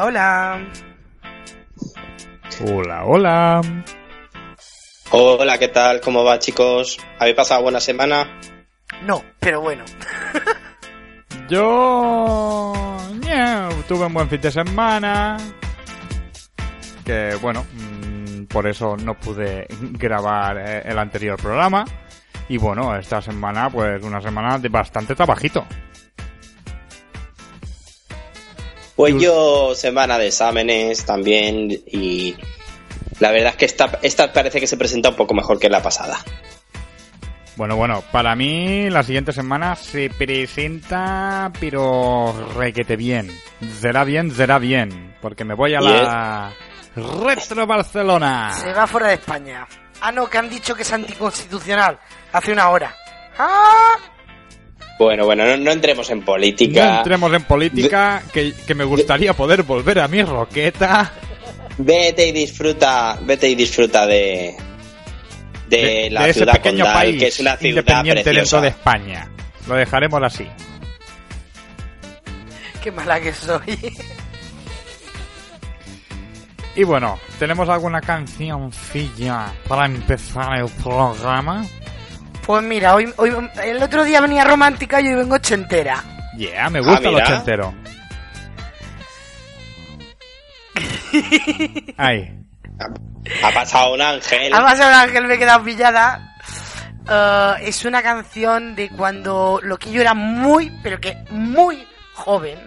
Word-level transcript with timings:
Hola, 0.00 0.04
hola. 0.04 0.70
Hola, 2.70 3.04
hola. 3.04 3.60
Hola, 5.10 5.58
¿qué 5.58 5.68
tal? 5.68 6.00
¿Cómo 6.00 6.22
va, 6.22 6.38
chicos? 6.38 6.98
¿Habéis 7.18 7.34
pasado 7.34 7.62
buena 7.62 7.80
semana? 7.80 8.38
No, 9.02 9.24
pero 9.40 9.60
bueno. 9.60 9.84
Yo 11.48 12.72
yeah, 13.22 13.68
tuve 13.88 14.06
un 14.06 14.14
buen 14.14 14.28
fin 14.28 14.40
de 14.40 14.52
semana. 14.52 15.36
Que 17.04 17.36
bueno, 17.42 17.64
mm, 17.72 18.44
por 18.44 18.68
eso 18.68 18.96
no 18.96 19.18
pude 19.18 19.66
grabar 19.80 20.58
eh, 20.58 20.82
el 20.84 20.98
anterior 20.98 21.40
programa. 21.40 21.84
Y 22.48 22.56
bueno, 22.56 22.94
esta 22.96 23.20
semana, 23.20 23.68
pues 23.68 24.00
una 24.04 24.20
semana 24.20 24.58
de 24.58 24.68
bastante 24.68 25.16
trabajito. 25.16 25.66
Pues 28.98 29.14
yo, 29.22 29.76
semana 29.76 30.18
de 30.18 30.26
exámenes 30.26 31.04
también. 31.04 31.70
Y 31.70 32.34
la 33.20 33.30
verdad 33.30 33.50
es 33.50 33.56
que 33.56 33.64
esta, 33.64 34.00
esta 34.02 34.32
parece 34.32 34.58
que 34.58 34.66
se 34.66 34.76
presenta 34.76 35.10
un 35.10 35.14
poco 35.14 35.34
mejor 35.34 35.60
que 35.60 35.68
la 35.68 35.80
pasada. 35.80 36.18
Bueno, 37.54 37.76
bueno, 37.76 38.02
para 38.10 38.34
mí 38.34 38.90
la 38.90 39.04
siguiente 39.04 39.32
semana 39.32 39.76
se 39.76 40.10
presenta, 40.10 41.52
pero 41.60 42.50
requete 42.56 42.96
bien. 42.96 43.30
Será 43.80 44.02
bien, 44.02 44.32
será 44.32 44.58
bien. 44.58 45.14
Porque 45.22 45.44
me 45.44 45.54
voy 45.54 45.76
a 45.76 45.80
la 45.80 46.52
Retro 46.96 47.68
Barcelona. 47.68 48.50
Se 48.52 48.72
va 48.72 48.88
fuera 48.88 49.06
de 49.06 49.14
España. 49.14 49.64
Ah, 50.00 50.10
no, 50.10 50.28
que 50.28 50.38
han 50.38 50.50
dicho 50.50 50.74
que 50.74 50.82
es 50.82 50.92
anticonstitucional. 50.92 52.00
Hace 52.32 52.52
una 52.52 52.68
hora. 52.70 52.92
¡Ah! 53.38 53.96
Bueno, 54.98 55.26
bueno, 55.26 55.44
no, 55.46 55.56
no 55.56 55.70
entremos 55.70 56.10
en 56.10 56.22
política. 56.22 56.90
No 56.90 56.98
entremos 56.98 57.32
en 57.32 57.44
política, 57.44 58.22
que, 58.32 58.52
que 58.66 58.74
me 58.74 58.84
gustaría 58.84 59.32
poder 59.32 59.62
volver 59.62 60.00
a 60.00 60.08
mi 60.08 60.22
roqueta. 60.22 61.12
Vete 61.78 62.26
y 62.26 62.32
disfruta, 62.32 63.16
vete 63.22 63.48
y 63.48 63.54
disfruta 63.54 64.04
de, 64.06 64.56
de, 65.68 66.10
la 66.10 66.24
de 66.24 66.30
ese 66.30 66.40
ciudad 66.40 66.54
pequeño 66.54 66.84
condal, 66.84 66.94
país 66.94 67.18
que 67.20 67.28
es 67.28 67.40
una 67.40 67.56
ciudad 67.56 67.70
independiente 67.70 68.22
preciosa. 68.24 68.56
dentro 68.56 68.60
de 68.62 68.68
España. 68.68 69.30
Lo 69.68 69.74
dejaremos 69.76 70.22
así. 70.22 70.46
Qué 72.82 72.90
mala 72.90 73.20
que 73.20 73.32
soy. 73.32 73.78
Y 76.74 76.84
bueno, 76.84 77.18
¿tenemos 77.38 77.68
alguna 77.68 78.00
cancioncilla 78.00 79.52
para 79.68 79.86
empezar 79.86 80.58
el 80.58 80.68
programa? 80.82 81.64
Pues 82.48 82.62
mira, 82.62 82.94
hoy, 82.94 83.12
hoy 83.18 83.30
el 83.62 83.82
otro 83.82 84.04
día 84.04 84.22
venía 84.22 84.42
romántica 84.42 85.02
y 85.02 85.08
hoy 85.08 85.16
vengo 85.16 85.34
ochentera. 85.34 86.02
Yeah, 86.34 86.70
me 86.70 86.80
gusta 86.80 87.02
Ah, 87.04 87.08
el 87.10 87.14
ochentero. 87.16 87.74
Ay, 91.98 92.34
Ha 93.42 93.52
pasado 93.52 93.92
un 93.92 94.00
ángel. 94.00 94.54
Ha 94.54 94.62
pasado 94.62 94.88
un 94.88 94.96
ángel, 94.96 95.26
me 95.26 95.34
he 95.34 95.38
quedado 95.38 95.62
pillada. 95.62 96.36
Eh, 97.06 97.54
es 97.68 97.84
una 97.84 98.02
canción 98.02 98.74
de 98.74 98.88
cuando 98.88 99.60
lo 99.62 99.76
que 99.78 99.90
yo 99.90 100.00
era 100.00 100.14
muy, 100.14 100.70
pero 100.82 100.98
que 100.98 101.18
muy 101.28 101.86
joven, 102.14 102.58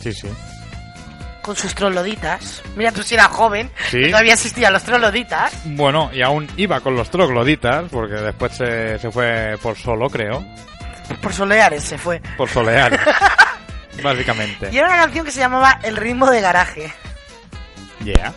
sí, 0.00 0.12
sí. 0.12 0.28
Con 1.50 1.56
sus 1.56 1.74
troloditas. 1.74 2.62
Mira, 2.76 2.92
tú 2.92 3.02
si 3.02 3.14
eras 3.14 3.26
joven, 3.26 3.68
Sí. 3.90 4.08
todavía 4.08 4.34
existían 4.34 4.72
los 4.72 4.84
troloditas. 4.84 5.52
Bueno, 5.64 6.08
y 6.12 6.22
aún 6.22 6.46
iba 6.56 6.78
con 6.80 6.94
los 6.94 7.10
trogloditas, 7.10 7.86
porque 7.90 8.14
después 8.14 8.56
se, 8.56 9.00
se 9.00 9.10
fue 9.10 9.58
por 9.60 9.76
solo, 9.76 10.08
creo. 10.08 10.44
Por 11.20 11.32
soleares 11.32 11.82
se 11.82 11.98
fue. 11.98 12.20
Por 12.36 12.48
solear. 12.48 12.96
básicamente. 14.04 14.68
Y 14.70 14.78
era 14.78 14.86
una 14.86 14.98
canción 14.98 15.24
que 15.24 15.32
se 15.32 15.40
llamaba 15.40 15.80
El 15.82 15.96
ritmo 15.96 16.30
de 16.30 16.40
garaje. 16.40 16.94
Yeah. 18.04 18.32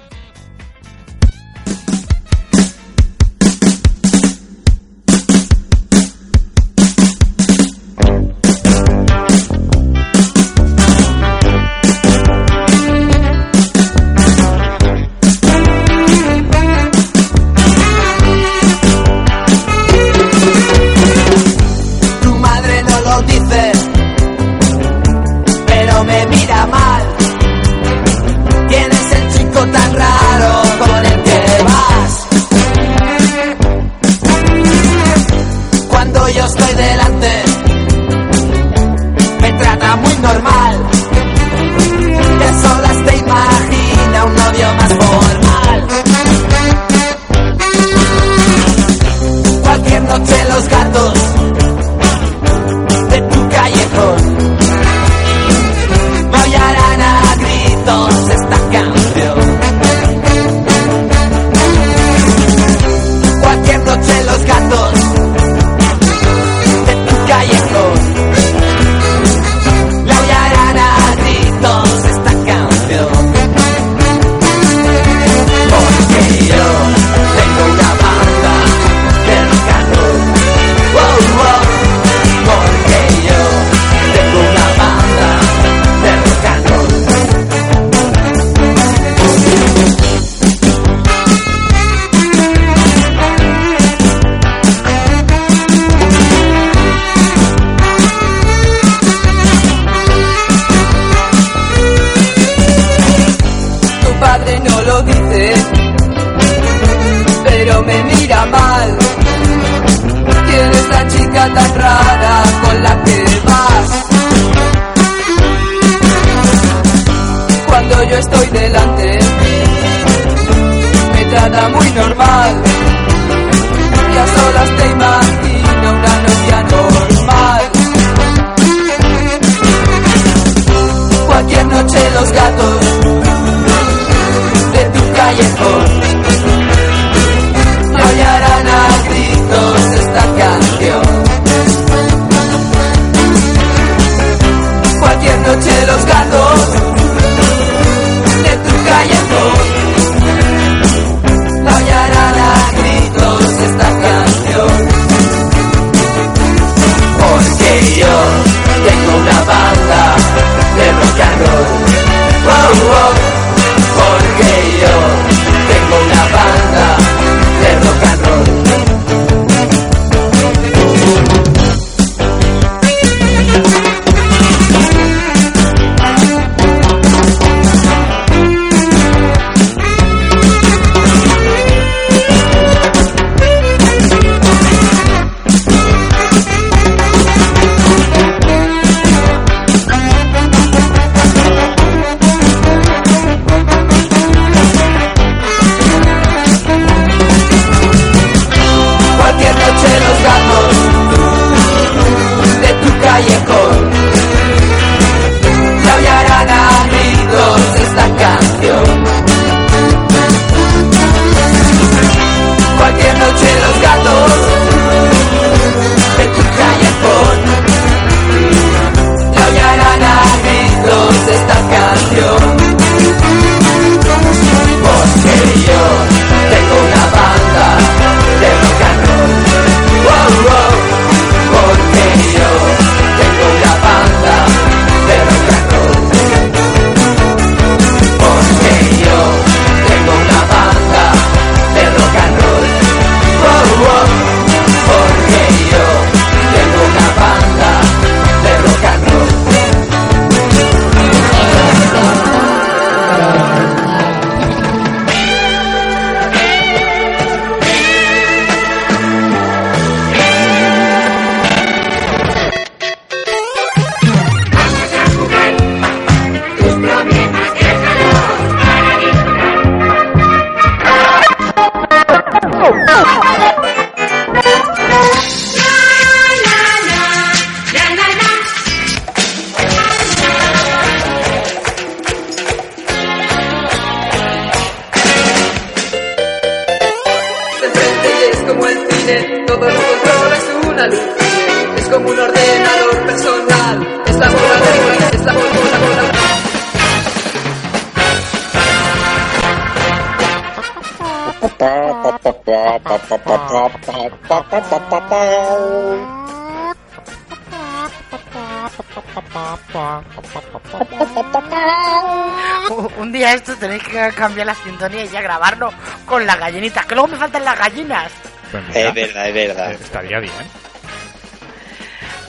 Grabarlo 315.37 315.73
con 316.05 316.25
las 316.25 316.37
gallinitas, 316.37 316.85
que 316.85 316.95
luego 316.95 317.07
me 317.09 317.17
faltan 317.17 317.43
las 317.45 317.57
gallinas. 317.57 318.11
Pues 318.51 318.63
mira, 318.67 318.79
Es 318.89 318.93
verdad, 318.93 319.27
es 319.27 319.33
verdad. 319.33 319.71
eh, 319.71 319.77
estaría 319.81 320.19
bien. 320.19 320.33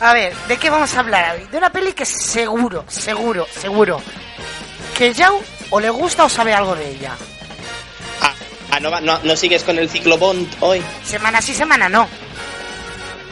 A 0.01 0.13
ver, 0.13 0.35
¿de 0.49 0.57
qué 0.59 0.71
vamos 0.71 0.95
a 0.95 1.01
hablar 1.01 1.37
hoy? 1.37 1.47
De 1.49 1.59
una 1.59 1.71
peli 1.71 1.93
que 1.93 2.05
seguro, 2.05 2.85
seguro, 2.89 3.47
seguro 3.51 4.01
que 4.97 5.13
Yao 5.13 5.41
o 5.71 5.81
le 5.81 5.91
gusta 5.91 6.25
o 6.25 6.29
sabe 6.29 6.53
algo 6.53 6.75
de 6.75 6.89
ella. 6.91 7.13
Ah, 8.21 8.33
ah, 8.73 8.81
¿no, 8.81 8.91
va- 8.91 9.01
no, 9.01 9.19
no 9.23 9.37
sigues 9.37 9.63
con 9.65 9.79
el 9.79 9.89
ciclo 9.89 10.19
Bond 10.19 10.49
hoy? 10.61 10.83
Semana 11.05 11.41
sí, 11.41 11.55
semana 11.55 11.89
no. 11.89 12.09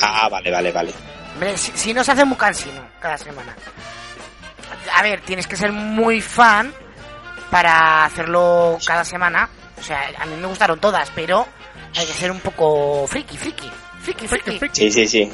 Ah, 0.01 0.29
vale, 0.31 0.51
vale, 0.51 0.73
vale. 0.73 0.93
Hombre, 1.35 1.57
si, 1.57 1.73
si 1.75 1.95
no 1.95 2.03
se 2.05 2.13
hace 2.13 2.25
muy 2.25 2.37
cansino 2.37 2.81
cada 3.01 3.17
semana. 3.19 3.55
A 4.95 5.03
ver, 5.03 5.21
tienes 5.23 5.47
que 5.47 5.57
ser 5.57 5.73
muy 5.73 6.21
fan 6.21 6.73
para 7.51 8.05
hacerlo 8.05 8.79
cada 8.87 9.05
semana. 9.05 9.49
O 9.83 9.85
sea, 9.85 10.13
a 10.17 10.27
mí 10.27 10.37
me 10.37 10.47
gustaron 10.47 10.79
todas, 10.79 11.11
pero 11.11 11.45
hay 11.97 12.07
que 12.07 12.13
ser 12.13 12.31
un 12.31 12.39
poco 12.39 13.05
friki, 13.09 13.37
friki. 13.37 13.69
Friki, 14.01 14.29
friki. 14.29 14.61
Sí, 14.73 14.93
sí, 14.93 15.09
sí. 15.09 15.33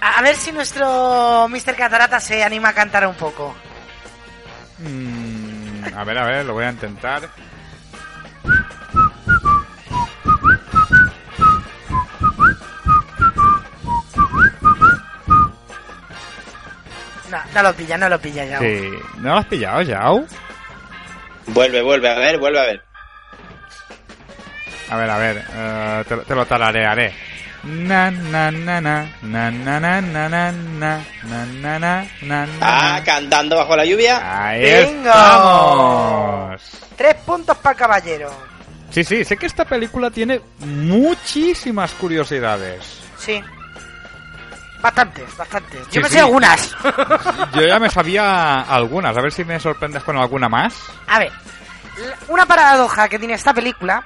A, 0.00 0.20
a 0.20 0.22
ver 0.22 0.36
si 0.36 0.52
nuestro 0.52 1.48
Mr. 1.48 1.74
Catarata 1.74 2.20
se 2.20 2.44
anima 2.44 2.68
a 2.68 2.74
cantar 2.74 3.04
un 3.08 3.16
poco. 3.16 3.56
Mm, 4.78 5.92
a 5.96 6.04
ver, 6.04 6.18
a 6.18 6.24
ver, 6.26 6.46
lo 6.46 6.52
voy 6.52 6.64
a 6.64 6.70
intentar. 6.70 7.28
No, 17.30 17.38
no 17.52 17.62
lo 17.64 17.74
pilla, 17.74 17.98
no 17.98 18.08
lo 18.08 18.20
pilla 18.20 18.44
ya. 18.44 18.58
Sí. 18.60 18.90
¿No 19.18 19.30
lo 19.30 19.38
has 19.38 19.46
pillado, 19.46 19.82
Yao? 19.82 20.24
Vuelve, 21.46 21.82
vuelve, 21.82 22.08
a 22.08 22.18
ver, 22.18 22.38
vuelve 22.38 22.60
a 22.60 22.64
ver. 22.64 22.91
A 24.92 24.96
ver, 24.96 25.10
a 25.10 25.16
ver, 25.16 25.44
eh, 25.54 26.04
te, 26.06 26.16
te 26.18 26.34
lo 26.34 26.44
tararearé. 26.44 27.14
Na 27.64 28.10
na 28.10 28.50
na 28.50 28.80
na 28.80 29.06
na 29.22 29.50
na 29.50 29.80
na 29.80 30.00
na 30.00 30.00
na 30.00 30.28
na 30.28 30.52
na 30.52 31.48
na 31.48 32.04
na 32.22 32.46
na 32.46 32.48
Ah, 32.60 33.00
cantando 33.04 33.56
bajo 33.56 33.76
la 33.76 33.84
lluvia. 33.84 34.20
Ahí 34.48 34.60
¡Bingo! 34.84 35.08
estamos. 35.08 36.60
Tres 36.96 37.14
puntos 37.24 37.56
para 37.58 37.72
el 37.72 37.78
caballero. 37.78 38.30
Sí, 38.90 39.04
sí, 39.04 39.24
sé 39.24 39.36
que 39.36 39.46
esta 39.46 39.64
película 39.64 40.10
tiene 40.10 40.40
muchísimas 40.58 41.92
curiosidades. 41.92 43.00
Sí. 43.16 43.40
Bastantes, 44.82 45.34
bastantes. 45.36 45.80
Yo 45.86 45.92
Sí, 45.92 46.00
me 46.00 46.08
sí. 46.08 46.14
sé 46.14 46.20
algunas. 46.20 46.76
Yo 47.54 47.62
ya 47.66 47.78
me 47.78 47.88
sabía 47.88 48.60
algunas, 48.62 49.16
a 49.16 49.20
ver 49.22 49.32
si 49.32 49.44
me 49.44 49.58
sorprendes 49.60 50.02
con 50.02 50.18
alguna 50.18 50.48
más. 50.48 50.74
A 51.06 51.20
ver, 51.20 51.30
una 52.28 52.44
paradoja 52.44 53.08
que 53.08 53.18
tiene 53.20 53.34
esta 53.34 53.54
película, 53.54 54.04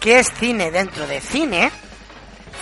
que 0.00 0.18
es 0.18 0.32
cine 0.38 0.70
dentro 0.70 1.06
de 1.06 1.20
cine, 1.20 1.70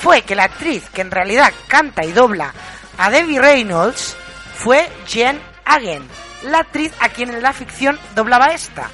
fue 0.00 0.22
que 0.22 0.34
la 0.34 0.44
actriz 0.44 0.88
que 0.90 1.00
en 1.00 1.10
realidad 1.10 1.52
canta 1.68 2.04
y 2.04 2.12
dobla 2.12 2.52
a 2.98 3.10
Debbie 3.10 3.40
Reynolds 3.40 4.16
fue 4.54 4.88
Jen 5.06 5.40
Hagen, 5.64 6.06
la 6.44 6.58
actriz 6.58 6.92
a 7.00 7.08
quien 7.08 7.30
en 7.30 7.42
la 7.42 7.52
ficción 7.52 7.98
doblaba 8.14 8.46
esta. 8.46 8.88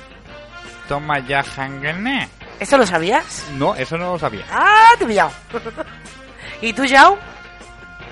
Toma 0.89 1.21
ya 1.21 1.43
Hangene. 1.43 2.29
¿Esto 2.59 2.79
lo 2.79 2.87
sabías? 2.87 3.47
No, 3.55 3.75
eso 3.75 3.97
no 3.97 4.13
lo 4.13 4.19
sabía. 4.19 4.45
¡Ah, 4.51 4.91
te 4.99 5.05
he 5.05 5.07
pillado! 5.07 5.33
¿Y 6.61 6.73
tú, 6.73 6.85
Yao? 6.85 7.19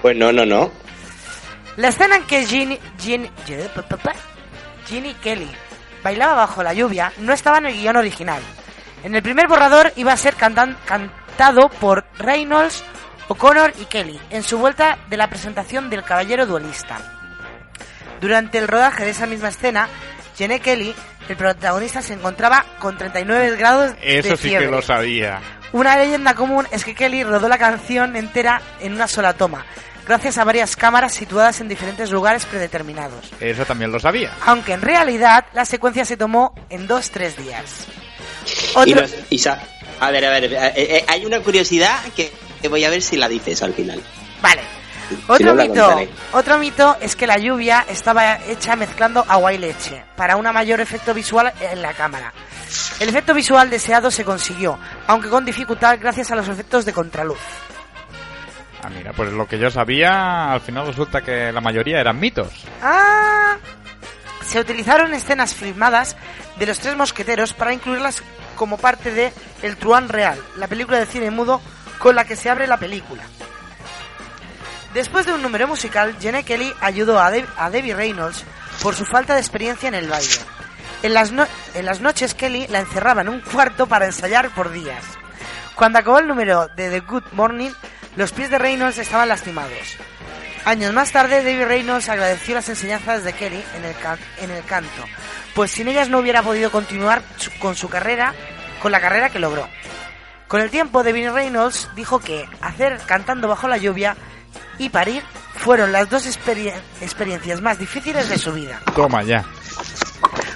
Pues 0.02 0.16
no, 0.16 0.32
no, 0.32 0.44
no. 0.44 0.70
La 1.76 1.88
escena 1.88 2.16
en 2.16 2.24
que 2.24 2.44
Ginny, 2.44 2.78
Ginny, 2.98 3.30
Ginny 4.86 5.14
Kelly 5.14 5.50
bailaba 6.02 6.34
bajo 6.34 6.62
la 6.62 6.74
lluvia 6.74 7.12
no 7.18 7.32
estaba 7.32 7.58
en 7.58 7.66
el 7.66 7.74
guion 7.74 7.96
original. 7.96 8.42
En 9.02 9.14
el 9.14 9.22
primer 9.22 9.48
borrador 9.48 9.92
iba 9.96 10.12
a 10.12 10.16
ser 10.16 10.34
cantan- 10.36 10.76
cantado 10.84 11.68
por 11.68 12.04
Reynolds, 12.18 12.84
O'Connor 13.28 13.72
y 13.80 13.84
Kelly 13.86 14.20
en 14.30 14.42
su 14.42 14.58
vuelta 14.58 14.98
de 15.08 15.16
la 15.16 15.28
presentación 15.30 15.88
del 15.88 16.02
Caballero 16.04 16.46
Duelista. 16.46 16.98
Durante 18.20 18.58
el 18.58 18.68
rodaje 18.68 19.04
de 19.04 19.10
esa 19.10 19.26
misma 19.26 19.48
escena, 19.48 19.88
Jenny 20.36 20.60
Kelly, 20.60 20.94
el 21.28 21.36
protagonista, 21.36 22.02
se 22.02 22.12
encontraba 22.14 22.64
con 22.78 22.98
39 22.98 23.56
grados 23.56 23.92
Eso 24.02 24.30
de 24.30 24.36
sí 24.36 24.48
fiebre. 24.48 24.66
que 24.66 24.72
lo 24.72 24.82
sabía. 24.82 25.40
Una 25.72 25.96
leyenda 25.96 26.34
común 26.34 26.66
es 26.70 26.84
que 26.84 26.94
Kelly 26.94 27.22
rodó 27.24 27.48
la 27.48 27.56
canción 27.58 28.16
entera 28.16 28.60
en 28.80 28.92
una 28.94 29.06
sola 29.06 29.32
toma, 29.34 29.64
gracias 30.06 30.36
a 30.38 30.44
varias 30.44 30.74
cámaras 30.76 31.12
situadas 31.14 31.60
en 31.60 31.68
diferentes 31.68 32.10
lugares 32.10 32.44
predeterminados. 32.44 33.30
Eso 33.40 33.64
también 33.64 33.92
lo 33.92 34.00
sabía. 34.00 34.32
Aunque 34.44 34.72
en 34.72 34.82
realidad 34.82 35.46
la 35.54 35.64
secuencia 35.64 36.04
se 36.04 36.16
tomó 36.16 36.52
en 36.68 36.86
dos 36.88 37.10
tres 37.10 37.36
días. 37.36 37.86
Y 38.74 38.92
Otro, 38.92 39.02
nos- 39.02 39.14
y 39.30 39.38
sa- 39.38 39.60
a 40.00 40.10
ver, 40.10 40.24
a 40.24 40.30
ver, 40.30 40.44
eh, 40.52 40.72
eh, 40.76 41.04
hay 41.08 41.24
una 41.26 41.40
curiosidad 41.40 41.98
que, 42.16 42.32
que 42.62 42.68
voy 42.68 42.84
a 42.84 42.90
ver 42.90 43.02
si 43.02 43.16
la 43.16 43.28
dices 43.28 43.62
al 43.62 43.74
final. 43.74 44.00
Vale. 44.40 44.62
Si 45.08 45.18
Otro 45.26 45.46
no, 45.48 45.54
la 45.54 45.62
mito, 45.64 46.00
otro 46.32 46.58
mito 46.58 46.96
es 47.00 47.16
que 47.16 47.26
la 47.26 47.36
lluvia 47.36 47.84
estaba 47.88 48.36
hecha 48.46 48.76
mezclando 48.76 49.24
agua 49.28 49.52
y 49.52 49.58
leche 49.58 50.04
para 50.16 50.36
un 50.36 50.44
mayor 50.52 50.80
efecto 50.80 51.12
visual 51.12 51.52
en 51.60 51.82
la 51.82 51.92
cámara. 51.94 52.32
El 53.00 53.08
efecto 53.08 53.34
visual 53.34 53.68
deseado 53.70 54.10
se 54.12 54.24
consiguió, 54.24 54.78
aunque 55.08 55.28
con 55.28 55.44
dificultad 55.44 55.98
gracias 56.00 56.30
a 56.30 56.36
los 56.36 56.46
efectos 56.48 56.84
de 56.84 56.92
contraluz. 56.92 57.38
Ah, 58.82 58.88
mira, 58.88 59.12
pues 59.12 59.32
lo 59.32 59.46
que 59.46 59.58
yo 59.58 59.68
sabía, 59.70 60.52
al 60.52 60.60
final 60.60 60.86
resulta 60.86 61.20
que 61.22 61.50
la 61.52 61.60
mayoría 61.60 62.00
eran 62.00 62.18
mitos. 62.18 62.48
Ah, 62.82 63.56
se 64.46 64.60
utilizaron 64.60 65.12
escenas 65.12 65.54
filmadas 65.54 66.16
de 66.56 66.66
los 66.66 66.78
tres 66.78 66.96
mosqueteros 66.96 67.52
para 67.52 67.72
incluirlas 67.74 68.22
como 68.60 68.76
parte 68.76 69.10
de 69.10 69.32
El 69.62 69.78
Truán 69.78 70.10
Real, 70.10 70.38
la 70.56 70.68
película 70.68 70.98
de 70.98 71.06
cine 71.06 71.30
mudo 71.30 71.62
con 71.98 72.14
la 72.14 72.26
que 72.26 72.36
se 72.36 72.50
abre 72.50 72.66
la 72.66 72.76
película. 72.76 73.22
Después 74.92 75.24
de 75.24 75.32
un 75.32 75.40
número 75.40 75.66
musical, 75.66 76.14
Jenny 76.20 76.44
Kelly 76.44 76.70
ayudó 76.82 77.18
a, 77.18 77.32
a 77.56 77.70
Debbie 77.70 77.94
Reynolds 77.94 78.44
por 78.82 78.94
su 78.94 79.06
falta 79.06 79.32
de 79.32 79.40
experiencia 79.40 79.88
en 79.88 79.94
el 79.94 80.10
baile. 80.10 80.36
En 81.02 81.14
las, 81.14 81.32
en 81.72 81.86
las 81.86 82.02
noches 82.02 82.34
Kelly 82.34 82.66
la 82.66 82.80
encerraba 82.80 83.22
en 83.22 83.30
un 83.30 83.40
cuarto 83.40 83.86
para 83.86 84.04
ensayar 84.04 84.50
por 84.50 84.70
días. 84.70 85.04
Cuando 85.74 85.98
acabó 85.98 86.18
el 86.18 86.28
número 86.28 86.68
de 86.76 86.90
The 86.90 87.00
Good 87.00 87.32
Morning, 87.32 87.70
los 88.16 88.32
pies 88.32 88.50
de 88.50 88.58
Reynolds 88.58 88.98
estaban 88.98 89.30
lastimados. 89.30 89.96
Años 90.66 90.92
más 90.92 91.12
tarde, 91.12 91.42
David 91.42 91.64
Reynolds 91.64 92.10
agradeció 92.10 92.56
las 92.56 92.68
enseñanzas 92.68 93.24
de 93.24 93.32
Kelly 93.32 93.64
en 93.74 93.84
el, 93.86 93.96
en 94.42 94.50
el 94.50 94.64
canto, 94.64 95.06
pues 95.54 95.70
sin 95.70 95.88
ellas 95.88 96.08
no 96.08 96.18
hubiera 96.18 96.42
podido 96.42 96.70
continuar 96.70 97.22
su- 97.36 97.50
con 97.58 97.74
su 97.76 97.88
carrera, 97.88 98.34
con 98.82 98.92
la 98.92 99.00
carrera 99.00 99.30
que 99.30 99.38
logró. 99.38 99.68
Con 100.48 100.60
el 100.60 100.70
tiempo, 100.70 101.02
David 101.04 101.30
Reynolds 101.30 101.88
dijo 101.94 102.18
que 102.20 102.48
hacer 102.60 103.00
cantando 103.06 103.46
bajo 103.48 103.68
la 103.68 103.76
lluvia 103.76 104.16
y 104.78 104.88
parir 104.88 105.22
fueron 105.56 105.92
las 105.92 106.08
dos 106.10 106.26
experien- 106.26 106.80
experiencias 107.00 107.60
más 107.60 107.78
difíciles 107.78 108.28
de 108.28 108.38
su 108.38 108.52
vida. 108.52 108.80
Toma 108.94 109.22
ya. 109.22 109.44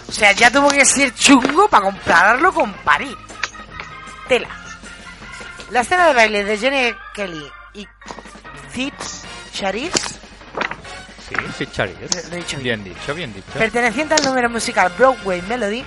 O 0.09 0.13
sea, 0.13 0.33
ya 0.33 0.51
tuvo 0.51 0.69
que 0.69 0.85
ser 0.85 1.15
chungo 1.15 1.69
para 1.69 1.85
compararlo 1.85 2.53
con 2.53 2.73
parir. 2.73 3.17
Tela. 4.29 4.49
La 5.71 5.81
escena 5.81 6.07
de 6.09 6.15
baile 6.15 6.45
de 6.45 6.57
Jenny 6.59 6.95
Kelly 7.15 7.47
y 7.75 7.89
Cid 8.73 8.93
Charis 9.53 9.93
Sí, 11.39 11.65
sí, 11.65 11.67
Charis. 11.73 11.97
Lo 12.31 12.37
he 12.37 12.39
dicho 12.39 12.59
bien. 12.59 12.83
Bien 12.83 12.95
dicho, 12.95 13.15
bien 13.15 13.33
dicho. 13.33 13.59
perteneciente 13.59 14.15
al 14.15 14.25
número 14.25 14.49
musical 14.51 14.93
Broadway 14.97 15.43
Melody, 15.43 15.85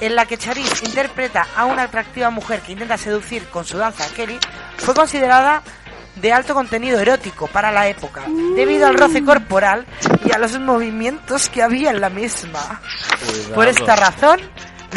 en 0.00 0.14
la 0.16 0.26
que 0.26 0.36
Charis 0.38 0.82
interpreta 0.82 1.46
a 1.56 1.64
una 1.64 1.84
atractiva 1.84 2.30
mujer 2.30 2.60
que 2.60 2.72
intenta 2.72 2.96
seducir 2.96 3.46
con 3.48 3.64
su 3.64 3.78
danza 3.78 4.04
a 4.04 4.08
Kelly, 4.08 4.38
fue 4.76 4.94
considerada 4.94 5.62
de 6.16 6.32
alto 6.32 6.54
contenido 6.54 7.00
erótico 7.00 7.46
para 7.46 7.72
la 7.72 7.88
época, 7.88 8.22
debido 8.54 8.86
al 8.86 8.98
roce 8.98 9.24
corporal 9.24 9.86
y 10.24 10.32
a 10.32 10.38
los 10.38 10.58
movimientos 10.58 11.48
que 11.48 11.62
había 11.62 11.90
en 11.90 12.00
la 12.00 12.10
misma. 12.10 12.80
Por 13.54 13.66
esta 13.66 13.96
razón, 13.96 14.40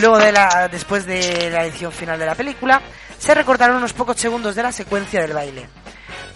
luego 0.01 0.17
de 0.17 0.31
la, 0.31 0.67
después 0.69 1.05
de 1.05 1.49
la 1.51 1.65
edición 1.65 1.91
final 1.91 2.19
de 2.19 2.25
la 2.25 2.35
película, 2.35 2.81
se 3.17 3.33
recortaron 3.33 3.77
unos 3.77 3.93
pocos 3.93 4.17
segundos 4.17 4.55
de 4.55 4.63
la 4.63 4.71
secuencia 4.71 5.21
del 5.21 5.33
baile, 5.33 5.69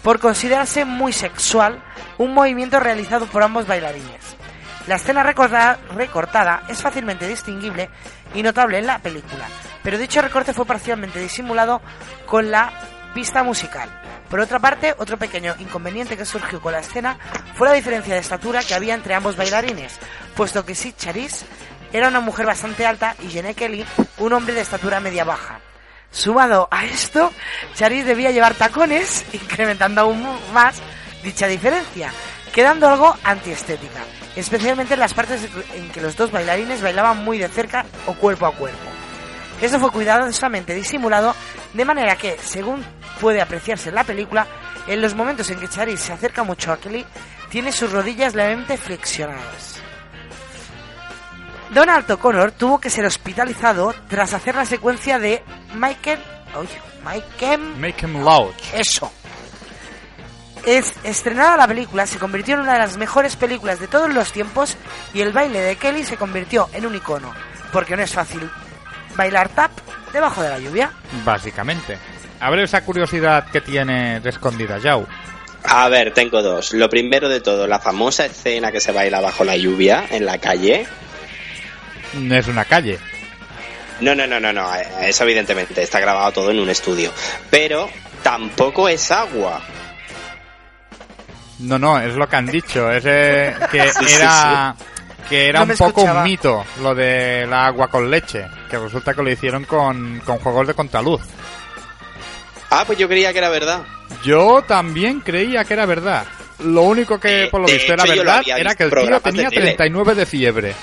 por 0.02 0.18
considerarse 0.18 0.84
muy 0.84 1.12
sexual 1.12 1.82
un 2.18 2.34
movimiento 2.34 2.80
realizado 2.80 3.26
por 3.26 3.42
ambos 3.42 3.66
bailarines. 3.66 4.36
La 4.86 4.96
escena 4.96 5.22
recortada 5.22 6.62
es 6.68 6.80
fácilmente 6.80 7.28
distinguible 7.28 7.90
y 8.34 8.42
notable 8.42 8.78
en 8.78 8.86
la 8.86 8.98
película, 8.98 9.46
pero 9.82 9.98
dicho 9.98 10.22
recorte 10.22 10.52
fue 10.52 10.66
parcialmente 10.66 11.18
disimulado 11.18 11.80
con 12.26 12.50
la 12.50 12.72
pista 13.14 13.42
musical. 13.42 13.88
Por 14.28 14.40
otra 14.40 14.60
parte, 14.60 14.94
otro 14.98 15.18
pequeño 15.18 15.56
inconveniente 15.58 16.16
que 16.16 16.24
surgió 16.24 16.60
con 16.60 16.72
la 16.72 16.80
escena 16.80 17.18
fue 17.56 17.68
la 17.68 17.74
diferencia 17.74 18.14
de 18.14 18.20
estatura 18.20 18.62
que 18.62 18.74
había 18.74 18.94
entre 18.94 19.14
ambos 19.14 19.36
bailarines, 19.36 19.98
puesto 20.36 20.64
que 20.64 20.74
Sid 20.74 20.94
Charis 20.96 21.44
era 21.92 22.08
una 22.08 22.20
mujer 22.20 22.46
bastante 22.46 22.86
alta 22.86 23.16
y 23.20 23.28
Jenny 23.28 23.54
Kelly 23.54 23.84
un 24.18 24.32
hombre 24.32 24.54
de 24.54 24.60
estatura 24.60 25.00
media-baja. 25.00 25.60
Sumado 26.10 26.68
a 26.70 26.84
esto, 26.84 27.32
Charisse 27.74 28.06
debía 28.06 28.30
llevar 28.30 28.54
tacones, 28.54 29.24
incrementando 29.32 30.02
aún 30.02 30.26
más 30.52 30.76
dicha 31.22 31.46
diferencia, 31.46 32.12
quedando 32.52 32.88
algo 32.88 33.14
antiestética, 33.22 34.00
especialmente 34.34 34.94
en 34.94 35.00
las 35.00 35.14
partes 35.14 35.48
en 35.74 35.90
que 35.90 36.00
los 36.00 36.16
dos 36.16 36.30
bailarines 36.30 36.82
bailaban 36.82 37.24
muy 37.24 37.38
de 37.38 37.48
cerca 37.48 37.84
o 38.06 38.14
cuerpo 38.14 38.46
a 38.46 38.52
cuerpo. 38.52 38.78
Esto 39.60 39.78
fue 39.78 39.90
cuidadosamente 39.90 40.74
disimulado, 40.74 41.34
de 41.74 41.84
manera 41.84 42.16
que, 42.16 42.38
según 42.38 42.84
puede 43.20 43.42
apreciarse 43.42 43.90
en 43.90 43.94
la 43.94 44.04
película, 44.04 44.46
en 44.86 45.02
los 45.02 45.14
momentos 45.14 45.50
en 45.50 45.60
que 45.60 45.68
Charisse 45.68 46.00
se 46.00 46.12
acerca 46.12 46.42
mucho 46.42 46.72
a 46.72 46.78
Kelly, 46.80 47.04
tiene 47.50 47.70
sus 47.70 47.92
rodillas 47.92 48.34
levemente 48.34 48.78
flexionadas. 48.78 49.69
Donald 51.70 52.10
O'Connor 52.10 52.52
tuvo 52.52 52.80
que 52.80 52.90
ser 52.90 53.04
hospitalizado 53.04 53.94
tras 54.08 54.34
hacer 54.34 54.54
la 54.56 54.64
secuencia 54.64 55.18
de 55.18 55.42
Michael... 55.74 56.18
Oye, 56.56 56.80
Michael... 57.04 57.60
Make 57.78 58.04
him 58.04 58.24
loud. 58.24 58.52
Eso. 58.74 59.10
Es, 60.66 60.94
estrenada 61.04 61.56
la 61.56 61.68
película, 61.68 62.06
se 62.06 62.18
convirtió 62.18 62.54
en 62.54 62.62
una 62.62 62.72
de 62.74 62.80
las 62.80 62.96
mejores 62.96 63.36
películas 63.36 63.78
de 63.78 63.86
todos 63.86 64.12
los 64.12 64.32
tiempos 64.32 64.76
y 65.14 65.20
el 65.20 65.32
baile 65.32 65.60
de 65.60 65.76
Kelly 65.76 66.04
se 66.04 66.16
convirtió 66.16 66.68
en 66.72 66.86
un 66.86 66.94
icono, 66.94 67.32
porque 67.72 67.96
no 67.96 68.02
es 68.02 68.12
fácil 68.12 68.50
bailar 69.16 69.48
tap 69.50 69.70
debajo 70.12 70.42
de 70.42 70.50
la 70.50 70.58
lluvia. 70.58 70.92
Básicamente. 71.24 71.98
A 72.40 72.50
ver 72.50 72.60
esa 72.60 72.84
curiosidad 72.84 73.48
que 73.50 73.60
tienes 73.60 74.24
escondida, 74.26 74.78
Yao. 74.78 75.06
A 75.64 75.88
ver, 75.88 76.12
tengo 76.12 76.42
dos. 76.42 76.72
Lo 76.72 76.88
primero 76.88 77.28
de 77.28 77.40
todo, 77.40 77.66
la 77.66 77.78
famosa 77.78 78.26
escena 78.26 78.72
que 78.72 78.80
se 78.80 78.92
baila 78.92 79.20
bajo 79.20 79.44
la 79.44 79.56
lluvia 79.56 80.04
en 80.10 80.26
la 80.26 80.38
calle. 80.38 80.86
No 82.14 82.34
es 82.36 82.46
una 82.48 82.64
calle. 82.64 82.98
No, 84.00 84.14
no, 84.14 84.26
no, 84.26 84.40
no, 84.40 84.52
no. 84.52 84.68
Eso 85.02 85.24
evidentemente 85.24 85.82
está 85.82 86.00
grabado 86.00 86.32
todo 86.32 86.50
en 86.50 86.58
un 86.60 86.70
estudio. 86.70 87.12
Pero 87.50 87.88
tampoco 88.22 88.88
es 88.88 89.10
agua. 89.10 89.60
No, 91.60 91.78
no, 91.78 92.00
es 92.00 92.14
lo 92.14 92.26
que 92.28 92.36
han 92.36 92.46
dicho. 92.46 92.90
Es 92.90 93.04
eh, 93.06 93.54
que 93.70 93.82
Sí, 93.90 94.04
sí, 94.06 94.14
era 94.14 94.74
que 95.28 95.48
era 95.48 95.60
No 95.64 95.72
un 95.72 95.78
poco 95.78 96.00
escuchaba. 96.00 96.20
un 96.20 96.24
mito 96.24 96.64
lo 96.82 96.94
de 96.94 97.46
la 97.46 97.66
agua 97.66 97.88
con 97.88 98.10
leche, 98.10 98.46
que 98.68 98.78
resulta 98.78 99.14
que 99.14 99.22
lo 99.22 99.30
hicieron 99.30 99.64
con, 99.64 100.20
con 100.24 100.38
juegos 100.38 100.66
de 100.66 100.74
contraluz. 100.74 101.20
Ah, 102.70 102.84
pues 102.86 102.98
yo 102.98 103.06
creía 103.08 103.32
que 103.32 103.38
era 103.38 103.48
verdad. 103.50 103.82
Yo 104.24 104.62
también 104.66 105.20
creía 105.20 105.64
que 105.64 105.74
era 105.74 105.86
verdad. 105.86 106.24
Lo 106.60 106.82
único 106.82 107.18
que 107.20 107.44
Eh, 107.44 107.48
por 107.48 107.60
lo 107.60 107.66
de 107.66 107.74
visto 107.74 107.92
era 107.92 108.04
verdad 108.04 108.42
era 108.46 108.74
que 108.74 108.84
el 108.84 108.90
tío 108.90 109.20
tenía 109.20 109.48
tele. 109.50 109.60
39 109.76 110.14
de 110.14 110.26
fiebre. 110.26 110.74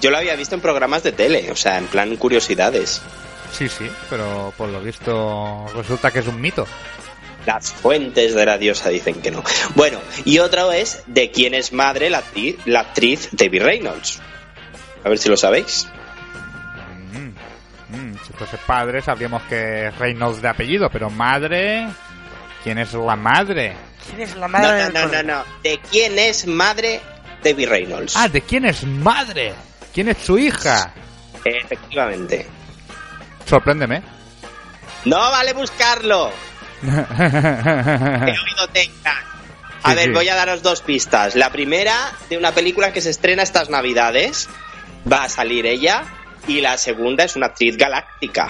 Yo 0.00 0.10
lo 0.10 0.16
había 0.18 0.34
visto 0.36 0.54
en 0.54 0.60
programas 0.60 1.02
de 1.02 1.12
tele, 1.12 1.50
o 1.50 1.56
sea, 1.56 1.78
en 1.78 1.86
plan 1.86 2.16
curiosidades. 2.16 3.02
Sí, 3.52 3.68
sí, 3.68 3.90
pero 4.08 4.52
por 4.56 4.68
lo 4.68 4.80
visto 4.80 5.66
resulta 5.74 6.10
que 6.10 6.20
es 6.20 6.26
un 6.26 6.40
mito. 6.40 6.66
Las 7.46 7.72
fuentes 7.72 8.34
de 8.34 8.46
la 8.46 8.58
diosa 8.58 8.90
dicen 8.90 9.20
que 9.22 9.30
no. 9.30 9.42
Bueno, 9.74 9.98
y 10.24 10.38
otra 10.38 10.76
es 10.76 11.02
de 11.06 11.30
quién 11.30 11.54
es 11.54 11.72
madre 11.72 12.10
la, 12.10 12.22
acti- 12.22 12.56
la 12.66 12.80
actriz 12.80 13.28
Debbie 13.32 13.60
Reynolds. 13.60 14.20
A 15.04 15.08
ver 15.08 15.18
si 15.18 15.28
lo 15.28 15.36
sabéis. 15.36 15.88
Mm, 17.12 17.96
mm, 17.96 18.18
si 18.26 18.32
fuese 18.34 18.58
padre 18.58 19.02
sabríamos 19.02 19.42
que 19.44 19.88
es 19.88 19.98
Reynolds 19.98 20.42
de 20.42 20.48
apellido, 20.48 20.88
pero 20.90 21.10
madre... 21.10 21.88
¿Quién 22.62 22.76
es 22.76 22.92
la 22.92 23.16
madre? 23.16 23.74
¿Quién 24.06 24.20
es 24.20 24.36
la 24.36 24.46
No, 24.46 24.52
madre 24.58 24.84
no, 24.84 24.90
no, 24.90 24.92
no, 24.92 25.00
cordero? 25.08 25.22
no. 25.38 25.44
¿De 25.62 25.80
quién 25.90 26.18
es 26.18 26.46
madre 26.46 27.00
Debbie 27.42 27.64
Reynolds? 27.66 28.14
Ah, 28.16 28.28
¿de 28.28 28.42
quién 28.42 28.66
es 28.66 28.84
madre? 28.84 29.54
¿Quién 29.94 30.08
es 30.08 30.18
su 30.18 30.38
hija? 30.38 30.92
Efectivamente. 31.44 32.46
Sorpréndeme. 33.46 34.02
No 35.04 35.16
vale 35.18 35.52
buscarlo. 35.52 36.30
¿Qué 36.82 36.88
oído 36.90 38.68
tengas? 38.72 39.14
A 39.82 39.90
Sí, 39.90 39.96
ver, 39.96 40.04
sí. 40.06 40.10
voy 40.12 40.28
a 40.28 40.34
daros 40.34 40.62
dos 40.62 40.82
pistas. 40.82 41.34
La 41.36 41.50
primera, 41.50 41.94
de 42.28 42.36
una 42.36 42.52
película 42.52 42.92
que 42.92 43.00
se 43.00 43.10
estrena 43.10 43.42
estas 43.42 43.70
navidades, 43.70 44.48
va 45.10 45.24
a 45.24 45.28
salir 45.28 45.66
ella. 45.66 46.02
Y 46.46 46.60
la 46.62 46.76
segunda 46.78 47.24
es 47.24 47.36
una 47.36 47.46
actriz 47.46 47.76
galáctica. 47.76 48.48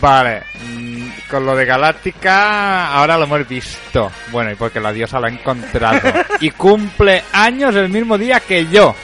Vale, 0.00 0.42
mm, 0.66 1.08
con 1.30 1.46
lo 1.46 1.56
de 1.56 1.64
Galáctica 1.64 2.92
ahora 2.92 3.16
lo 3.16 3.24
hemos 3.24 3.48
visto. 3.48 4.12
Bueno, 4.30 4.52
y 4.52 4.54
porque 4.54 4.80
la 4.80 4.92
diosa 4.92 5.18
lo 5.18 5.26
ha 5.26 5.30
encontrado. 5.30 6.12
y 6.40 6.50
cumple 6.50 7.24
años 7.32 7.74
el 7.74 7.88
mismo 7.88 8.18
día 8.18 8.40
que 8.40 8.66
yo. 8.66 8.94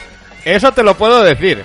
Eso 0.45 0.73
te 0.73 0.83
lo 0.83 0.97
puedo 0.97 1.23
decir. 1.23 1.65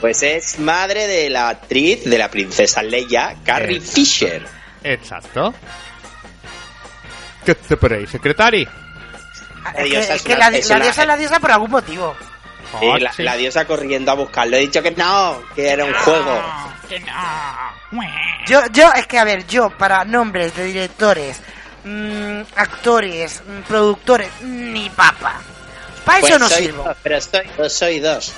Pues 0.00 0.22
es 0.22 0.58
madre 0.58 1.06
de 1.06 1.30
la 1.30 1.48
actriz 1.48 2.04
de 2.04 2.18
la 2.18 2.30
princesa 2.30 2.82
Leia, 2.82 3.36
Carrie 3.44 3.78
Eh. 3.78 3.80
Fisher. 3.80 4.46
Exacto. 4.84 5.54
¿Qué 7.44 7.54
te 7.54 7.76
paréis, 7.76 8.10
secretari? 8.10 8.66
Ah, 9.64 9.72
La 9.74 9.82
Es 9.82 9.84
que, 9.84 9.84
diosa 9.90 10.14
es 10.14 10.22
que 10.22 10.34
una- 10.34 10.50
la, 10.50 10.56
es 10.58 10.68
la 10.68 10.76
una- 10.76 10.84
diosa 10.84 11.02
es 11.02 11.08
la 11.08 11.16
diosa 11.16 11.40
por 11.40 11.50
algún 11.52 11.70
motivo. 11.70 12.14
Sí, 12.80 12.86
Oh, 12.86 12.98
la, 12.98 13.12
sí. 13.12 13.22
la 13.22 13.36
diosa 13.36 13.64
corriendo 13.64 14.10
a 14.10 14.14
buscarlo. 14.14 14.56
He 14.56 14.60
dicho 14.60 14.82
que 14.82 14.90
no, 14.90 15.40
que 15.54 15.68
era 15.68 15.84
un 15.84 15.94
juego. 15.94 16.42
Yo, 18.46 18.60
yo, 18.72 18.92
es 18.94 19.06
que 19.06 19.18
a 19.18 19.24
ver, 19.24 19.46
yo 19.46 19.70
para 19.70 20.04
nombres 20.04 20.54
de 20.56 20.64
directores, 20.64 21.40
mm, 21.84 22.40
actores, 22.56 23.42
mm, 23.46 23.60
productores, 23.62 24.28
ni 24.42 24.90
papa. 24.90 25.40
Para 26.06 26.18
eso 26.20 26.28
Pues 26.28 26.40
no 26.40 26.48
soy 26.48 26.62
sirvo. 26.64 26.84
dos, 26.84 26.96
pero 27.02 27.20
soy, 27.20 27.40
yo 27.58 27.68
soy 27.68 27.98
dos. 28.00 28.32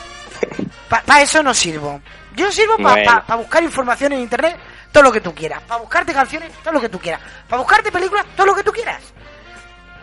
Para 0.88 1.22
eso 1.22 1.42
no 1.42 1.52
sirvo. 1.54 2.00
Yo 2.34 2.50
sirvo 2.50 2.76
para 2.78 3.22
Bueno. 3.26 3.38
buscar 3.42 3.62
información 3.62 4.12
en 4.14 4.20
internet, 4.20 4.56
todo 4.90 5.02
lo 5.02 5.12
que 5.12 5.20
tú 5.20 5.34
quieras. 5.34 5.62
Para 5.68 5.80
buscarte 5.80 6.12
canciones, 6.14 6.50
todo 6.64 6.72
lo 6.72 6.80
que 6.80 6.88
tú 6.88 6.98
quieras. 6.98 7.20
Para 7.48 7.60
buscarte 7.62 7.92
películas, 7.92 8.24
todo 8.34 8.46
lo 8.46 8.54
que 8.54 8.62
tú 8.62 8.72
quieras. 8.72 9.02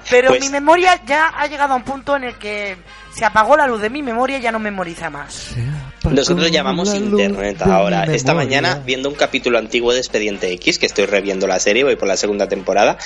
Pero 0.09 0.27
Pues- 0.29 0.41
mi 0.41 0.49
memoria 0.49 1.01
ya 1.07 1.29
ha 1.29 1.47
llegado 1.47 1.73
a 1.73 1.77
un 1.77 1.83
punto 1.83 2.15
en 2.15 2.25
el 2.25 2.35
que 2.35 2.77
se 3.11 3.25
apagó 3.25 3.57
la 3.57 3.65
luz 3.65 3.81
de 3.81 3.89
mi 3.89 4.03
memoria 4.03 4.37
y 4.37 4.41
ya 4.41 4.51
no 4.51 4.59
memoriza 4.59 5.09
más. 5.09 5.55
Nosotros 6.03 6.51
llamamos 6.51 6.93
internet 6.93 7.59
ahora. 7.63 8.03
Esta 8.03 8.35
mañana, 8.35 8.79
viendo 8.85 9.09
un 9.09 9.15
capítulo 9.15 9.57
antiguo 9.57 9.91
de 9.93 9.99
Expediente 9.99 10.51
X, 10.53 10.77
que 10.77 10.85
estoy 10.85 11.07
reviendo 11.07 11.47
la 11.47 11.59
serie, 11.59 11.83
voy 11.83 11.95
por 11.95 12.07
la 12.07 12.17
segunda 12.17 12.47
temporada, 12.47 12.97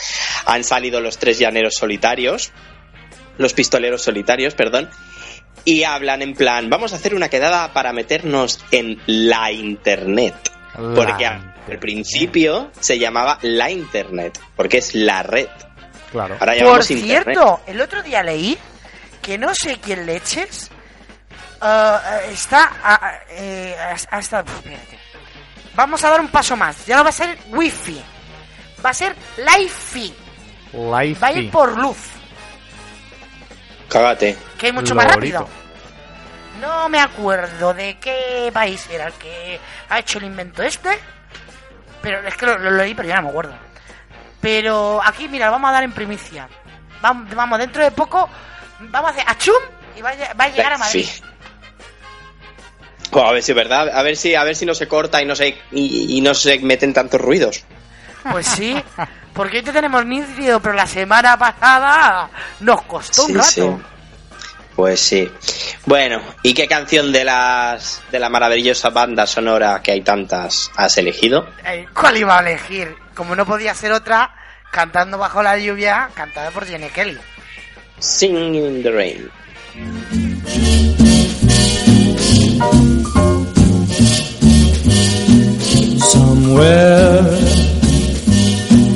han 0.46 0.66
salido 0.66 1.00
los 1.00 1.18
tres 1.18 1.40
llaneros 1.40 1.76
solitarios, 1.76 2.52
los 3.40 3.54
pistoleros 3.54 4.04
solitarios, 4.04 4.54
perdón, 4.54 4.90
y 5.66 5.84
hablan 5.84 6.22
en 6.22 6.36
plan, 6.36 6.70
vamos 6.70 6.94
a 6.94 6.98
hacer 6.98 7.16
una 7.16 7.30
quedada 7.30 7.74
para 7.74 7.94
meternos 7.94 8.64
en 8.72 9.02
la 9.08 9.52
internet. 9.52 10.36
La 10.78 10.94
Porque 10.94 11.26
al 11.26 11.38
internet. 11.38 11.80
principio 11.80 12.72
se 12.80 13.00
llamaba 13.00 13.40
la 13.42 13.72
internet, 13.72 14.40
porque 14.56 14.78
es 14.78 14.94
la 14.94 15.24
red. 15.24 15.48
Claro. 16.12 16.36
Ahora 16.40 16.54
Por 16.64 16.82
internet. 16.92 17.24
cierto, 17.24 17.62
el 17.66 17.82
otro 17.82 18.04
día 18.04 18.24
leí 18.24 18.58
que 19.22 19.38
no 19.38 19.54
sé 19.54 19.78
quién 19.80 20.06
leches 20.06 20.70
ah, 21.62 22.02
está 22.30 22.72
ah, 22.84 23.14
eh, 23.32 23.76
hasta 24.12 24.40
espérate. 24.40 25.00
Vamos 25.76 26.04
a 26.04 26.10
dar 26.10 26.20
un 26.20 26.28
paso 26.30 26.58
más. 26.58 26.86
Ya 26.86 26.98
no 26.98 27.04
va 27.04 27.10
a 27.10 27.14
ser 27.14 27.38
wifi, 27.50 28.02
va 28.84 28.90
a 28.90 28.94
ser 28.94 29.16
Life. 29.38 30.14
Life 30.74 31.20
Va 31.22 31.28
a 31.28 31.34
ir 31.34 31.52
por 31.52 31.78
luz, 31.78 31.98
Cágate. 33.90 34.38
que 34.58 34.68
es 34.68 34.74
mucho 34.74 34.96
más 34.96 35.06
rápido. 35.06 35.48
No 36.62 36.90
me 36.90 37.00
acuerdo 37.00 37.74
de 37.74 37.98
qué 38.00 38.50
país 38.54 38.88
era 38.92 39.08
el 39.08 39.14
que 39.14 39.60
ha 39.90 40.00
hecho 40.00 40.18
el 40.18 40.26
invento 40.26 40.62
este, 40.62 40.90
pero 42.02 42.20
es 42.28 42.36
que 42.36 42.46
lo, 42.46 42.58
lo 42.58 42.72
leí, 42.72 42.94
pero 42.94 43.08
ya 43.08 43.16
no 43.18 43.24
me 43.24 43.30
acuerdo. 43.30 43.54
Pero 44.42 45.02
aquí, 45.04 45.28
mira, 45.28 45.50
vamos 45.50 45.70
a 45.70 45.74
dar 45.74 45.84
en 45.84 45.92
primicia. 45.92 46.48
Vamos, 47.02 47.34
vamos 47.34 47.60
dentro 47.60 47.84
de 47.84 47.92
poco, 47.92 48.30
vamos 48.80 49.12
a 49.12 49.14
hacer 49.14 49.24
achum 49.28 49.56
y 49.96 50.02
va 50.02 50.10
a, 50.10 50.34
va 50.34 50.44
a 50.46 50.50
llegar 50.50 50.74
a 50.74 50.78
Madrid. 50.78 51.06
Sí. 51.06 51.22
Oh, 53.12 53.22
a 53.22 53.32
ver 53.32 53.42
si 53.42 53.54
es 53.54 53.56
verdad, 53.56 53.90
a 53.90 54.04
ver 54.04 54.16
si, 54.18 54.36
a 54.36 54.44
ver 54.44 54.56
si 54.56 54.66
no 54.66 54.76
se 54.76 54.88
corta 54.88 55.22
y 55.22 55.26
no 55.26 55.36
se 55.36 55.58
y, 55.72 56.18
y 56.18 56.22
no 56.22 56.34
se 56.34 56.60
meten 56.60 56.94
tantos 56.94 57.20
ruidos. 57.20 57.64
Pues 58.32 58.46
sí, 58.46 58.76
porque 59.34 59.58
hoy 59.58 59.64
te 59.64 59.72
tenemos 59.72 60.06
nítido, 60.06 60.60
pero 60.60 60.76
la 60.76 60.88
semana 60.88 61.38
pasada 61.38 62.30
nos 62.60 62.82
costó 62.84 63.24
un 63.26 63.28
Sí, 63.30 63.34
rato. 63.36 63.50
sí. 63.80 63.84
Pues 64.76 65.00
sí. 65.02 65.30
Bueno, 65.86 66.22
¿y 66.42 66.54
qué 66.54 66.66
canción 66.68 67.12
de 67.12 67.26
las 67.26 68.02
de 68.12 68.20
la 68.20 68.30
maravillosa 68.30 68.90
banda 68.90 69.28
sonora 69.28 69.82
que 69.84 69.92
hay 69.92 70.02
tantas 70.02 70.72
has 70.78 70.98
elegido? 70.98 71.50
Eh, 71.66 71.86
¿Cuál 71.94 72.16
iba 72.18 72.38
a 72.40 72.42
elegir? 72.42 72.96
Como 73.14 73.36
no 73.36 73.46
podía 73.46 73.74
ser 73.76 73.92
otra, 73.92 74.34
cantando 74.72 75.18
bajo 75.18 75.44
la 75.44 75.58
lluvia, 75.58 76.10
cantada 76.14 76.52
por 76.52 76.66
Jenny 76.66 76.88
Kelly. 76.90 77.18
Sing 78.00 78.56
in 78.56 78.82
the 78.82 78.92
Rain. 78.92 79.30
Somewhere 86.00 87.39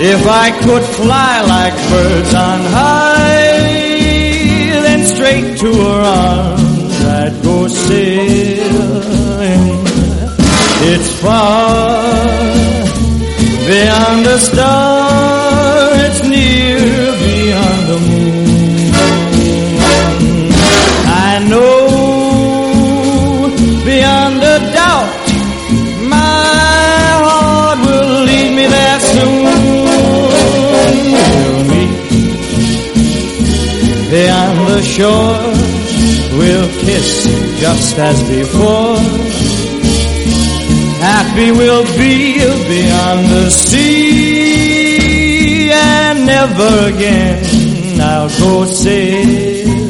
If 0.00 0.28
I 0.28 0.52
could 0.62 0.84
fly 0.84 1.40
like 1.42 1.74
birds 1.90 2.32
on 2.32 2.60
high, 2.70 3.58
then 4.84 5.04
straight 5.04 5.58
to 5.58 5.74
her 5.74 6.02
arms 6.02 7.04
I'd 7.04 7.42
go 7.42 7.66
sailing. 7.66 9.18
It's 10.92 11.10
far 11.20 12.38
beyond 13.66 14.24
the 14.24 14.38
star, 14.38 15.90
it's 16.06 16.22
near 16.22 16.78
beyond 17.18 17.88
the 17.88 17.98
moon. 18.08 18.27
Beyond 34.48 34.68
the 34.68 34.82
shore, 34.82 35.52
we'll 36.38 36.68
kiss 36.80 37.26
just 37.60 37.98
as 37.98 38.22
before. 38.28 38.96
Happy 41.00 41.52
we'll 41.52 41.84
be 41.96 42.38
beyond 42.38 43.26
the 43.26 43.50
sea, 43.50 44.90
and 45.70 46.26
never 46.26 46.88
again 46.94 48.00
I'll 48.00 48.28
go 48.40 48.64
sailing. 48.64 49.87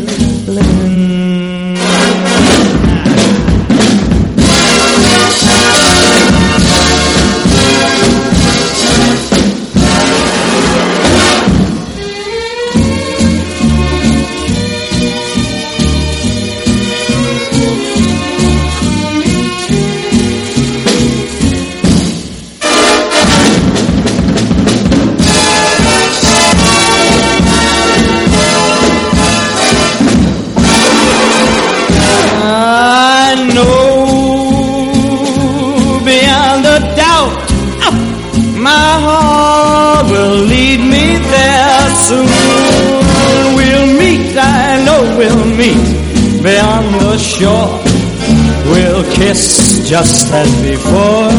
Just 49.88 50.30
as 50.34 50.50
before. 50.60 51.32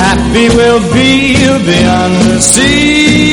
Happy 0.00 0.48
we'll 0.56 0.80
be 0.94 1.34
beyond 1.66 2.14
the 2.30 2.40
sea, 2.40 3.27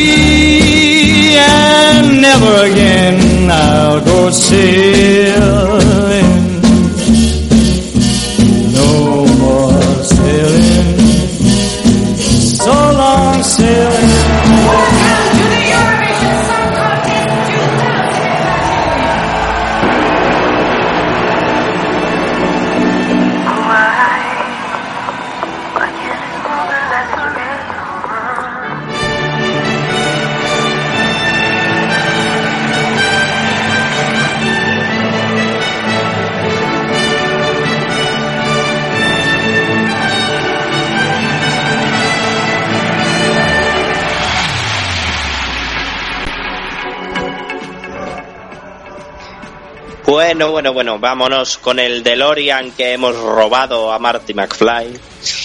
Bueno, 50.06 50.52
bueno, 50.52 50.72
bueno, 50.72 51.00
vámonos 51.00 51.58
con 51.58 51.80
el 51.80 52.04
DeLorean 52.04 52.72
que 52.74 52.94
hemos 52.94 53.16
robado 53.16 53.92
a 53.92 53.98
Marty 53.98 54.34
McFly. 54.36 55.00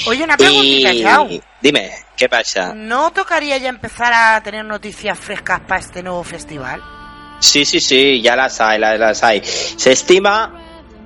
Oye, 0.07 0.23
una 0.25 0.37
preguntita, 0.37 0.93
Y 0.93 1.03
Chao. 1.03 1.29
dime, 1.63 1.91
¿qué 2.17 2.29
pasa? 2.29 2.75
¿No 2.75 3.11
tocaría 3.11 3.57
ya 3.57 3.71
empezar 3.71 4.13
a 4.13 4.43
tener 4.43 4.65
noticias 4.67 5.19
frescas 5.19 5.61
para 5.61 5.81
este 5.81 6.03
nuevo 6.03 6.23
festival? 6.25 6.83
Sí, 7.41 7.65
sí, 7.65 7.81
sí, 7.81 8.21
ya 8.21 8.37
las 8.37 8.61
hay, 8.61 8.79
la- 8.79 8.99
las 8.99 9.25
hay. 9.25 9.41
Se 9.43 9.93
estima 9.93 10.60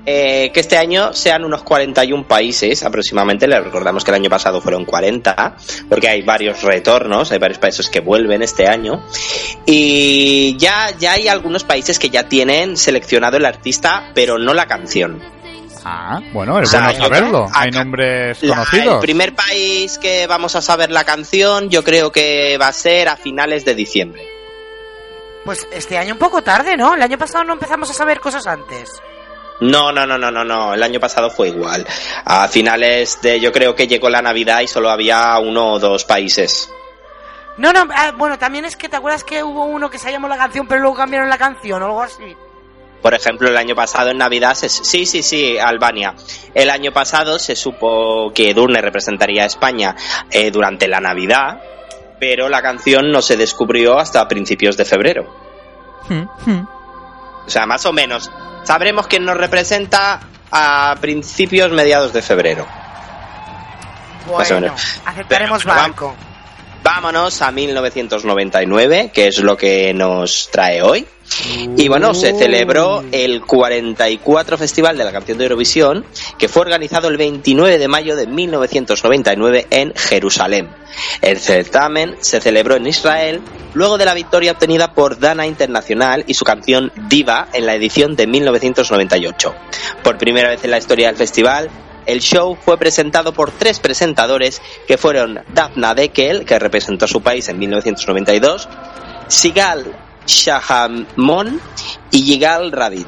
eh, 0.06 0.50
que 0.52 0.60
este 0.60 0.76
año 0.76 1.12
sean 1.12 1.44
unos 1.44 1.62
41 1.62 2.26
países 2.28 2.82
aproximadamente. 2.82 3.46
Les 3.46 3.62
recordamos 3.64 4.04
que 4.04 4.10
el 4.10 4.16
año 4.16 4.30
pasado 4.30 4.60
fueron 4.60 4.84
40, 4.84 5.56
porque 5.88 6.08
hay 6.08 6.22
varios 6.22 6.62
retornos, 6.62 7.32
hay 7.32 7.38
varios 7.38 7.58
países 7.58 7.88
que 7.88 8.00
vuelven 8.00 8.42
este 8.42 8.68
año. 8.68 9.02
Y 9.66 10.56
ya, 10.58 10.90
ya 10.98 11.12
hay 11.12 11.28
algunos 11.28 11.64
países 11.64 11.98
que 11.98 12.10
ya 12.10 12.28
tienen 12.28 12.76
seleccionado 12.76 13.36
el 13.36 13.44
artista, 13.46 14.10
pero 14.14 14.38
no 14.38 14.52
la 14.54 14.66
canción. 14.66 15.22
Ah, 15.86 16.20
bueno, 16.32 16.58
es 16.60 16.68
O 16.68 16.70
sea, 16.70 16.80
bueno 16.84 16.98
saberlo. 17.04 17.46
Hay 17.52 17.70
nombres 17.70 18.42
La- 18.42 18.54
conocidos. 18.56 18.94
el 18.94 19.00
primer 19.00 19.34
país 19.34 19.98
que 19.98 20.26
vamos 20.26 20.56
a 20.56 20.62
saber 20.62 20.90
la 20.90 21.04
canción, 21.04 21.68
yo 21.68 21.84
creo 21.84 22.10
que 22.10 22.56
va 22.58 22.68
a 22.68 22.72
ser 22.72 23.08
a 23.08 23.16
finales 23.16 23.64
de 23.66 23.74
diciembre. 23.74 24.22
Pues 25.44 25.66
este 25.72 25.98
año 25.98 26.14
un 26.14 26.18
poco 26.18 26.42
tarde, 26.42 26.74
¿no? 26.78 26.94
El 26.94 27.02
año 27.02 27.18
pasado 27.18 27.44
no 27.44 27.52
empezamos 27.52 27.90
a 27.90 27.92
saber 27.92 28.18
cosas 28.20 28.46
antes. 28.46 28.90
No, 29.60 29.92
no, 29.92 30.06
no, 30.06 30.18
no, 30.18 30.30
no, 30.30 30.44
no. 30.44 30.74
El 30.74 30.82
año 30.82 30.98
pasado 31.00 31.30
fue 31.30 31.48
igual. 31.48 31.86
A 32.24 32.48
finales 32.48 33.20
de, 33.22 33.38
yo 33.40 33.52
creo 33.52 33.74
que 33.74 33.86
llegó 33.86 34.10
la 34.10 34.20
Navidad 34.22 34.60
y 34.60 34.66
solo 34.66 34.90
había 34.90 35.38
uno 35.38 35.74
o 35.74 35.78
dos 35.78 36.04
países. 36.04 36.70
No, 37.56 37.72
no, 37.72 37.86
ah, 37.94 38.12
bueno, 38.16 38.36
también 38.38 38.64
es 38.64 38.74
que 38.76 38.88
te 38.88 38.96
acuerdas 38.96 39.22
que 39.22 39.44
hubo 39.44 39.64
uno 39.66 39.88
que 39.88 39.98
se 39.98 40.10
llamó 40.10 40.26
la 40.26 40.36
canción, 40.36 40.66
pero 40.66 40.80
luego 40.80 40.96
cambiaron 40.96 41.28
la 41.28 41.38
canción 41.38 41.80
o 41.82 41.86
algo 41.86 42.02
así. 42.02 42.36
Por 43.00 43.14
ejemplo, 43.14 43.48
el 43.48 43.56
año 43.56 43.76
pasado 43.76 44.10
en 44.10 44.18
Navidad, 44.18 44.54
se- 44.54 44.68
sí, 44.68 45.06
sí, 45.06 45.22
sí, 45.22 45.56
Albania. 45.58 46.14
El 46.52 46.68
año 46.70 46.90
pasado 46.92 47.38
se 47.38 47.54
supo 47.54 48.32
que 48.34 48.50
Edurne 48.50 48.80
representaría 48.80 49.44
a 49.44 49.46
España 49.46 49.94
eh, 50.30 50.50
durante 50.50 50.88
la 50.88 51.00
Navidad, 51.00 51.60
pero 52.18 52.48
la 52.48 52.60
canción 52.60 53.12
no 53.12 53.22
se 53.22 53.36
descubrió 53.36 53.98
hasta 54.00 54.26
principios 54.26 54.76
de 54.76 54.84
febrero. 54.84 55.32
O 57.46 57.50
sea, 57.50 57.66
más 57.66 57.84
o 57.86 57.92
menos. 57.92 58.30
Sabremos 58.64 59.06
quién 59.06 59.24
nos 59.24 59.36
representa 59.36 60.20
a 60.50 60.96
principios, 61.00 61.70
mediados 61.70 62.12
de 62.12 62.22
febrero. 62.22 62.66
Bueno, 64.26 64.74
aceptaremos 65.04 65.64
barco. 65.64 66.14
Vámonos 66.84 67.40
a 67.40 67.50
1999, 67.50 69.10
que 69.10 69.28
es 69.28 69.38
lo 69.38 69.56
que 69.56 69.94
nos 69.94 70.50
trae 70.52 70.82
hoy. 70.82 71.06
Y 71.78 71.88
bueno, 71.88 72.12
se 72.12 72.34
celebró 72.34 73.02
el 73.10 73.40
44 73.40 74.58
Festival 74.58 74.98
de 74.98 75.04
la 75.04 75.10
Canción 75.10 75.38
de 75.38 75.44
Eurovisión, 75.44 76.04
que 76.36 76.46
fue 76.46 76.60
organizado 76.60 77.08
el 77.08 77.16
29 77.16 77.78
de 77.78 77.88
mayo 77.88 78.16
de 78.16 78.26
1999 78.26 79.66
en 79.70 79.94
Jerusalén. 79.94 80.68
El 81.22 81.38
certamen 81.38 82.16
se 82.20 82.42
celebró 82.42 82.76
en 82.76 82.86
Israel 82.86 83.40
luego 83.72 83.96
de 83.96 84.04
la 84.04 84.12
victoria 84.12 84.52
obtenida 84.52 84.92
por 84.92 85.18
Dana 85.18 85.46
Internacional 85.46 86.24
y 86.26 86.34
su 86.34 86.44
canción 86.44 86.92
Diva 87.08 87.48
en 87.54 87.64
la 87.64 87.74
edición 87.76 88.14
de 88.14 88.26
1998. 88.26 89.54
Por 90.02 90.18
primera 90.18 90.50
vez 90.50 90.62
en 90.64 90.70
la 90.70 90.78
historia 90.78 91.06
del 91.06 91.16
festival, 91.16 91.70
el 92.06 92.20
show 92.20 92.56
fue 92.56 92.78
presentado 92.78 93.32
por 93.32 93.50
tres 93.50 93.80
presentadores 93.80 94.60
que 94.86 94.98
fueron 94.98 95.40
Daphna 95.52 95.94
Dekel, 95.94 96.44
que 96.44 96.58
representó 96.58 97.04
a 97.04 97.08
su 97.08 97.22
país 97.22 97.48
en 97.48 97.58
1992, 97.58 98.68
Sigal 99.28 99.96
Shahamon 100.26 101.60
y 102.10 102.24
Yigal 102.24 102.72
Ravid. 102.72 103.06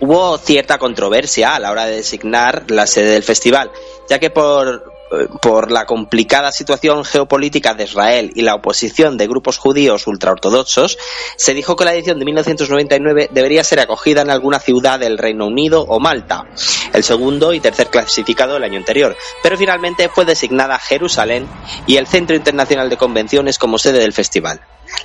Hubo 0.00 0.38
cierta 0.38 0.78
controversia 0.78 1.54
a 1.54 1.58
la 1.58 1.70
hora 1.70 1.86
de 1.86 1.96
designar 1.96 2.70
la 2.70 2.86
sede 2.86 3.12
del 3.12 3.22
festival, 3.22 3.70
ya 4.08 4.18
que 4.18 4.30
por 4.30 4.93
por 5.40 5.70
la 5.70 5.86
complicada 5.86 6.50
situación 6.50 7.04
geopolítica 7.04 7.74
de 7.74 7.84
Israel 7.84 8.32
y 8.34 8.42
la 8.42 8.54
oposición 8.54 9.16
de 9.16 9.26
grupos 9.26 9.58
judíos 9.58 10.06
ultraortodoxos, 10.06 10.98
se 11.36 11.54
dijo 11.54 11.76
que 11.76 11.84
la 11.84 11.94
edición 11.94 12.18
de 12.18 12.24
1999 12.24 13.30
debería 13.32 13.64
ser 13.64 13.80
acogida 13.80 14.22
en 14.22 14.30
alguna 14.30 14.58
ciudad 14.58 14.98
del 14.98 15.18
Reino 15.18 15.46
Unido 15.46 15.82
o 15.82 16.00
Malta, 16.00 16.46
el 16.92 17.04
segundo 17.04 17.52
y 17.52 17.60
tercer 17.60 17.88
clasificado 17.88 18.54
del 18.54 18.64
año 18.64 18.78
anterior, 18.78 19.16
pero 19.42 19.56
finalmente 19.56 20.08
fue 20.08 20.24
designada 20.24 20.78
Jerusalén 20.78 21.48
y 21.86 21.96
el 21.96 22.06
Centro 22.06 22.36
Internacional 22.36 22.88
de 22.90 22.96
Convenciones 22.96 23.58
como 23.58 23.78
sede 23.78 24.00
del 24.00 24.12
festival. 24.12 24.60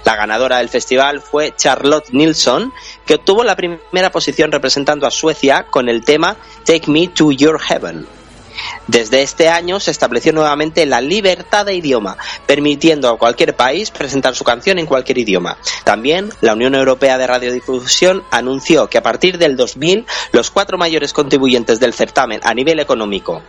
La 0.06 0.16
ganadora 0.16 0.58
del 0.58 0.70
festival 0.70 1.22
fue 1.22 1.54
Charlotte 1.56 2.10
Nilsson, 2.12 2.74
que 3.06 3.16
obtuvo 3.16 3.44
la 3.44 3.56
primera 3.56 4.12
posición 4.12 4.52
representando 4.52 5.08
a 5.08 5.12
Suecia 5.12 5.68
con 5.70 5.90
el 5.90 6.04
tema 6.04 6.36
Take 6.66 6.92
Me 6.92 7.08
to 7.08 7.32
Your 7.32 7.60
Heaven. 7.60 8.19
Desde 8.88 9.22
este 9.22 9.50
año 9.50 9.80
se 9.80 9.92
estableció 9.92 10.34
nuevamente 10.34 10.86
la 10.86 11.02
libertad 11.02 11.66
de 11.66 11.76
idioma, 11.76 12.18
permitiendo 12.46 13.10
a 13.10 13.18
cualquier 13.18 13.56
país 13.56 13.92
presentar 13.92 14.36
su 14.36 14.44
canción 14.44 14.80
en 14.80 14.86
cualquier 14.86 15.18
idioma. 15.18 15.58
También 15.84 16.30
la 16.42 16.54
Unión 16.54 16.76
Europea 16.76 17.18
de 17.18 17.28
Radiodifusión 17.28 18.24
anunció 18.32 18.88
que 18.88 18.98
a 18.98 19.04
partir 19.04 19.38
del 19.38 19.56
2000 19.56 20.06
los 20.32 20.50
cuatro 20.50 20.78
mayores 20.78 21.14
contribuyentes 21.14 21.80
del 21.80 21.94
certamen 21.94 22.40
a 22.44 22.54
nivel 22.54 22.80
económico, 22.80 23.42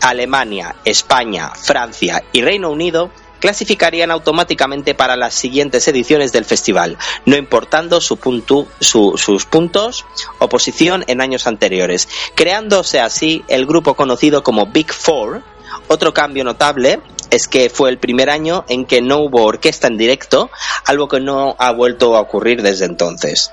Alemania, 0.00 0.74
España, 0.84 1.52
Francia 1.54 2.22
y 2.32 2.42
Reino 2.42 2.70
Unido, 2.70 3.10
clasificarían 3.42 4.12
automáticamente 4.12 4.94
para 4.94 5.16
las 5.16 5.34
siguientes 5.34 5.86
ediciones 5.88 6.30
del 6.32 6.44
festival, 6.44 6.96
no 7.26 7.36
importando 7.36 8.00
su 8.00 8.16
punto, 8.16 8.68
su- 8.80 9.18
sus 9.18 9.44
puntos 9.46 10.06
o 10.38 10.48
posición 10.48 11.04
en 11.08 11.20
años 11.20 11.48
anteriores, 11.48 12.08
creándose 12.36 13.00
así 13.00 13.44
el 13.48 13.66
grupo 13.66 13.94
conocido 13.94 14.44
como 14.44 14.66
Big 14.66 14.92
Four. 14.92 15.42
Otro 15.88 16.14
cambio 16.14 16.44
notable 16.44 17.00
es 17.32 17.48
que 17.48 17.68
fue 17.70 17.90
el 17.90 17.98
primer 17.98 18.30
año 18.30 18.64
en 18.68 18.84
que 18.86 19.00
no 19.02 19.18
hubo 19.18 19.42
orquesta 19.44 19.88
en 19.88 19.96
directo, 19.98 20.50
algo 20.86 21.08
que 21.08 21.18
no 21.20 21.56
ha 21.58 21.72
vuelto 21.72 22.16
a 22.16 22.20
ocurrir 22.20 22.62
desde 22.62 22.84
entonces. 22.84 23.50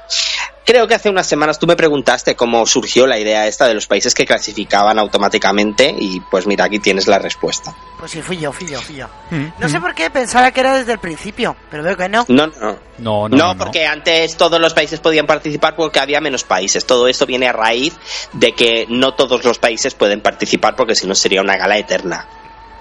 Creo 0.66 0.88
que 0.88 0.94
hace 0.94 1.10
unas 1.10 1.26
semanas 1.26 1.58
tú 1.58 1.66
me 1.66 1.76
preguntaste 1.76 2.36
cómo 2.36 2.64
surgió 2.68 3.08
la 3.08 3.18
idea 3.18 3.48
esta 3.48 3.68
de 3.68 3.74
los 3.74 3.88
países 3.88 4.14
que 4.14 4.28
clasificaban 4.28 5.00
automáticamente 5.00 5.96
y 5.98 6.20
pues 6.20 6.46
mira, 6.46 6.66
aquí 6.66 6.78
tienes 6.78 7.08
la 7.08 7.18
respuesta. 7.18 7.74
Pues 7.98 8.12
sí, 8.12 8.22
fui 8.22 8.38
yo, 8.38 8.52
fui 8.52 8.68
yo, 8.68 8.80
fui 8.80 8.98
yo. 8.98 9.08
Mm, 9.32 9.46
No 9.58 9.68
sé 9.68 9.80
por 9.82 9.96
qué 9.96 10.12
pensaba 10.12 10.52
que 10.52 10.60
era 10.60 10.78
desde 10.78 10.92
el 10.92 11.00
principio, 11.00 11.56
pero 11.72 11.82
veo 11.82 11.98
que 11.98 12.08
no. 12.08 12.24
No, 12.28 12.46
no. 12.46 12.54
No, 12.60 12.78
no, 13.00 13.30
No, 13.30 13.30
no, 13.30 13.54
no. 13.56 13.58
porque 13.66 13.88
antes 13.88 14.38
todos 14.38 14.60
los 14.62 14.76
países 14.76 15.00
podían 15.00 15.26
participar 15.26 15.76
porque 15.76 16.00
había 16.00 16.22
menos 16.22 16.44
países. 16.44 16.86
Todo 16.86 17.08
esto 17.08 17.26
viene 17.26 17.48
a 17.48 17.54
raíz 17.54 17.96
de 18.34 18.52
que 18.52 18.86
no 18.90 19.16
todos 19.16 19.44
los 19.44 19.58
países 19.58 19.96
pueden 19.96 20.22
participar 20.22 20.76
porque 20.76 20.94
si 20.94 21.08
no 21.08 21.16
sería 21.16 21.42
una 21.42 21.58
gala 21.58 21.80
eterna. 21.80 22.28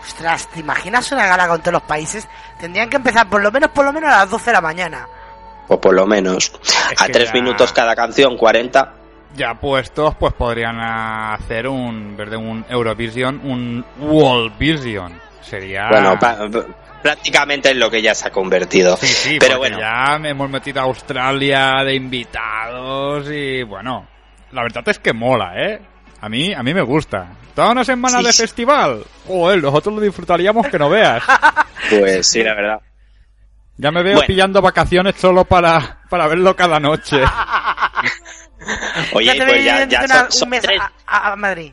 Ostras, 0.08 0.48
¿te 0.48 0.60
imaginas 0.60 1.12
una 1.12 1.26
gala 1.26 1.46
con 1.48 1.60
todos 1.60 1.74
los 1.74 1.82
países? 1.82 2.26
Tendrían 2.58 2.88
que 2.88 2.96
empezar 2.96 3.28
por 3.28 3.42
lo 3.42 3.52
menos, 3.52 3.70
por 3.70 3.84
lo 3.84 3.92
menos 3.92 4.10
a 4.12 4.18
las 4.20 4.30
12 4.30 4.46
de 4.46 4.52
la 4.52 4.60
mañana. 4.60 5.06
O 5.68 5.78
por 5.80 5.94
lo 5.94 6.06
menos. 6.06 6.50
Es 6.90 7.00
a 7.02 7.06
tres 7.06 7.28
ya- 7.28 7.34
minutos 7.34 7.72
cada 7.72 7.94
canción, 7.94 8.36
40. 8.36 8.94
Ya 9.36 9.54
puestos, 9.54 10.14
pues 10.14 10.32
podrían 10.32 10.80
hacer 10.80 11.68
un, 11.68 12.16
¿verdad? 12.16 12.38
un 12.38 12.64
Eurovision, 12.68 13.40
un 13.44 13.84
World 14.00 14.56
Vision. 14.58 15.20
Sería... 15.42 15.88
Bueno, 15.90 16.18
pa- 16.18 16.38
prácticamente 17.02 17.70
en 17.70 17.78
lo 17.78 17.90
que 17.90 18.00
ya 18.00 18.14
se 18.14 18.28
ha 18.28 18.30
convertido. 18.30 18.96
Sí, 18.96 19.06
sí, 19.06 19.36
Pero 19.38 19.58
bueno, 19.58 19.78
ya 19.78 20.18
hemos 20.24 20.48
metido 20.48 20.80
a 20.80 20.84
Australia 20.84 21.84
de 21.84 21.94
invitados 21.94 23.28
y 23.30 23.62
bueno, 23.62 24.06
la 24.52 24.62
verdad 24.62 24.88
es 24.88 24.98
que 24.98 25.12
mola, 25.12 25.52
¿eh? 25.54 25.80
A 26.20 26.28
mí, 26.28 26.52
a 26.52 26.62
mí 26.62 26.74
me 26.74 26.82
gusta. 26.82 27.28
Toda 27.54 27.70
una 27.72 27.84
semana 27.84 28.18
Sí, 28.18 28.24
de 28.26 28.32
sí. 28.32 28.42
festival. 28.42 29.04
Joder, 29.26 29.62
nosotros 29.62 29.94
lo 29.94 30.00
disfrutaríamos 30.00 30.66
que 30.68 30.78
no 30.78 30.88
veas. 30.90 31.22
pues 31.90 32.26
sí, 32.26 32.42
la 32.42 32.54
verdad. 32.54 32.80
Ya 33.76 33.92
me 33.92 34.02
veo 34.02 34.14
Bueno. 34.14 34.26
pillando 34.26 34.60
vacaciones 34.60 35.14
solo 35.16 35.44
para, 35.44 36.00
para 36.10 36.26
verlo 36.26 36.56
cada 36.56 36.80
noche. 36.80 37.22
Oye, 39.12 39.26
Ya 39.26 39.32
te 39.34 39.46
pues 39.46 39.64
ya, 39.64 39.84
ya 39.88 40.00
una- 40.04 40.18
son, 40.22 40.32
son 40.32 40.46
un 40.46 40.50
mes 40.50 40.62
tres. 40.62 40.80
a, 40.80 40.92
a- 41.06 41.32
a 41.32 41.36
Madrid. 41.36 41.72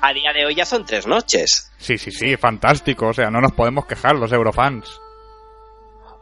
A 0.00 0.12
día 0.12 0.32
de 0.32 0.46
hoy 0.46 0.54
ya 0.54 0.64
son 0.64 0.84
tres 0.86 1.06
noches. 1.06 1.70
Sí, 1.78 1.98
sí, 1.98 2.10
sí, 2.10 2.36
fantástico. 2.36 3.08
O 3.08 3.12
sea, 3.12 3.30
no 3.30 3.40
nos 3.40 3.52
podemos 3.52 3.86
quejar 3.86 4.14
los 4.16 4.32
eurofans. 4.32 5.00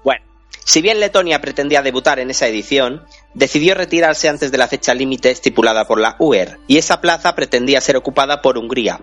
Bueno, 0.02 0.24
si 0.64 0.80
bien 0.82 1.00
Letonia 1.00 1.40
pretendía 1.40 1.82
debutar 1.82 2.18
en 2.18 2.30
esa 2.30 2.46
edición, 2.46 3.04
decidió 3.34 3.74
retirarse 3.74 4.28
antes 4.28 4.50
de 4.50 4.58
la 4.58 4.68
fecha 4.68 4.94
límite 4.94 5.30
estipulada 5.30 5.86
por 5.86 6.00
la 6.00 6.16
UER, 6.18 6.58
y 6.66 6.78
esa 6.78 7.00
plaza 7.00 7.34
pretendía 7.34 7.80
ser 7.80 7.96
ocupada 7.96 8.40
por 8.40 8.58
Hungría. 8.58 9.00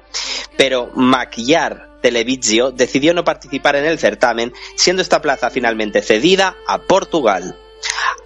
Pero 0.58 0.89
Magyar 0.96 1.91
Televizio 2.02 2.72
decidió 2.72 3.13
no 3.13 3.24
participar 3.24 3.76
en 3.76 3.86
el 3.86 4.00
certamen, 4.00 4.54
siendo 4.76 5.02
esta 5.02 5.22
plaza 5.22 5.50
finalmente 5.50 6.02
cedida 6.02 6.56
a 6.67 6.80
Portugal. 6.80 7.56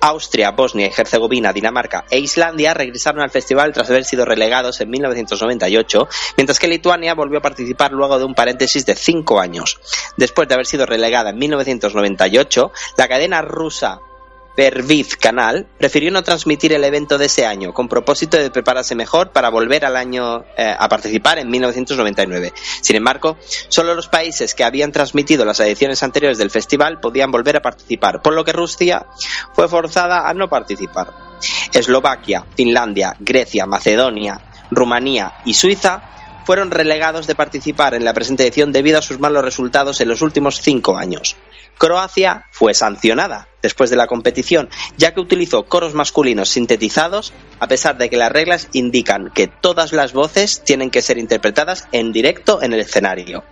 Austria, 0.01 0.51
Bosnia 0.51 0.87
y 0.87 0.99
Herzegovina, 1.01 1.53
Dinamarca 1.53 2.05
e 2.09 2.19
Islandia 2.19 2.73
regresaron 2.73 3.21
al 3.21 3.31
festival 3.31 3.73
tras 3.73 3.89
haber 3.89 4.05
sido 4.05 4.25
relegados 4.25 4.79
en 4.81 4.89
1998, 4.89 6.07
mientras 6.37 6.59
que 6.59 6.67
Lituania 6.67 7.15
volvió 7.15 7.39
a 7.39 7.41
participar 7.41 7.91
luego 7.91 8.19
de 8.19 8.25
un 8.25 8.35
paréntesis 8.35 8.85
de 8.85 8.95
cinco 8.95 9.39
años. 9.39 9.79
Después 10.17 10.47
de 10.47 10.53
haber 10.53 10.65
sido 10.65 10.85
relegada 10.85 11.31
en 11.31 11.37
1998, 11.37 12.71
la 12.97 13.07
cadena 13.07 13.41
rusa 13.41 13.99
Perviz 14.55 15.17
Canal 15.17 15.67
prefirió 15.77 16.11
no 16.11 16.23
transmitir 16.23 16.73
el 16.73 16.83
evento 16.83 17.17
de 17.17 17.25
ese 17.25 17.45
año, 17.45 17.73
con 17.73 17.89
propósito 17.89 18.37
de 18.37 18.49
prepararse 18.49 18.95
mejor 18.95 19.31
para 19.31 19.49
volver 19.49 19.85
al 19.85 19.97
año 19.97 20.45
eh, 20.57 20.73
a 20.77 20.87
participar 20.87 21.39
en 21.39 21.49
1999. 21.49 22.53
Sin 22.81 22.95
embargo, 22.95 23.37
solo 23.67 23.93
los 23.95 24.07
países 24.07 24.55
que 24.55 24.63
habían 24.63 24.91
transmitido 24.91 25.45
las 25.45 25.59
ediciones 25.59 26.01
anteriores 26.03 26.37
del 26.37 26.51
festival 26.51 26.99
podían 26.99 27.31
volver 27.31 27.57
a 27.57 27.61
participar, 27.61 28.21
por 28.21 28.33
lo 28.33 28.45
que 28.45 28.53
Rusia 28.53 29.05
fue 29.53 29.67
forzada 29.67 30.29
a 30.29 30.33
no 30.33 30.47
participar. 30.49 31.13
Eslovaquia, 31.73 32.45
Finlandia, 32.55 33.15
Grecia, 33.19 33.65
Macedonia, 33.65 34.39
Rumanía 34.71 35.33
y 35.45 35.53
Suiza 35.53 36.01
fueron 36.45 36.71
relegados 36.71 37.27
de 37.27 37.35
participar 37.35 37.93
en 37.93 38.05
la 38.05 38.13
presente 38.13 38.43
edición 38.43 38.71
debido 38.71 38.99
a 38.99 39.01
sus 39.01 39.19
malos 39.19 39.43
resultados 39.43 39.99
en 39.99 40.07
los 40.07 40.21
últimos 40.21 40.61
cinco 40.61 40.97
años. 40.97 41.35
Croacia 41.77 42.45
fue 42.51 42.73
sancionada 42.73 43.49
después 43.61 43.89
de 43.89 43.95
la 43.95 44.07
competición, 44.07 44.69
ya 44.97 45.13
que 45.13 45.19
utilizó 45.19 45.65
coros 45.65 45.93
masculinos 45.93 46.49
sintetizados, 46.49 47.33
a 47.59 47.67
pesar 47.67 47.97
de 47.97 48.09
que 48.09 48.15
las 48.15 48.31
reglas 48.31 48.69
indican 48.73 49.31
que 49.33 49.47
todas 49.47 49.91
las 49.91 50.13
voces 50.13 50.63
tienen 50.63 50.91
que 50.91 51.01
ser 51.01 51.17
interpretadas 51.17 51.87
en 51.91 52.13
directo 52.13 52.61
en 52.61 52.73
el 52.73 52.79
escenario. 52.79 53.43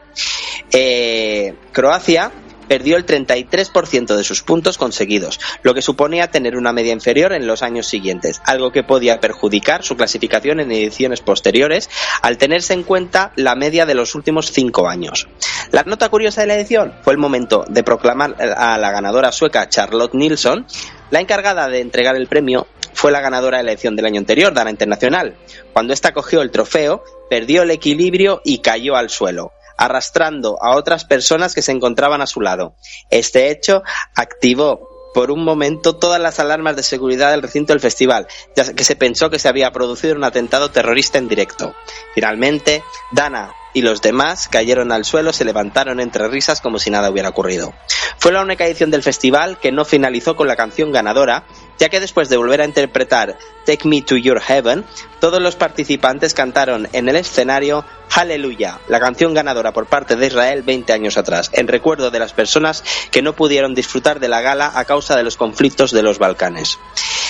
Eh, 0.72 1.56
Croacia 1.72 2.32
perdió 2.68 2.98
el 2.98 3.06
33% 3.06 4.16
de 4.16 4.24
sus 4.24 4.42
puntos 4.42 4.78
conseguidos, 4.78 5.40
lo 5.62 5.74
que 5.74 5.82
suponía 5.82 6.32
tener 6.32 6.58
una 6.58 6.74
media 6.74 6.94
inferior 6.94 7.34
en 7.34 7.48
los 7.48 7.62
años 7.64 7.88
siguientes, 7.88 8.42
algo 8.46 8.72
que 8.72 8.84
podía 8.84 9.20
perjudicar 9.20 9.84
su 9.84 9.96
clasificación 9.96 10.60
en 10.60 10.72
ediciones 10.72 11.22
posteriores 11.22 11.90
al 12.22 12.38
tenerse 12.38 12.74
en 12.74 12.84
cuenta 12.84 13.32
la 13.36 13.56
media 13.56 13.86
de 13.86 13.96
los 13.96 14.16
últimos 14.16 14.52
cinco 14.52 14.88
años. 14.88 15.28
La 15.72 15.84
nota 15.84 16.10
curiosa 16.10 16.42
de 16.42 16.48
la 16.48 16.56
edición 16.56 16.94
fue 17.02 17.14
el 17.14 17.20
momento 17.20 17.66
de 17.68 17.84
proclamar 17.84 18.36
a 18.40 18.78
la 18.78 18.92
ganadora 18.92 19.32
sueca 19.32 19.70
Charlotte 19.70 20.14
Nilsson. 20.14 20.66
La 21.10 21.20
encargada 21.20 21.68
de 21.68 21.82
entregar 21.82 22.16
el 22.16 22.28
premio 22.28 22.68
fue 22.94 23.12
la 23.12 23.22
ganadora 23.22 23.58
de 23.58 23.64
la 23.64 23.72
edición 23.72 23.96
del 23.96 24.06
año 24.06 24.20
anterior, 24.20 24.54
Dana 24.54 24.70
Internacional. 24.70 25.36
Cuando 25.74 25.94
ésta 25.94 26.14
cogió 26.14 26.42
el 26.42 26.52
trofeo, 26.52 27.04
perdió 27.30 27.64
el 27.64 27.72
equilibrio 27.72 28.42
y 28.44 28.60
cayó 28.60 28.96
al 28.96 29.10
suelo 29.10 29.52
arrastrando 29.78 30.58
a 30.62 30.76
otras 30.76 31.06
personas 31.06 31.54
que 31.54 31.62
se 31.62 31.72
encontraban 31.72 32.22
a 32.22 32.28
su 32.28 32.42
lado. 32.42 32.76
Este 33.10 33.50
hecho 33.52 33.84
activó 34.16 34.94
por 35.14 35.32
un 35.32 35.44
momento 35.44 35.96
todas 35.96 36.20
las 36.20 36.40
alarmas 36.40 36.76
de 36.76 36.84
seguridad 36.84 37.32
del 37.32 37.44
recinto 37.44 37.72
del 37.72 37.80
festival, 37.80 38.28
ya 38.56 38.74
que 38.74 38.84
se 38.84 38.96
pensó 38.96 39.30
que 39.30 39.40
se 39.40 39.48
había 39.48 39.72
producido 39.72 40.16
un 40.16 40.24
atentado 40.24 40.72
terrorista 40.72 41.20
en 41.20 41.28
directo. 41.28 41.76
Finalmente, 42.16 42.84
Dana 43.12 43.52
y 43.74 43.82
los 43.82 44.02
demás 44.02 44.48
cayeron 44.48 44.92
al 44.92 45.06
suelo, 45.06 45.34
se 45.34 45.46
levantaron 45.46 46.00
entre 46.00 46.28
risas 46.28 46.62
como 46.62 46.80
si 46.80 46.90
nada 46.90 47.10
hubiera 47.10 47.30
ocurrido. 47.30 47.74
Fue 48.18 48.32
la 48.32 48.42
única 48.42 48.66
edición 48.66 48.92
del 48.92 49.04
festival 49.04 49.60
que 49.60 49.72
no 49.72 49.86
finalizó 49.86 50.36
con 50.36 50.48
la 50.48 50.56
canción 50.56 50.92
ganadora, 50.92 51.46
ya 51.84 51.90
que 51.90 52.00
después 52.00 52.30
de 52.30 52.38
volver 52.38 52.62
a 52.62 52.66
interpretar 52.66 53.38
Take 53.66 53.86
Me 53.90 54.02
to 54.02 54.16
Your 54.16 54.40
Heaven, 54.40 54.86
todos 55.20 55.42
los 55.42 55.58
participantes 55.58 56.34
cantaron 56.34 56.88
en 56.94 57.10
el 57.10 57.18
escenario 57.18 57.84
Hallelujah, 58.08 58.80
la 58.88 59.02
canción 59.02 59.34
ganadora 59.34 59.74
por 59.74 59.88
parte 59.88 60.16
de 60.16 60.28
Israel 60.28 60.64
20 60.64 60.94
años 60.94 61.18
atrás, 61.18 61.52
en 61.52 61.68
recuerdo 61.68 62.10
de 62.10 62.20
las 62.20 62.32
personas 62.32 62.86
que 63.12 63.22
no 63.22 63.34
pudieron 63.34 63.76
disfrutar 63.76 64.22
de 64.22 64.30
la 64.30 64.40
gala 64.40 64.72
a 64.74 64.86
causa 64.86 65.18
de 65.18 65.24
los 65.24 65.36
conflictos 65.36 65.92
de 65.92 66.04
los 66.04 66.20
Balcanes. 66.20 66.80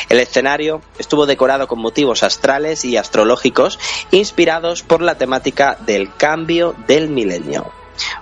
El 0.10 0.20
escenario 0.20 0.84
estuvo 1.00 1.26
decorado 1.26 1.68
con 1.68 1.80
motivos 1.80 2.22
astrales 2.22 2.86
y 2.86 2.96
astrológicos 2.96 3.80
inspirados 4.12 4.84
por 4.84 5.02
la 5.02 5.16
temática 5.16 5.80
del 5.84 6.14
cambio 6.16 6.76
del 6.86 7.10
milenio. 7.10 7.74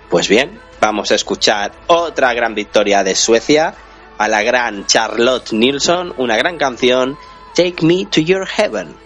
Pues 0.09 0.29
bien, 0.29 0.61
vamos 0.79 1.11
a 1.11 1.15
escuchar 1.15 1.73
otra 1.87 2.33
gran 2.33 2.55
victoria 2.55 3.03
de 3.03 3.15
Suecia, 3.15 3.75
a 4.21 4.27
la 4.27 4.43
gran 4.43 4.85
Charlotte 4.85 5.51
Nilsson, 5.51 6.13
una 6.17 6.37
gran 6.37 6.59
canción, 6.59 7.17
Take 7.55 7.83
Me 7.83 8.05
to 8.05 8.21
Your 8.21 8.47
Heaven. 8.47 9.00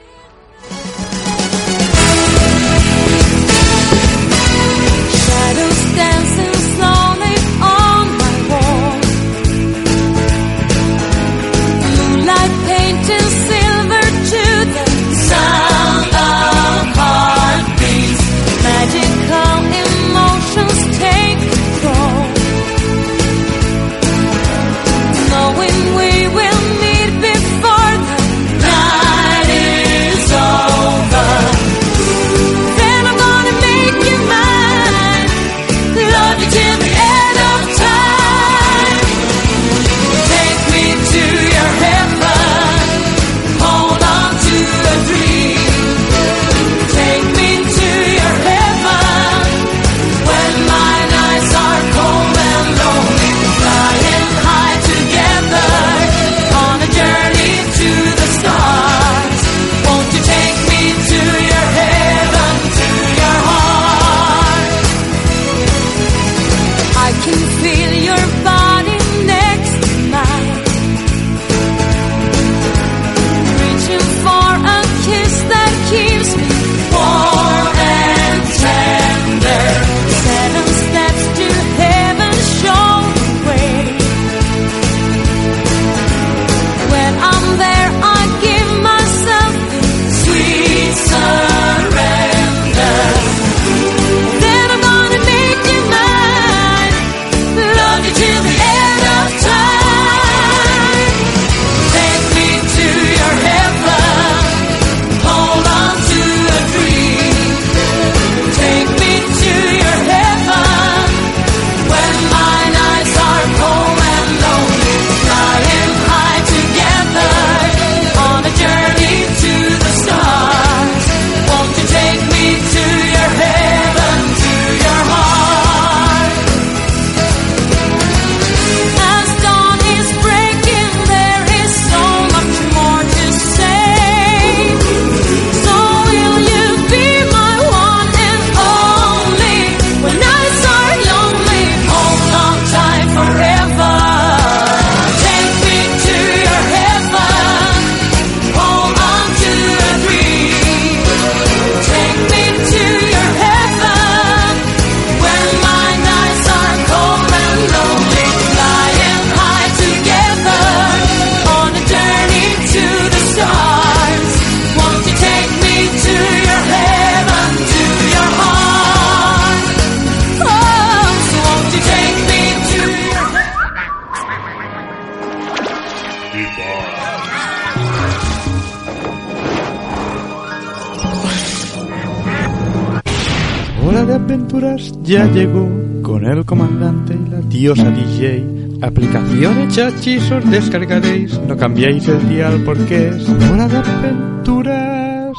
Ya 185.06 185.26
llegó 185.26 185.70
con 186.02 186.26
el 186.26 186.44
comandante 186.46 187.14
y 187.14 187.30
la 187.30 187.40
diosa 187.42 187.90
DJ. 187.92 188.44
Aplicaciones 188.82 189.74
chachis 189.76 190.30
descargaréis, 190.50 191.40
no 191.42 191.56
cambiéis 191.56 192.08
el 192.08 192.28
dial 192.28 192.62
porque 192.66 193.10
es 193.10 193.30
hora 193.30 193.68
de 193.68 193.78
aventuras. 193.78 195.34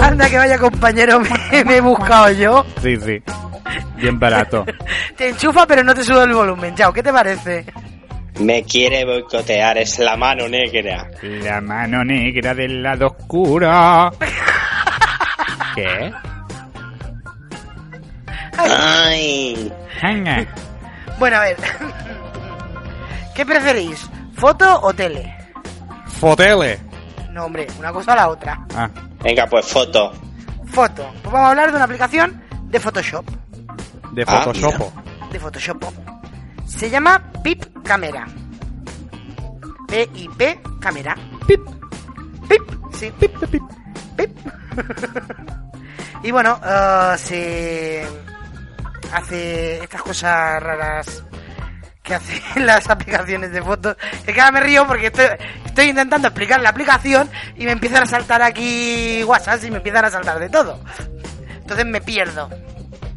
Anda, 0.00 0.30
que 0.30 0.36
vaya 0.38 0.58
compañero, 0.58 1.20
me, 1.20 1.64
me 1.64 1.76
he 1.76 1.80
buscado 1.80 2.30
yo. 2.32 2.64
Sí, 2.80 2.96
sí. 2.96 3.22
Bien 3.96 4.18
barato. 4.18 4.64
Te 5.16 5.30
enchufa, 5.30 5.66
pero 5.66 5.82
no 5.82 5.92
te 5.92 6.04
sube 6.04 6.22
el 6.22 6.32
volumen. 6.32 6.74
Chao, 6.76 6.92
¿qué 6.92 7.02
te 7.02 7.12
parece? 7.12 7.66
Me 8.40 8.62
quiere 8.64 9.04
boicotear, 9.04 9.78
es 9.78 9.98
la 9.98 10.16
mano 10.16 10.48
negra. 10.48 11.08
La 11.22 11.60
mano 11.60 12.04
negra 12.04 12.54
del 12.54 12.82
lado 12.82 13.08
oscuro. 13.08 14.10
¿Qué? 15.74 16.12
Ay. 18.56 19.72
Venga. 20.02 20.46
Bueno, 21.18 21.36
a 21.36 21.40
ver. 21.40 21.56
¿Qué 23.34 23.44
preferís? 23.44 24.08
¿Foto 24.34 24.80
o 24.82 24.92
tele? 24.94 25.34
Fotele. 26.06 26.78
No, 27.30 27.44
hombre, 27.46 27.66
una 27.78 27.92
cosa 27.92 28.12
a 28.12 28.16
la 28.16 28.28
otra. 28.28 28.58
Ah, 28.74 28.88
Venga, 29.22 29.46
pues 29.46 29.66
foto. 29.66 30.12
Foto. 30.66 31.08
Pues 31.22 31.32
vamos 31.32 31.40
a 31.46 31.50
hablar 31.50 31.70
de 31.70 31.76
una 31.76 31.84
aplicación 31.84 32.40
de 32.64 32.78
Photoshop. 32.80 33.24
de 34.12 34.22
Ah, 34.26 34.42
Photoshop. 34.42 34.92
De 35.32 35.38
Photoshop. 35.40 35.84
Se 36.68 36.90
llama 36.90 37.32
Pip 37.42 37.64
Camera. 37.82 38.26
P-I-P 39.88 40.60
Camera. 40.80 41.16
Pip. 41.46 41.60
Pip. 42.48 42.62
Sí. 42.92 43.12
Pip, 43.18 43.32
pip, 43.50 43.62
pip. 44.16 44.38
y 46.22 46.30
bueno, 46.30 46.60
eh, 46.64 47.14
se 47.16 48.06
hace 49.12 49.82
estas 49.82 50.02
cosas 50.02 50.62
raras 50.62 51.24
que 52.02 52.14
hacen 52.14 52.42
las 52.66 52.88
aplicaciones 52.88 53.50
de 53.50 53.62
fotos. 53.62 53.96
Que 54.24 54.34
cada 54.34 54.52
me 54.52 54.60
río 54.60 54.86
porque 54.86 55.06
estoy, 55.06 55.26
estoy 55.64 55.86
intentando 55.86 56.28
explicar 56.28 56.60
la 56.60 56.68
aplicación 56.68 57.30
y 57.56 57.64
me 57.64 57.72
empiezan 57.72 58.02
a 58.02 58.06
saltar 58.06 58.42
aquí 58.42 59.22
WhatsApp 59.24 59.64
y 59.64 59.70
me 59.70 59.78
empiezan 59.78 60.04
a 60.04 60.10
saltar 60.10 60.38
de 60.38 60.48
todo. 60.48 60.80
Entonces 61.60 61.86
me 61.86 62.00
pierdo. 62.00 62.48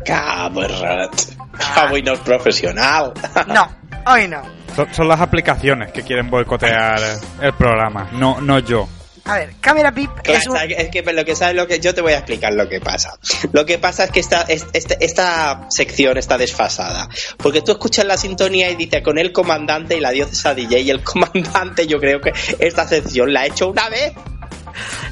Cabrat. 0.05 1.11
Cabo 1.75 1.97
no 2.03 2.13
es 2.13 2.19
profesional. 2.19 3.13
No, 3.47 3.69
hoy 4.11 4.27
no. 4.27 4.41
Son, 4.75 4.93
son 4.93 5.07
las 5.07 5.19
aplicaciones 5.19 5.91
que 5.91 6.01
quieren 6.03 6.29
boicotear 6.29 6.99
el 7.41 7.53
programa, 7.53 8.09
no, 8.13 8.39
no 8.41 8.59
yo. 8.59 8.87
A 9.25 9.35
ver, 9.37 9.53
Camera 9.61 9.91
Pip 9.91 10.09
es 10.23 10.47
un... 10.47 10.53
Claro, 10.55 10.71
es 10.75 10.89
que 10.89 11.03
lo 11.03 11.23
que 11.23 11.35
sabes 11.35 11.55
lo 11.55 11.67
que 11.67 11.79
yo 11.79 11.93
te 11.93 12.01
voy 12.01 12.13
a 12.13 12.17
explicar 12.17 12.53
lo 12.53 12.67
que 12.67 12.79
pasa. 12.81 13.13
Lo 13.51 13.65
que 13.67 13.77
pasa 13.77 14.05
es 14.05 14.11
que 14.11 14.19
esta, 14.19 14.41
es- 14.43 14.65
este- 14.73 14.97
esta 15.05 15.67
sección 15.69 16.17
está 16.17 16.39
desfasada. 16.39 17.07
Porque 17.37 17.61
tú 17.61 17.71
escuchas 17.73 18.05
la 18.05 18.17
sintonía 18.17 18.69
y 18.71 18.75
dice 18.75 19.03
con 19.03 19.19
el 19.19 19.31
comandante 19.31 19.95
y 19.95 19.99
la 19.99 20.09
diosa 20.09 20.55
DJ 20.55 20.79
y 20.79 20.89
el 20.89 21.03
comandante 21.03 21.85
yo 21.85 21.99
creo 21.99 22.19
que 22.19 22.31
esta 22.59 22.87
sección 22.87 23.31
la 23.31 23.41
ha 23.41 23.45
hecho 23.45 23.69
una 23.69 23.89
vez. 23.89 24.13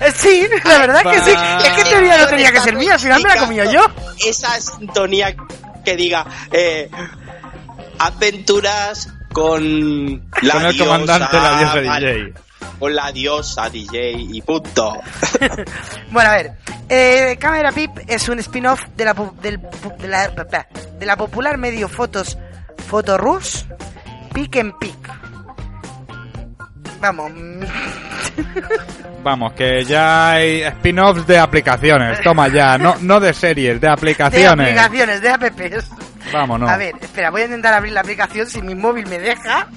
Eh, 0.01 0.11
Sí, 0.15 0.47
la 0.65 0.77
verdad 0.79 1.03
que 1.03 1.19
sí. 1.21 1.31
Es 1.65 1.69
que 1.83 1.89
teoría 1.89 2.17
no 2.17 2.27
tenía 2.27 2.51
que 2.51 2.59
ser 2.61 2.75
mía, 2.75 2.93
al 2.93 2.99
final 2.99 3.21
me 3.23 3.29
la 3.29 3.37
comido 3.37 3.71
yo. 3.71 3.81
Esa 4.25 4.59
sintonía 4.59 5.35
que 5.85 5.95
diga 5.95 6.25
eh, 6.51 6.89
aventuras 7.99 9.09
con 9.33 10.29
la 10.41 10.53
Con 10.53 10.65
el 10.65 10.73
diosa, 10.73 10.85
comandante, 10.85 11.37
la 11.37 11.57
diosa 11.59 11.81
vale, 11.89 12.13
DJ. 12.15 12.33
Con 12.79 12.95
la 12.95 13.11
diosa 13.11 13.69
DJ 13.69 14.11
y 14.13 14.41
punto. 14.41 14.93
Bueno, 16.11 16.29
a 16.29 16.33
ver. 16.33 16.51
Eh, 16.91 17.37
Camera 17.39 17.71
Pip 17.71 17.91
es 18.07 18.27
un 18.29 18.39
spin-off 18.39 18.81
de 18.95 19.05
la, 19.05 19.15
pu- 19.15 19.33
del 19.41 19.61
pu- 19.61 19.95
de, 19.97 20.07
la, 20.07 20.27
de 20.29 21.05
la 21.05 21.15
popular 21.17 21.57
medio 21.59 21.87
fotos 21.87 22.35
Fotorus 22.87 23.65
Pick 24.33 24.55
and 24.57 24.73
Pick. 24.79 24.97
Vamos. 26.99 27.31
Vamos, 29.23 29.53
que 29.53 29.83
ya 29.83 30.31
hay 30.31 30.61
spin-offs 30.61 31.27
de 31.27 31.37
aplicaciones. 31.37 32.21
Toma 32.21 32.47
ya, 32.47 32.77
no, 32.77 32.95
no 33.01 33.19
de 33.19 33.33
series, 33.33 33.79
de 33.81 33.87
De 33.87 33.93
aplicaciones. 33.93 34.67
aplicaciones, 34.77 35.21
de 35.21 35.29
apps. 35.29 35.89
Vámonos. 36.31 36.69
A 36.69 36.77
ver, 36.77 36.95
espera, 37.01 37.29
voy 37.31 37.41
a 37.41 37.45
intentar 37.45 37.73
abrir 37.73 37.93
la 37.93 38.01
aplicación 38.01 38.47
si 38.47 38.61
mi 38.61 38.75
móvil 38.75 39.07
me 39.07 39.19
deja, 39.19 39.67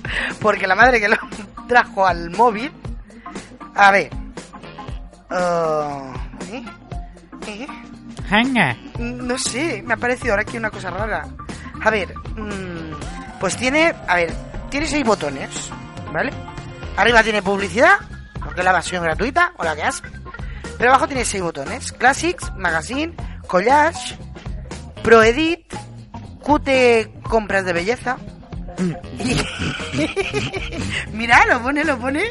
porque 0.41 0.67
la 0.67 0.75
madre 0.75 1.01
que 1.01 1.09
lo 1.09 1.17
trajo 1.69 2.07
al 2.07 2.31
móvil. 2.31 2.71
A 3.75 3.91
ver. 3.91 4.11
Ah, 5.31 6.13
¿eh? 6.53 6.63
¿Eh? 7.47 7.67
Venga. 8.31 8.77
No 8.99 9.37
sé, 9.39 9.83
me 9.85 9.95
ha 9.95 9.97
parecido 9.97 10.33
ahora 10.33 10.43
aquí 10.43 10.57
una 10.57 10.71
cosa 10.71 10.91
rara. 10.91 11.27
A 11.83 11.91
ver, 11.91 12.15
mm, 12.37 13.39
pues 13.41 13.57
tiene, 13.57 13.93
a 14.07 14.17
ver, 14.17 14.33
tiene 14.71 14.87
seis 14.87 15.05
botones, 15.05 15.71
¿vale? 16.13 16.31
Arriba 16.97 17.23
tiene 17.23 17.43
publicidad, 17.43 17.95
porque 18.53 18.61
es 18.61 18.67
la 18.67 18.73
versión 18.73 19.03
gratuita, 19.03 19.55
o 19.57 19.65
la 19.65 19.75
que 19.75 19.83
has. 19.83 20.03
Pero 20.77 20.91
abajo 20.91 21.07
tiene 21.07 21.25
seis 21.25 21.43
botones: 21.43 21.91
Classics, 21.91 22.53
Magazine, 22.55 23.15
Collage, 23.47 24.19
Pro 25.03 25.23
Edit, 25.23 25.73
QT 26.43 27.23
Compras 27.23 27.65
de 27.65 27.73
Belleza. 27.73 28.19
Y... 29.19 29.37
Mira, 31.13 31.47
lo 31.47 31.63
pone, 31.63 31.85
lo 31.85 31.99
pone. 31.99 32.25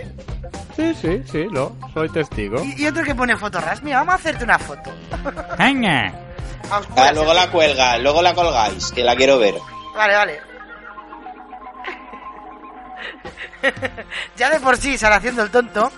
Sí, 0.75 0.93
sí, 0.99 1.23
sí, 1.31 1.45
lo, 1.49 1.75
soy 1.93 2.09
testigo. 2.09 2.61
Y, 2.63 2.83
y 2.83 2.87
otro 2.87 3.03
que 3.03 3.15
pone 3.15 3.35
fotorras. 3.37 3.81
Mira, 3.81 3.99
vamos 3.99 4.13
a 4.13 4.17
hacerte 4.17 4.43
una 4.43 4.59
foto. 4.59 4.91
Venga. 5.57 6.13
Ah, 6.69 6.81
cuelga, 6.93 7.13
luego 7.13 7.33
la 7.33 7.51
cuelga, 7.51 7.97
luego 7.97 8.21
la 8.21 8.35
colgáis, 8.35 8.91
que 8.91 9.03
la 9.03 9.15
quiero 9.15 9.39
ver. 9.39 9.55
Vale, 9.95 10.15
vale. 10.15 10.39
ya 14.35 14.49
de 14.49 14.59
por 14.59 14.77
sí 14.77 14.97
sale 14.99 15.15
haciendo 15.15 15.43
el 15.43 15.49
tonto. 15.51 15.91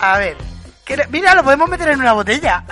A 0.00 0.18
ver. 0.18 0.36
¿qué- 0.84 1.06
Mira, 1.10 1.34
lo 1.34 1.42
podemos 1.44 1.68
meter 1.68 1.88
en 1.90 2.00
una 2.00 2.12
botella. 2.12 2.64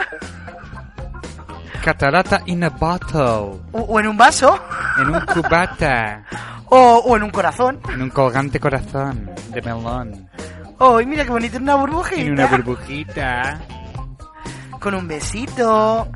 Catarata 1.85 2.43
in 2.47 2.65
a 2.65 2.69
bottle. 2.71 3.61
O, 3.73 3.81
o 3.81 4.01
en 4.01 4.09
un 4.09 4.17
vaso. 4.17 4.59
En 4.99 5.11
un 5.11 5.21
cubata. 5.27 6.25
O, 6.69 6.79
o 7.07 7.17
en 7.17 7.23
un 7.23 7.31
corazón. 7.31 7.81
En 7.93 8.03
un 8.03 8.11
colgante 8.11 8.59
corazón 8.59 9.31
de 9.51 9.63
melón. 9.63 10.29
Oh, 10.79 11.01
y 11.01 11.07
mira 11.07 11.25
qué 11.25 11.31
bonito, 11.31 11.57
en 11.57 11.63
una 11.63 11.77
burbujita. 11.77 12.21
En 12.21 12.33
una 12.33 12.47
burbujita. 12.47 13.59
Con 14.81 14.95
un 14.95 15.07
besito. 15.09 16.09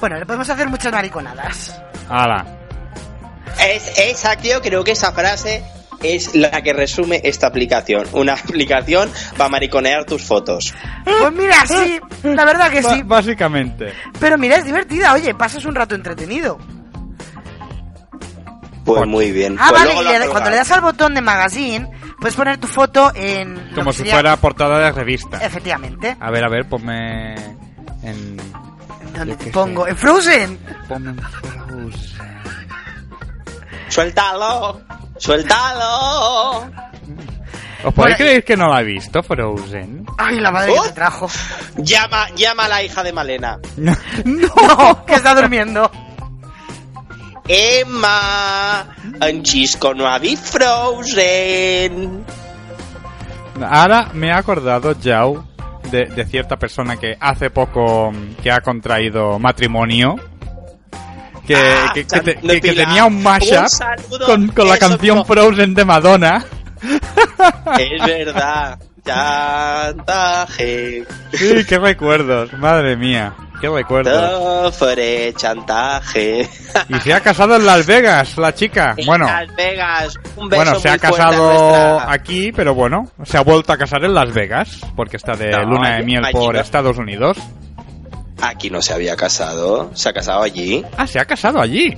Bueno, 0.00 0.16
le 0.16 0.24
podemos 0.26 0.48
hacer 0.48 0.68
muchas 0.68 0.92
mariconadas. 0.92 1.80
Hala. 2.08 2.44
Es, 3.60 3.98
esa, 3.98 4.34
tío, 4.36 4.60
creo 4.62 4.82
que 4.82 4.92
esa 4.92 5.12
frase 5.12 5.62
es 6.02 6.34
la 6.34 6.62
que 6.62 6.72
resume 6.72 7.20
esta 7.24 7.46
aplicación. 7.48 8.06
Una 8.12 8.32
aplicación 8.44 9.10
para 9.36 9.48
mariconear 9.50 10.04
tus 10.04 10.22
fotos. 10.24 10.74
Pues 11.04 11.32
mira, 11.32 11.66
sí, 11.66 12.00
la 12.22 12.44
verdad 12.44 12.70
que 12.70 12.82
sí. 12.82 13.02
básicamente. 13.04 13.92
Pero 14.20 14.38
mira, 14.38 14.56
es 14.56 14.64
divertida, 14.64 15.12
oye, 15.14 15.34
pasas 15.34 15.64
un 15.64 15.74
rato 15.74 15.94
entretenido. 15.94 16.58
Pues 18.84 19.06
muy 19.06 19.32
bien. 19.32 19.56
Ah, 19.58 19.66
Pues 19.68 19.82
vale, 19.82 20.02
luego 20.02 20.24
y 20.24 20.28
cuando 20.28 20.50
le 20.50 20.56
das 20.56 20.70
al 20.70 20.80
botón 20.80 21.14
de 21.14 21.20
magazine, 21.20 21.90
puedes 22.18 22.34
poner 22.34 22.56
tu 22.56 22.66
foto 22.66 23.12
en... 23.14 23.70
Como 23.74 23.92
si 23.92 23.98
sería- 23.98 24.14
fuera 24.14 24.36
portada 24.38 24.78
de 24.78 24.92
revista. 24.92 25.38
Efectivamente. 25.44 26.16
A 26.18 26.30
ver, 26.30 26.44
a 26.44 26.48
ver, 26.48 26.66
ponme 26.66 27.34
en... 28.02 28.36
¿Dónde 29.14 29.36
te 29.36 29.50
pongo? 29.50 29.84
sé. 29.84 29.90
¡En 29.90 29.96
Frozen! 29.96 30.58
Ponme 30.88 31.10
en 31.10 31.18
Frozen. 31.18 32.18
¡Suéltalo! 33.88 34.80
¡Suéltalo! 35.18 36.70
¿Os 37.84 37.94
podéis 37.94 38.16
creer 38.16 38.44
que 38.44 38.56
no 38.56 38.68
la 38.68 38.80
he 38.80 38.84
visto, 38.84 39.22
Frozen? 39.22 40.04
¡Ay, 40.18 40.40
la 40.40 40.50
madre 40.50 40.72
que 40.74 40.88
te 40.88 40.94
trajo! 40.94 41.28
Llama, 41.76 42.26
llama 42.34 42.64
a 42.64 42.68
la 42.68 42.82
hija 42.82 43.02
de 43.04 43.12
Malena. 43.12 43.58
No. 43.76 43.92
¡No! 44.24 45.04
Que 45.06 45.14
está 45.14 45.34
durmiendo. 45.34 45.90
Emma, 47.46 48.94
en 49.20 49.42
Chisco 49.42 49.94
no 49.94 50.06
había 50.06 50.36
Frozen. 50.36 52.24
Ahora 53.62 54.10
me 54.12 54.28
he 54.28 54.32
acordado, 54.32 54.94
Jau, 55.02 55.44
de, 55.90 56.04
de 56.06 56.24
cierta 56.26 56.56
persona 56.56 56.96
que 56.96 57.16
hace 57.18 57.50
poco 57.50 58.12
que 58.42 58.50
ha 58.50 58.60
contraído 58.60 59.38
matrimonio. 59.38 60.16
Que, 61.48 61.56
Ah, 61.56 61.90
que, 61.94 62.06
que 62.06 62.20
te- 62.20 62.60
que- 62.60 62.72
tenía 62.74 63.04
un 63.06 63.22
mashup 63.22 63.66
Un 64.12 64.18
con, 64.26 64.48
con 64.48 64.68
la 64.68 64.76
canción 64.78 65.18
no. 65.18 65.24
Frozen 65.24 65.74
de 65.74 65.84
Madonna. 65.84 66.44
Es 67.78 68.04
verdad. 68.06 68.78
Chantaje. 69.04 71.04
Sí, 71.32 71.64
qué 71.66 71.78
recuerdos, 71.78 72.52
madre 72.52 72.96
mía. 72.96 73.32
qué 73.60 73.68
recuerdo. 73.70 74.70
Fue 74.72 75.32
chantaje. 75.36 76.46
Y 76.90 76.94
se 77.00 77.14
ha 77.14 77.20
casado 77.20 77.56
en 77.56 77.64
Las 77.64 77.86
Vegas, 77.86 78.36
la 78.36 78.54
chica. 78.54 78.94
Bueno, 79.06 79.26
En 79.26 79.34
Las 79.46 79.56
Vegas. 79.56 80.14
Un 80.36 80.48
beso 80.50 80.62
bueno, 80.62 80.78
se 80.78 80.90
ha 80.90 80.98
casado 80.98 81.98
aquí, 82.00 82.52
pero 82.52 82.74
bueno, 82.74 83.10
se 83.24 83.38
ha 83.38 83.42
vuelto 83.42 83.72
a 83.72 83.78
casar 83.78 84.04
en 84.04 84.12
Las 84.14 84.32
Vegas, 84.34 84.80
porque 84.94 85.16
está 85.16 85.32
de 85.34 85.50
No, 85.50 85.62
luna 85.64 85.96
de 85.96 86.02
miel 86.04 86.22
por. 86.30 86.54
Estados 86.56 86.98
Unidos. 86.98 87.38
Aquí 88.40 88.70
no 88.70 88.80
se 88.82 88.92
había 88.94 89.16
casado. 89.16 89.90
Se 89.94 90.08
ha 90.08 90.12
casado 90.12 90.42
allí. 90.42 90.84
Ah, 90.96 91.06
se 91.06 91.18
ha 91.18 91.24
casado 91.24 91.60
allí. 91.60 91.96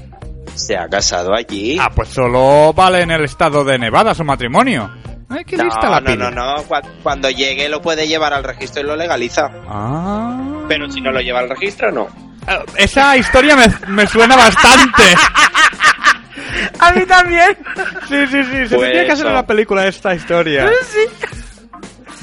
Se 0.55 0.76
ha 0.76 0.88
casado 0.88 1.34
allí. 1.34 1.78
Ah, 1.80 1.91
pues 1.95 2.09
solo 2.09 2.72
vale 2.72 3.03
en 3.03 3.11
el 3.11 3.24
estado 3.24 3.64
de 3.64 3.78
Nevada 3.78 4.14
su 4.14 4.24
matrimonio. 4.24 4.91
Ay, 5.28 5.45
qué 5.45 5.57
no, 5.57 5.64
lista 5.64 5.88
la 5.88 6.01
no, 6.01 6.16
no, 6.16 6.30
no. 6.30 6.62
Cu- 6.64 6.74
Cuando 7.03 7.30
llegue 7.30 7.68
lo 7.68 7.80
puede 7.80 8.09
llevar 8.09 8.32
al 8.32 8.43
registro 8.43 8.82
y 8.82 8.84
lo 8.86 8.97
legaliza. 8.97 9.49
Ah. 9.68 10.64
Pero 10.68 10.91
si 10.91 11.01
no 11.01 11.12
lo 11.12 11.20
lleva 11.20 11.38
al 11.41 11.51
registro, 11.51 11.93
no. 11.93 12.09
Eh, 12.49 12.59
Esa 12.76 13.16
historia 13.16 13.55
me, 13.55 13.66
me 13.88 14.07
suena 14.07 14.34
bastante. 14.34 15.03
A 16.80 16.93
mí 16.93 17.05
también. 17.07 17.57
Sí, 18.09 18.26
sí, 18.26 18.43
sí. 18.45 18.68
Se 18.68 18.76
Pues 18.76 18.91
que 18.93 19.01
hacer 19.12 19.26
eso. 19.26 19.28
una 19.30 19.47
película 19.47 19.86
esta 19.86 20.14
historia. 20.14 20.68
Sí. 20.91 21.26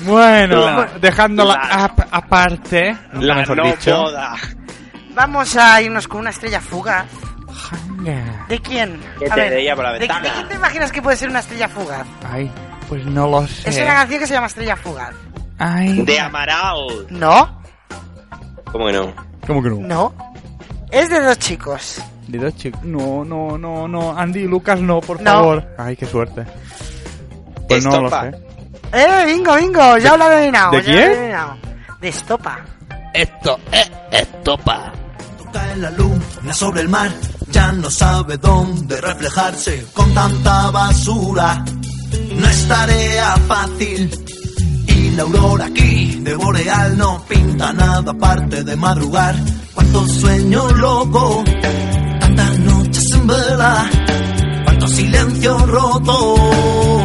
Bueno, 0.05 0.61
La- 0.65 0.85
dejándola 0.99 1.53
la- 1.55 1.83
ap- 1.85 2.07
aparte, 2.11 2.95
La 3.13 3.35
mejor 3.35 3.57
no 3.57 3.63
dicho. 3.65 3.97
boda. 3.97 4.35
Vamos 5.15 5.55
a 5.57 5.81
irnos 5.81 6.07
con 6.07 6.21
una 6.21 6.29
estrella 6.29 6.61
fugaz. 6.61 7.05
¿De 8.47 8.59
quién? 8.61 9.01
A 9.15 9.33
te 9.35 9.41
ver, 9.41 9.53
veía 9.55 9.75
por 9.75 9.83
la 9.85 9.93
¿de, 9.93 9.99
ventana. 9.99 10.21
de 10.21 10.29
quién 10.31 10.47
te 10.47 10.55
imaginas 10.55 10.91
que 10.91 11.01
puede 11.01 11.17
ser 11.17 11.29
una 11.29 11.39
estrella 11.39 11.67
fugaz? 11.67 12.05
Ay, 12.31 12.49
pues 12.87 13.03
no 13.05 13.27
lo 13.27 13.45
sé. 13.47 13.69
Es 13.69 13.77
una 13.77 13.93
canción 13.95 14.19
que 14.19 14.27
se 14.27 14.33
llama 14.35 14.47
Estrella 14.47 14.75
Fugaz. 14.77 15.13
Ay. 15.57 16.03
De 16.03 16.19
Amaral. 16.19 17.07
¿No? 17.09 17.61
¿Cómo 18.71 18.85
que 18.85 18.93
no? 18.93 19.13
¿Cómo 19.45 19.63
que 19.63 19.69
no? 19.69 19.75
No. 19.79 20.13
Es 20.91 21.09
de 21.09 21.19
dos 21.19 21.37
chicos. 21.39 22.01
De 22.27 22.37
dos 22.37 22.55
chicos. 22.55 22.81
No, 22.83 23.25
no, 23.25 23.57
no, 23.57 23.87
no. 23.87 24.17
Andy 24.17 24.41
y 24.41 24.47
Lucas 24.47 24.79
no, 24.79 25.01
por 25.01 25.19
No. 25.21 25.31
favor. 25.31 25.67
Ay, 25.77 25.95
qué 25.97 26.05
suerte. 26.05 26.45
Pues 27.67 27.83
no 27.83 28.01
lo 28.01 28.09
sé. 28.09 28.31
¡Eh, 28.93 29.23
bingo, 29.25 29.55
bingo! 29.55 29.97
Ya 29.97 30.17
lo 30.17 30.31
he 30.31 30.35
adivinado. 30.35 30.71
de 30.71 30.77
lo 30.77 30.89
he 30.89 30.93
quién? 30.93 31.37
De 32.01 32.07
Estopa. 32.09 32.59
Esto 33.13 33.59
es 33.71 33.91
estopa. 34.11 34.91
Cae 35.51 35.77
la 35.77 35.89
luna 35.91 36.53
sobre 36.53 36.81
el 36.81 36.89
mar, 36.89 37.09
ya 37.49 37.71
no 37.71 37.89
sabe 37.89 38.37
dónde 38.37 39.01
reflejarse 39.01 39.85
con 39.93 40.13
tanta 40.13 40.69
basura. 40.71 41.63
No 42.35 42.47
es 42.47 42.67
tarea 42.67 43.35
fácil. 43.47 44.23
Y 44.87 45.09
la 45.11 45.23
aurora 45.23 45.65
aquí 45.65 46.19
de 46.21 46.35
Boreal 46.35 46.97
no 46.97 47.23
pinta 47.27 47.73
nada 47.73 48.11
aparte 48.11 48.63
de 48.63 48.75
madrugar. 48.75 49.35
Cuánto 49.73 50.07
sueño 50.07 50.69
loco, 50.71 51.43
tantas 52.19 52.59
noches 52.59 53.03
en 53.13 53.27
vela, 53.27 53.89
cuánto 54.65 54.87
silencio 54.87 55.57
roto. 55.65 56.96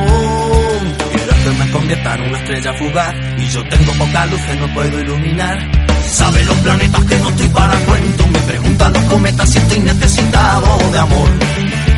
Convierta 1.73 2.15
en 2.15 2.23
una 2.23 2.39
estrella 2.39 2.75
fugaz 2.75 3.15
y 3.39 3.49
yo 3.49 3.65
tengo 3.65 3.93
poca 3.93 4.27
luz 4.27 4.41
que 4.43 4.57
no 4.57 4.75
puedo 4.75 5.01
iluminar. 5.01 5.59
Sabe 6.07 6.45
los 6.45 6.57
planetas 6.59 7.05
que 7.05 7.17
no 7.19 7.29
estoy 7.31 7.49
para 7.49 7.75
cuento. 7.87 8.27
Me 8.27 8.39
preguntan 8.41 8.93
los 8.93 9.03
cometas 9.05 9.51
si 9.51 9.59
estoy 9.59 9.79
necesitado 9.81 10.79
de 10.93 10.99
amor. 10.99 11.31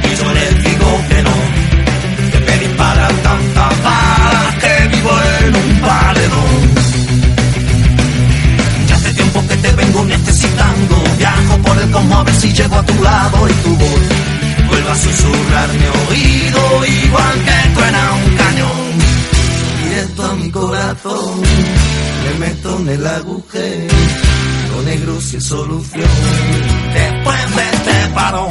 Y 0.04 0.16
yo 0.16 0.32
les 0.32 0.64
digo 0.64 1.00
que 1.08 1.22
no. 1.22 2.30
Que 2.30 2.40
me 2.40 2.58
disparan 2.58 3.16
tantas 3.22 3.82
balas 3.82 4.54
que 4.60 4.88
vivo 4.88 5.10
en 5.40 5.56
un 5.56 5.80
paredón. 5.80 6.74
Ya 8.88 8.94
hace 8.94 9.14
tiempo 9.14 9.44
que 9.48 9.56
te 9.56 9.72
vengo 9.72 10.04
necesitando. 10.04 11.04
Viajo 11.18 11.58
por 11.62 11.78
el 11.82 11.90
cosmos 11.90 12.18
a 12.20 12.22
ver 12.22 12.34
si 12.36 12.52
llego 12.52 12.76
a 12.76 12.82
tu 12.84 13.02
lado 13.02 13.48
y 13.48 13.52
tu 13.54 13.76
voz 13.76 14.24
vuelve 14.68 14.90
a 14.90 14.94
susurrar 14.96 15.68
mi 15.68 15.86
oído 16.08 16.86
igual 16.86 17.44
que 17.44 17.70
truena 17.74 18.12
un 18.12 18.33
mi 20.32 20.50
corazón, 20.50 21.42
me 22.24 22.46
meto 22.46 22.78
en 22.78 22.88
el 22.88 23.06
agujero, 23.06 23.94
lo 24.70 24.82
negro 24.82 25.20
sin 25.20 25.40
solución. 25.40 26.08
Después 26.94 27.56
de 27.56 27.62
este 27.72 28.14
parón, 28.14 28.48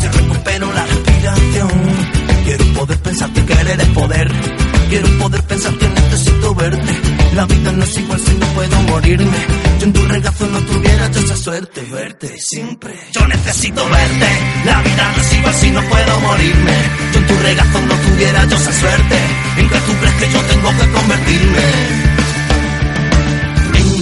se 0.00 0.08
recupero 0.10 0.72
la 0.72 0.86
respiración. 0.86 1.70
Quiero 2.44 2.64
poder 2.74 2.98
pensar 2.98 3.32
que 3.32 3.44
querer 3.44 3.80
es 3.80 3.88
poder. 3.88 4.32
Quiero 4.88 5.18
poder 5.18 5.42
pensar 5.44 5.76
que 5.78 5.97
necesito 6.18 6.54
verte. 6.54 7.00
La 7.34 7.44
vida 7.46 7.72
no 7.72 7.84
es 7.84 7.98
igual 7.98 8.20
si 8.20 8.34
no 8.34 8.46
puedo 8.46 8.82
morirme. 8.82 9.38
Yo 9.78 9.86
en 9.86 9.92
tu 9.92 10.06
regazo 10.06 10.46
no 10.46 10.60
tuviera 10.60 11.10
yo 11.10 11.20
esa 11.20 11.36
suerte. 11.36 11.80
Verte 11.92 12.36
siempre. 12.38 12.94
Yo 13.12 13.28
necesito 13.28 13.88
verte. 13.88 14.28
La 14.64 14.82
vida 14.82 15.12
no 15.14 15.22
es 15.22 15.32
igual 15.34 15.54
si 15.54 15.70
no 15.70 15.82
puedo 15.82 16.20
morirme. 16.20 16.76
Yo 17.12 17.18
en 17.20 17.26
tu 17.26 17.34
regazo 17.38 17.80
no 17.82 17.94
tuviera 17.94 18.44
yo 18.46 18.56
esa 18.56 18.72
suerte. 18.72 19.16
En 19.58 19.68
que 19.68 19.78
tú 19.78 19.92
crees 20.00 20.14
que 20.14 20.32
yo 20.32 20.40
tengo 20.42 20.70
que 20.70 20.92
convertirme. 20.92 22.08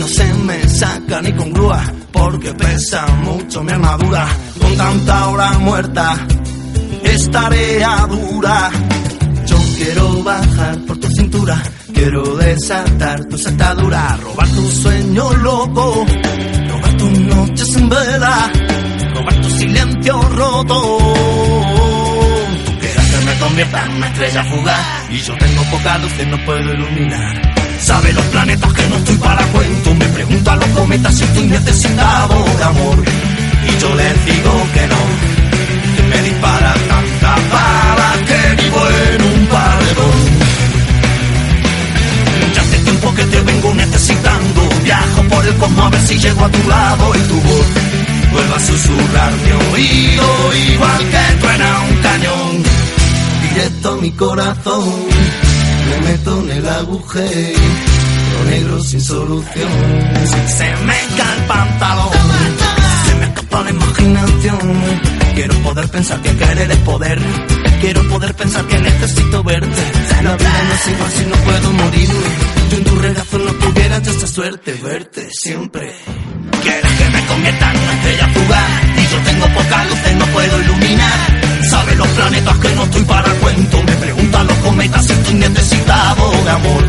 Se 0.06 0.32
me 0.34 0.68
saca 0.68 1.20
ni 1.20 1.32
con 1.32 1.52
grúa. 1.52 1.84
Porque 2.12 2.54
pesa 2.54 3.06
mucho 3.24 3.62
mi 3.62 3.72
armadura. 3.72 4.26
Con 4.60 4.76
tanta 4.76 5.28
hora 5.28 5.50
muerta. 5.58 6.26
Es 7.02 7.30
tarea 7.30 8.06
dura. 8.08 8.70
Yo 9.46 9.56
quiero 9.76 10.22
bajar 10.24 10.78
por 10.86 10.98
tu 10.98 11.08
cintura, 11.08 11.62
quiero 11.96 12.36
desatar 12.36 13.24
tu 13.24 13.36
atadura, 13.48 14.18
robar 14.22 14.48
tu 14.50 14.70
sueño 14.70 15.32
loco, 15.42 16.06
robar 16.68 16.96
tus 16.98 17.18
noches 17.20 17.76
en 17.76 17.88
vela, 17.88 18.52
robar 19.14 19.40
tu 19.40 19.50
silencio 19.50 20.20
roto. 20.22 20.98
Tú 22.66 22.72
quieres 22.78 23.06
que 23.10 23.24
me 23.24 23.34
convierta 23.38 23.84
en 23.86 23.92
una 23.92 24.06
estrella 24.08 24.44
fugaz 24.44 25.10
y 25.10 25.18
yo 25.18 25.36
tengo 25.38 25.62
poca 25.64 25.98
luz 25.98 26.12
que 26.12 26.26
no 26.26 26.44
puedo 26.44 26.72
iluminar. 26.72 27.54
Sabe 27.80 28.12
los 28.12 28.24
planetas 28.26 28.72
que 28.72 28.86
no 28.88 28.96
estoy 28.96 29.16
para 29.16 29.46
cuento, 29.46 29.94
me 29.94 30.06
preguntan 30.06 30.58
los 30.60 30.68
cometas 30.68 31.14
si 31.14 31.24
estoy 31.24 31.46
necesitado 31.46 32.44
de 32.58 32.64
amor 32.64 33.04
y 33.68 33.80
yo 33.80 33.94
les 33.94 34.26
digo 34.26 34.52
que 34.74 34.86
no 34.86 34.96
que 35.96 36.02
me 36.02 36.22
dispara 36.22 36.74
tanta 36.88 37.34
bala 37.52 38.12
que 38.26 38.62
vivo 38.62 38.95
que 43.16 43.24
te 43.24 43.40
vengo 43.40 43.74
necesitando, 43.74 44.68
viajo 44.84 45.22
por 45.30 45.46
el 45.46 45.54
cosmos 45.56 45.86
a 45.86 45.90
ver 45.90 46.00
si 46.02 46.18
llego 46.18 46.44
a 46.44 46.48
tu 46.50 46.68
lado 46.68 47.14
y 47.14 47.20
tu 47.20 47.40
voz 47.40 47.66
vuelve 48.32 48.54
a 48.54 48.60
susurrar 48.60 49.32
mi 49.32 49.52
oído 49.72 50.26
igual 50.72 50.98
que 51.10 51.40
truena 51.40 51.80
un 51.88 51.96
cañón. 52.02 52.62
Directo 53.42 53.92
a 53.92 53.96
mi 53.96 54.10
corazón, 54.12 54.84
me 55.88 56.08
meto 56.08 56.40
en 56.42 56.50
el 56.50 56.68
agujero, 56.68 57.58
lo 58.32 58.50
negro 58.50 58.82
sin 58.82 59.00
solución. 59.00 59.70
Se 60.58 60.76
me 60.84 60.98
cae 61.16 61.36
el 61.38 61.44
pantalón, 61.48 62.12
se 63.06 63.14
me 63.14 63.24
escapa 63.26 63.62
la 63.62 63.70
imaginación. 63.70 64.58
Quiero 65.34 65.54
poder 65.62 65.88
pensar 65.88 66.20
que 66.20 66.36
querer 66.36 66.70
es 66.70 66.78
poder. 66.78 67.18
Quiero 67.80 68.02
poder 68.08 68.34
pensar 68.34 68.64
que 68.66 68.78
necesito 68.78 69.42
verte. 69.42 69.82
La 70.22 70.36
vida 70.36 70.62
no 70.68 70.74
es 70.74 70.88
igual 70.88 71.10
si 71.12 71.24
no 71.26 71.36
puedo 71.36 71.72
morirme. 71.72 72.55
Regazo 73.06 73.38
no 73.38 73.52
tuviera 73.52 74.02
yo 74.02 74.10
esa 74.10 74.26
suerte. 74.26 74.72
Verte 74.82 75.28
siempre. 75.30 75.94
Quieres 76.60 76.92
que 76.98 77.08
me 77.10 77.24
convierta 77.26 77.70
en 77.70 77.78
una 77.78 77.92
estrella 77.92 78.28
fugaz. 78.34 78.70
Y 78.98 79.12
yo 79.12 79.18
tengo 79.20 79.46
poca 79.54 79.84
luz 79.84 79.98
que 80.00 80.12
no 80.14 80.26
puedo 80.26 80.60
iluminar. 80.62 81.20
Sabe 81.70 81.94
los 81.94 82.08
planetas 82.08 82.56
que 82.58 82.68
no 82.74 82.82
estoy 82.82 83.04
para 83.04 83.30
cuento. 83.34 83.82
Me 83.84 83.92
preguntan 83.92 84.46
los 84.48 84.58
cometas 84.58 85.06
si 85.06 85.12
estoy 85.12 85.34
necesitado 85.34 86.30
de 86.46 86.50
amor. 86.50 86.82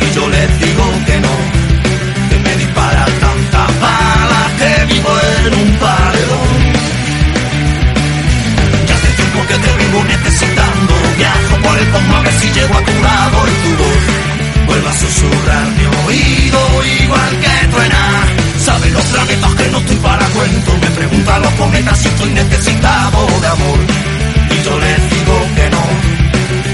Y 0.00 0.14
yo 0.14 0.28
les 0.30 0.58
digo 0.58 0.84
que 1.04 1.20
no. 1.20 1.34
Que 2.30 2.38
me 2.38 2.56
dispara 2.56 3.04
tanta 3.20 3.62
bala 3.84 4.42
que 4.58 4.94
vivo 4.94 5.10
en 5.44 5.54
un 5.60 5.76
paredón. 5.76 6.60
Ya 8.88 8.94
hace 8.94 9.10
tiempo 9.20 9.38
que 9.48 9.58
te 9.64 9.70
vengo 9.76 10.04
necesitando. 10.04 10.94
Viajo 11.18 11.56
por 11.62 11.78
el 11.78 11.90
cosmos 11.90 12.16
a 12.16 12.20
ver 12.22 12.32
si 12.40 12.50
llego 12.52 12.74
a 12.74 12.82
tu 12.82 13.02
lado 13.02 13.38
y 13.48 13.68
tu 13.68 13.81
voz 14.72 14.80
vuelve 14.80 14.88
a 14.88 14.92
susurrar 14.92 15.66
mi 15.76 15.84
oído 16.06 16.84
igual 17.04 17.40
que 17.40 17.68
truena. 17.68 18.26
Sabe 18.58 18.90
los 18.90 19.04
planetas 19.04 19.54
que 19.54 19.68
no 19.70 19.78
estoy 19.78 19.96
para 19.96 20.26
cuento. 20.26 20.78
Me 20.80 20.90
preguntan 20.90 21.42
los 21.42 21.52
cometas 21.54 21.98
si 21.98 22.08
estoy 22.08 22.30
necesitado 22.30 23.26
de 23.40 23.46
amor. 23.46 23.78
Y 24.50 24.62
yo 24.64 24.78
les 24.78 25.10
digo 25.10 25.46
que 25.56 25.70
no. 25.70 25.82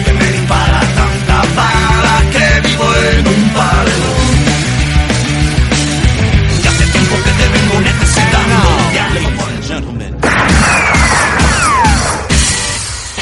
Que 0.05 0.13
me 0.13 0.33
dispara 0.33 0.81
tanta 0.81 1.43
bala 1.57 2.23
que 2.33 2.69
vivo 2.69 2.87
en 3.13 3.29
un 3.29 3.51
paredón. 3.51 4.37
Ya 6.63 6.71
hace 6.71 6.87
tiempo 6.87 7.17
que 7.25 7.31
te 7.31 7.49
vengo 7.49 7.81
necesitando. 7.81 8.59
El 9.15 9.27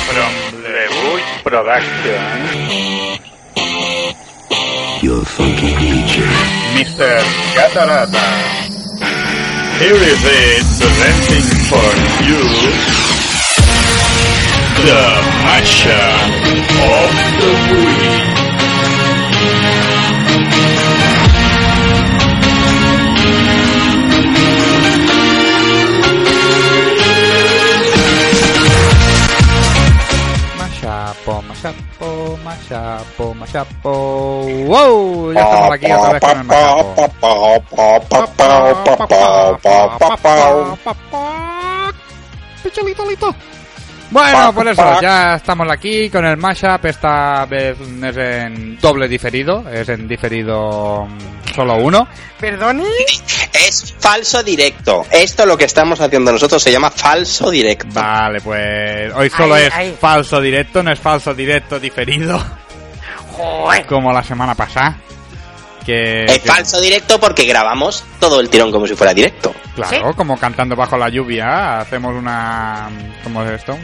From 0.06 0.62
Lebuy 0.62 1.22
Production. 1.44 2.45
Mr. 6.76 7.08
Catarata. 7.54 8.20
Here 9.80 9.94
is 9.94 10.22
it, 10.24 10.66
presenting 10.76 11.46
for 11.72 11.88
you 12.28 12.42
the 14.84 15.04
mashup 15.46 16.28
of 16.84 17.10
the 17.40 17.52
week. 17.72 18.35
Mashapo, 32.56 33.34
mashapo. 33.34 33.90
¡Wow! 34.66 35.32
Ya 35.32 35.40
estamos 35.40 35.72
aquí 35.72 35.92
otra 35.92 36.12
vez 36.12 36.20
con 36.20 36.30
el 36.30 36.44
mashapo. 36.44 37.56
Picholito, 42.62 43.08
lito. 43.08 43.34
Bueno, 44.10 44.52
por 44.54 44.68
eso, 44.68 45.00
ya 45.00 45.34
estamos 45.34 45.66
aquí 45.70 46.08
con 46.10 46.24
el 46.24 46.36
mashup. 46.36 46.84
Esta 46.84 47.44
vez 47.46 47.76
es 47.80 48.16
en 48.16 48.78
doble 48.80 49.08
diferido, 49.08 49.64
es 49.68 49.88
en 49.88 50.06
diferido 50.06 51.06
mm, 51.06 51.54
solo 51.54 51.76
uno. 51.76 52.06
¿Perdone? 52.38 52.84
Es 53.52 53.94
falso 53.98 54.42
directo. 54.42 55.04
Esto 55.10 55.44
lo 55.46 55.56
que 55.56 55.64
estamos 55.64 56.00
haciendo 56.00 56.30
nosotros 56.30 56.62
se 56.62 56.70
llama 56.70 56.90
falso 56.90 57.50
directo. 57.50 57.88
Vale, 58.00 58.40
pues 58.40 59.12
hoy 59.14 59.30
solo 59.30 59.56
es 59.56 59.72
falso 59.98 60.40
directo, 60.40 60.82
no 60.82 60.92
es 60.92 61.00
falso 61.00 61.34
directo 61.34 61.80
diferido, 61.80 62.40
Joder. 63.32 63.86
como 63.86 64.12
la 64.12 64.22
semana 64.22 64.54
pasada. 64.54 64.96
Que, 65.86 66.24
Es 66.24 66.40
que- 66.40 66.48
falso 66.48 66.80
directo 66.80 67.20
porque 67.20 67.44
grabamos 67.46 68.04
todo 68.18 68.40
el 68.40 68.50
tirón 68.50 68.72
como 68.72 68.86
si 68.88 68.96
fuera 68.96 69.14
directo. 69.14 69.54
Claro, 69.76 70.14
como 70.16 70.36
cantando 70.36 70.74
bajo 70.74 70.96
la 70.98 71.08
lluvia, 71.08 71.78
hacemos 71.80 72.12
una... 72.14 72.90
¿Cómo 73.22 73.42
es 73.44 73.52
esto? 73.52 73.78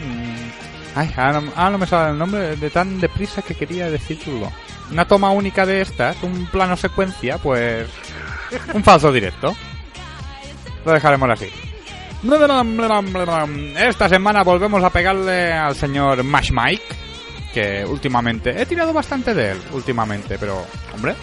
Ay, 0.95 1.09
ahora, 1.15 1.39
no- 1.41 1.53
ahora 1.55 1.69
no 1.71 1.77
me 1.77 1.87
sale 1.87 2.11
el 2.11 2.17
nombre 2.17 2.55
de 2.57 2.69
tan 2.69 2.99
deprisa 2.99 3.41
que 3.41 3.55
quería 3.55 3.89
decirlo. 3.89 4.51
Una 4.91 5.07
toma 5.07 5.31
única 5.31 5.65
de 5.65 5.81
estas, 5.81 6.21
un 6.23 6.45
plano 6.47 6.75
secuencia, 6.75 7.37
pues... 7.37 7.87
Un 8.73 8.83
falso 8.83 9.11
directo. 9.11 9.55
Lo 10.85 10.91
dejaremos 10.91 11.29
así. 11.29 11.49
Esta 13.77 14.09
semana 14.09 14.43
volvemos 14.43 14.83
a 14.83 14.89
pegarle 14.89 15.53
al 15.53 15.75
señor 15.75 16.23
Mash 16.23 16.51
Mike, 16.51 16.83
que 17.53 17.85
últimamente... 17.85 18.61
He 18.61 18.65
tirado 18.65 18.91
bastante 18.93 19.33
de 19.33 19.51
él, 19.51 19.61
últimamente, 19.71 20.37
pero... 20.37 20.65
Hombre, 20.93 21.15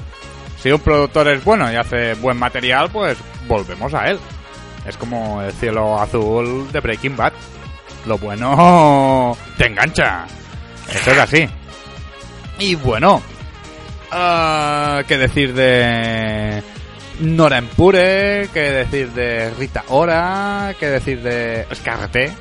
si 0.63 0.71
un 0.71 0.81
productor 0.81 1.29
es 1.29 1.43
bueno 1.45 1.71
y 1.73 1.77
hace 1.77 2.15
buen 2.15 2.37
material, 2.39 2.91
pues 2.91 3.17
volvemos 3.49 3.93
a 3.95 4.07
él. 4.07 4.19
Es 4.87 4.97
como 4.97 5.43
el 5.43 5.53
cielo 5.53 6.01
azul 6.01 6.71
de 6.73 6.81
Breaking 6.81 7.17
Bad. 7.17 7.33
Lo 8.07 8.17
bueno 8.19 9.37
te 9.59 9.67
engancha. 9.67 10.27
Eso 10.93 11.11
es 11.13 11.19
así. 11.19 11.49
Y 12.59 12.75
bueno, 12.75 13.23
ah, 14.11 15.03
¿qué 15.07 15.17
decir 15.19 15.55
de 15.55 16.63
Nora 17.21 17.59
Empure? 17.59 18.49
¿Qué 18.53 18.61
decir 18.61 19.11
de 19.13 19.51
Rita 19.59 19.85
Ora? 19.89 20.75
¿Qué 20.79 20.87
decir 20.87 21.23
de 21.23 21.67
Scarrete? 21.75 22.33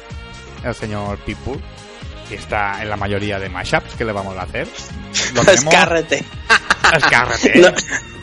El 0.63 0.75
señor 0.75 1.17
Pitbull. 1.19 1.59
Que 2.27 2.35
está 2.35 2.81
en 2.81 2.89
la 2.89 2.95
mayoría 2.97 3.39
de 3.39 3.49
mashups 3.49 3.95
que 3.95 4.05
le 4.05 4.11
vamos 4.11 4.37
a 4.37 4.43
hacer. 4.43 4.67
Lo 5.33 5.41
tenemos- 5.45 5.73
Escárrete. 6.95 7.59
No, 7.61 7.67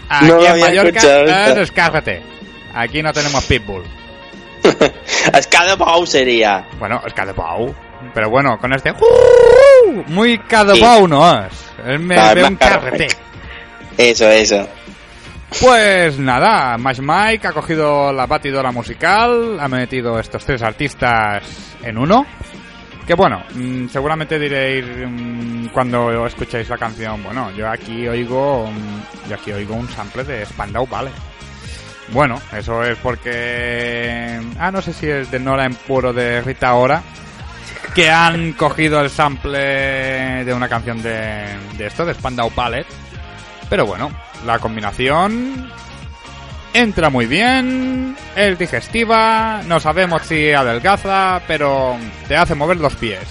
Aquí 0.09 0.27
no 0.27 0.45
en 0.45 0.61
Mallorca 0.61 0.89
escuchado 0.99 1.25
esta. 1.25 1.51
es 1.53 1.57
escárrete. 1.59 2.23
Aquí 2.75 3.03
no 3.03 3.13
tenemos 3.13 3.45
pitbull. 3.45 3.83
Escádopau 5.35 6.07
sería. 6.07 6.67
Bueno, 6.79 7.01
es 7.07 7.13
cadepau. 7.15 7.75
Pero 8.15 8.31
bueno, 8.31 8.59
con 8.59 8.73
este... 8.73 8.93
Muy 10.09 10.39
cadepau 10.39 11.09
no 11.09 11.41
es. 11.47 11.53
Es 11.87 12.01
me- 12.01 12.17
más 12.17 12.37
un 12.37 12.57
carrete. 12.57 13.09
Eso, 13.97 14.29
eso. 14.29 14.69
Pues 15.61 16.19
nada, 16.19 16.77
Mash 16.77 16.99
Mike 17.01 17.47
ha 17.47 17.53
cogido 17.53 18.13
la 18.13 18.27
batidora 18.27 18.73
musical, 18.73 19.59
ha 19.61 19.69
metido 19.69 20.19
estos 20.19 20.45
tres 20.45 20.61
artistas 20.63 21.43
en 21.83 21.97
uno. 21.97 22.27
Que 23.07 23.15
bueno, 23.15 23.45
mm, 23.55 23.87
seguramente 23.87 24.37
diréis 24.37 24.85
mm, 24.85 25.67
cuando 25.67 26.27
escucháis 26.27 26.69
la 26.69 26.77
canción, 26.77 27.23
bueno, 27.23 27.53
yo 27.53 27.71
aquí 27.71 28.09
oigo, 28.09 28.69
mm, 28.69 29.29
yo 29.29 29.37
aquí 29.37 29.53
oigo 29.53 29.77
un 29.77 29.89
sample 29.89 30.25
de 30.25 30.45
Spandau 30.45 30.89
Ballet. 30.89 31.13
Bueno, 32.09 32.41
eso 32.57 32.83
es 32.83 32.99
porque, 32.99 34.41
ah, 34.59 34.73
no 34.73 34.83
sé 34.83 34.93
si 34.93 35.09
es 35.09 35.31
de 35.31 35.39
Nora 35.39 35.67
en 35.67 35.75
puro 35.75 36.13
de 36.13 36.41
Rita 36.41 36.75
Ora, 36.75 37.01
que 37.95 38.11
han 38.11 38.53
cogido 38.55 39.01
el 39.01 39.11
sample 39.11 40.45
de 40.45 40.53
una 40.53 40.69
canción 40.69 41.01
de, 41.01 41.47
de 41.79 41.87
esto, 41.87 42.05
de 42.05 42.15
Spandau 42.15 42.51
Ballet. 42.55 42.87
Pero 43.71 43.87
bueno, 43.87 44.11
la 44.45 44.59
combinación 44.59 45.71
entra 46.77 47.09
muy 47.09 47.27
bien, 47.27 48.14
es 48.37 48.59
digestiva, 48.59 49.62
no 49.66 49.81
sabemos 49.81 50.22
si 50.27 50.53
adelgaza, 50.53 51.41
pero 51.47 51.97
te 52.29 52.37
hace 52.37 52.55
mover 52.55 52.77
los 52.77 52.95
pies. 52.97 53.27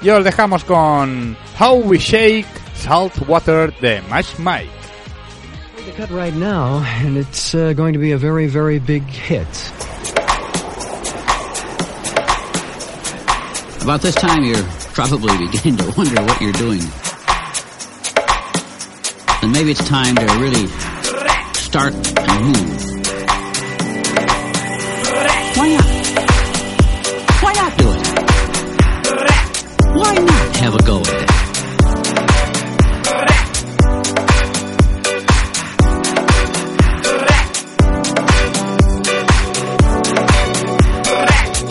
Y 0.00 0.10
os 0.10 0.22
dejamos 0.22 0.62
con 0.62 1.36
How 1.58 1.82
We 1.84 1.98
Shake 1.98 2.46
Salt 2.74 3.14
Water 3.26 3.74
de 3.80 4.00
Mash 4.02 4.38
Mike. 4.38 4.70
The 5.84 5.92
cut 5.92 6.10
right 6.10 6.34
now, 6.34 6.82
and 7.02 7.16
it's 7.16 7.54
uh, 7.54 7.72
going 7.72 7.92
to 7.92 7.98
be 7.98 8.12
a 8.12 8.18
very, 8.18 8.46
very 8.46 8.78
big 8.78 9.02
hit. 9.04 9.46
About 13.82 14.00
this 14.00 14.14
time, 14.14 14.44
you're 14.44 14.64
probably 14.94 15.36
beginning 15.38 15.76
to 15.78 15.92
wonder 15.96 16.22
what 16.22 16.40
you're 16.40 16.52
doing. 16.52 16.82
And 19.42 19.52
maybe 19.52 19.72
it's 19.72 19.88
time 19.88 20.14
to 20.16 20.26
really 20.40 20.66
start 21.54 21.94
move. 22.40 22.82
Why 25.56 25.68
not? 25.74 25.86
Why 27.42 27.52
not 27.52 27.78
do 27.78 27.86
it? 27.92 28.06
Why 29.96 30.14
not 30.14 30.56
have 30.56 30.74
a 30.74 30.82
go 30.82 30.98
at 31.00 31.22
it? 31.22 31.30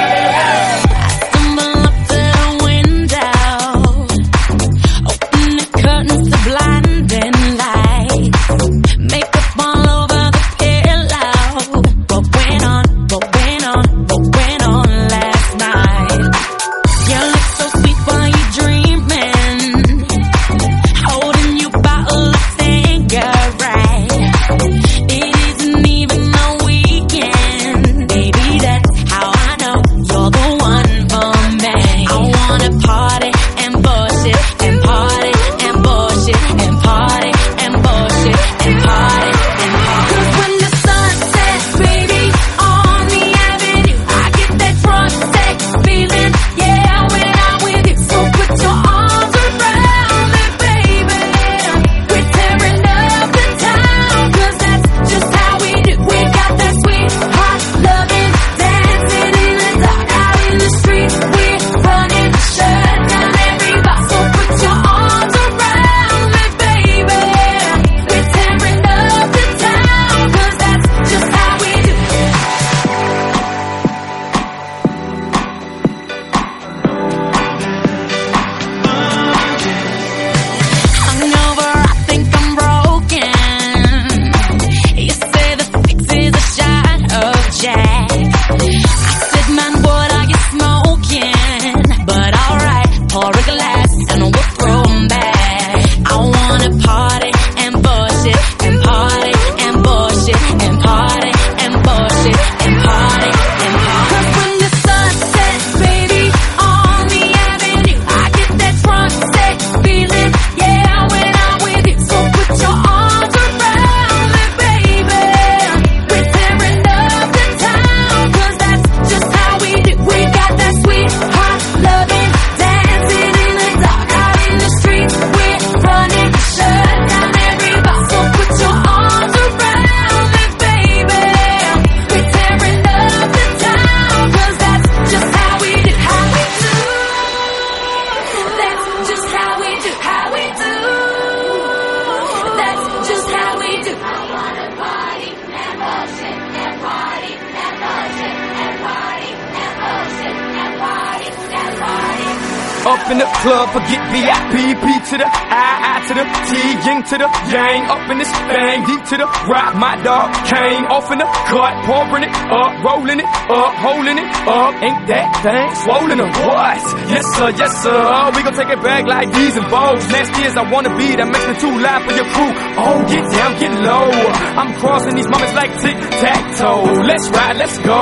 in 161.11 161.19
the 161.19 161.27
cut, 161.51 161.73
pouring 161.83 162.23
it 162.23 162.33
up, 162.47 162.71
rolling 162.83 163.19
it 163.19 163.29
up, 163.51 163.71
holding 163.83 164.17
it 164.17 164.29
up. 164.47 164.73
Ain't 164.79 165.01
that 165.11 165.27
thing 165.43 165.67
swollen 165.83 166.19
or 166.23 166.31
what? 166.31 166.79
Yes 167.11 167.25
sir, 167.35 167.49
yes 167.51 167.73
sir. 167.83 167.99
Oh, 167.99 168.31
we 168.35 168.39
gon' 168.43 168.55
take 168.55 168.71
it 168.71 168.81
back 168.81 169.03
like 169.05 169.27
these 169.33 169.55
and 169.57 169.67
bows. 169.67 170.07
Nasty 170.07 170.43
as 170.47 170.55
I 170.55 170.63
wanna 170.71 170.95
be, 170.95 171.15
that 171.15 171.27
makes 171.27 171.47
me 171.47 171.55
too 171.59 171.75
loud 171.79 172.01
for 172.07 172.13
your 172.15 172.27
crew. 172.31 172.51
Oh, 172.79 172.97
get 173.11 173.23
down, 173.27 173.51
get 173.59 173.73
low. 173.83 174.09
I'm 174.55 174.71
crossing 174.79 175.15
these 175.15 175.27
moments 175.27 175.53
like 175.53 175.71
tic 175.83 175.97
tac 176.23 176.41
toe. 176.55 176.83
Let's 177.03 177.27
ride, 177.29 177.57
let's 177.57 177.77
go. 177.83 178.01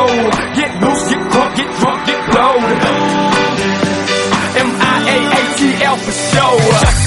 Get 0.53 0.71
loose, 0.81 1.03
get 1.09 1.21
crunk, 1.33 1.51
get 1.57 1.69
drunk, 1.81 1.99
get 2.05 2.19
blowed. 2.29 3.19
M 4.59 4.69
I 4.75 4.95
A 5.07 5.17
A 5.29 5.41
T 5.57 5.61
L 5.83 5.97
for 5.97 6.13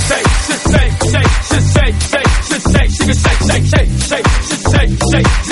shake, 0.09 0.31
shake, 0.49 0.63
shake, 0.73 0.95
shake, 1.11 1.33
shake, 1.53 1.73
shake, 1.75 2.01
shake, 2.03 2.31
shake, 2.43 2.71
shake, 2.71 2.91
shake, 2.91 3.13
shake, 3.13 3.43
shake, 3.43 3.67
shake, 3.69 3.89
shake, 4.09 4.27
shake, 4.73 4.99
shake, 5.11 5.52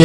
¡Oh! 0.00 0.04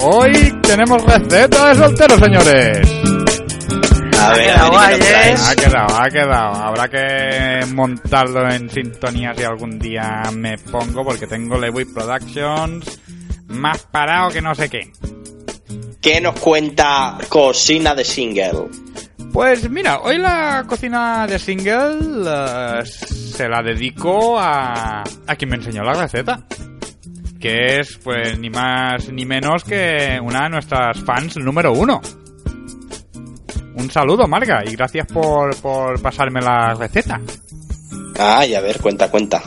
Hoy 0.00 0.32
tenemos 0.62 1.04
receta 1.04 1.68
de 1.68 1.74
solteros, 1.76 2.18
señores. 2.18 2.80
A 4.18 4.32
ver, 4.32 4.50
a 4.50 4.70
ver, 4.70 4.98
quedado 4.98 4.98
¿y 4.98 4.98
qué 4.98 4.98
guay, 4.98 4.98
nos 4.98 5.00
¿eh? 5.00 5.34
Ha 5.46 5.54
quedado, 5.54 6.02
ha 6.02 6.10
quedado. 6.10 6.52
Habrá 6.54 6.88
que 6.88 7.64
montarlo 7.72 8.50
en 8.50 8.68
sintonía 8.70 9.32
si 9.36 9.44
algún 9.44 9.78
día 9.78 10.22
me 10.32 10.58
pongo, 10.58 11.04
porque 11.04 11.28
tengo 11.28 11.58
Lewy 11.58 11.84
Productions 11.84 13.00
más 13.46 13.82
parado 13.82 14.30
que 14.30 14.42
no 14.42 14.56
sé 14.56 14.68
qué. 14.68 14.90
¿Qué 16.00 16.20
nos 16.20 16.40
cuenta 16.40 17.18
Cocina 17.28 17.94
de 17.94 18.04
Single? 18.04 18.66
Pues 19.32 19.70
mira, 19.70 20.00
hoy 20.00 20.18
la 20.18 20.64
cocina 20.66 21.24
de 21.28 21.38
single 21.38 22.24
eh, 22.26 22.82
se 23.40 23.48
la 23.48 23.62
dedico 23.62 24.38
a, 24.38 25.00
a 25.00 25.36
quien 25.36 25.48
me 25.48 25.56
enseñó 25.56 25.82
la 25.82 25.94
receta. 25.94 26.40
Que 27.40 27.78
es, 27.78 27.96
pues, 28.04 28.38
ni 28.38 28.50
más 28.50 29.10
ni 29.10 29.24
menos 29.24 29.64
que 29.64 30.18
una 30.22 30.42
de 30.42 30.50
nuestras 30.50 31.00
fans 31.00 31.38
número 31.38 31.72
uno. 31.72 32.02
Un 33.76 33.90
saludo, 33.90 34.28
Marga, 34.28 34.62
y 34.66 34.72
gracias 34.76 35.06
por, 35.06 35.56
por 35.62 36.02
pasarme 36.02 36.42
la 36.42 36.74
receta. 36.74 37.18
Ay, 38.18 38.54
a 38.54 38.60
ver, 38.60 38.78
cuenta, 38.78 39.10
cuenta. 39.10 39.40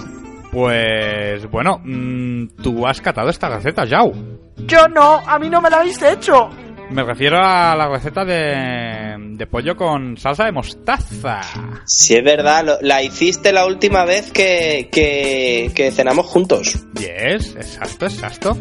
Pues, 0.51 1.47
bueno, 1.51 1.79
mm, 1.83 2.47
tú 2.63 2.87
has 2.87 2.99
catado 2.99 3.29
esta 3.29 3.47
receta, 3.47 3.85
Yao. 3.85 4.11
Yo 4.57 4.87
no, 4.87 5.19
a 5.19 5.37
mí 5.37 5.51
no 5.51 5.61
me 5.61 5.69
la 5.69 5.81
habéis 5.81 6.01
hecho. 6.01 6.49
Me 6.89 7.03
refiero 7.03 7.37
a 7.37 7.75
la 7.75 7.89
receta 7.89 8.25
de, 8.25 9.02
de 9.37 9.47
pollo 9.47 9.75
con 9.75 10.17
salsa 10.17 10.45
de 10.45 10.51
mostaza. 10.51 11.41
Si 11.85 12.15
es 12.15 12.23
verdad, 12.23 12.63
lo- 12.65 12.81
la 12.81 13.01
hiciste 13.03 13.51
la 13.51 13.65
última 13.65 14.05
vez 14.05 14.31
que, 14.31 14.89
que, 14.91 15.71
que 15.75 15.91
cenamos 15.91 16.25
juntos. 16.25 16.79
Yes, 16.97 17.55
exacto, 17.55 18.05
exacto. 18.05 18.57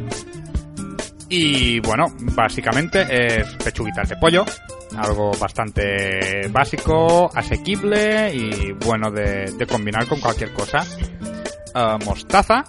Y 1.29 1.81
bueno, 1.81 2.07
básicamente 2.35 3.07
es 3.09 3.49
pechuguitas 3.64 4.09
de 4.11 4.16
pollo, 4.16 4.45
algo 4.99 5.31
bastante 5.41 6.47
básico, 6.51 7.31
asequible 7.35 8.35
y 8.35 8.73
bueno 8.73 9.11
de, 9.11 9.51
de 9.57 9.66
combinar 9.66 10.07
con 10.07 10.20
cualquier 10.20 10.53
cosa. 10.53 10.85
Ah, 11.75 11.97
mostaza, 12.05 12.64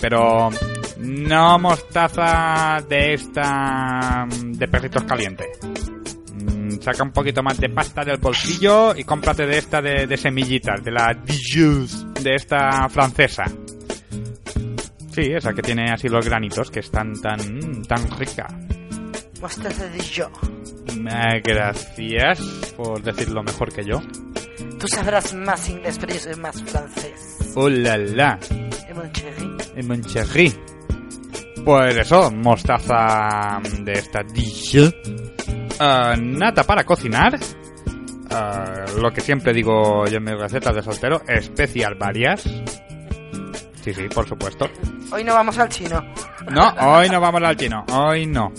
pero 0.00 0.48
no 1.00 1.58
mostaza 1.58 2.78
de 2.88 3.12
esta 3.12 4.26
de 4.42 4.68
perritos 4.68 5.04
calientes. 5.04 5.48
Saca 6.80 7.02
un 7.02 7.10
poquito 7.12 7.42
más 7.42 7.58
de 7.58 7.68
pasta 7.70 8.04
del 8.04 8.18
bolsillo 8.18 8.94
y 8.96 9.04
cómprate 9.04 9.46
de 9.46 9.58
esta 9.58 9.82
de, 9.82 10.06
de 10.06 10.16
semillitas, 10.16 10.82
de 10.82 10.90
la 10.90 11.12
Dijon, 11.24 11.86
de 12.22 12.34
esta 12.34 12.88
francesa. 12.88 13.44
Sí, 15.12 15.22
esa 15.34 15.52
que 15.52 15.62
tiene 15.62 15.90
así 15.90 16.08
los 16.08 16.24
granitos, 16.24 16.70
que 16.70 16.80
es 16.80 16.90
tan, 16.90 17.12
tan, 17.20 17.82
tan 17.82 18.10
rica. 18.18 18.46
Mostaza 19.40 19.88
de 19.88 20.00
yo. 20.00 20.30
Eh, 20.88 21.40
Gracias 21.44 22.40
por 22.76 23.02
decirlo 23.02 23.42
mejor 23.42 23.72
que 23.72 23.84
yo. 23.84 24.00
Tú 24.78 24.86
sabrás 24.86 25.34
más 25.34 25.68
inglés, 25.68 25.98
pero 25.98 26.14
yo 26.14 26.20
soy 26.20 26.36
más 26.36 26.62
francés. 26.62 27.52
¡Oh, 27.56 27.68
la, 27.68 27.96
la! 27.96 28.38
Eh, 28.50 28.94
mon 28.94 29.10
chéri. 29.12 29.82
Moncherry. 29.82 30.54
Pues 31.64 31.96
eso, 31.96 32.30
mostaza 32.30 33.60
de 33.80 33.92
esta 33.92 34.20
dish. 34.22 34.76
Ah, 35.80 36.14
nata 36.18 36.64
para 36.64 36.84
cocinar. 36.84 37.38
Ah, 38.30 38.84
lo 39.00 39.10
que 39.10 39.20
siempre 39.20 39.52
digo 39.52 40.06
yo 40.06 40.18
en 40.18 40.24
mis 40.24 40.38
recetas 40.38 40.74
de 40.74 40.82
soltero, 40.82 41.22
especial 41.26 41.94
varias. 41.94 42.42
Sí, 43.82 43.94
sí, 43.94 44.08
por 44.12 44.28
supuesto. 44.28 44.68
Hoy 45.12 45.24
no 45.24 45.34
vamos 45.34 45.58
al 45.58 45.68
chino. 45.68 46.04
No, 46.50 46.74
hoy 46.80 47.08
no 47.08 47.20
vamos 47.20 47.42
al 47.42 47.56
chino, 47.56 47.84
hoy 47.92 48.26
no. 48.26 48.52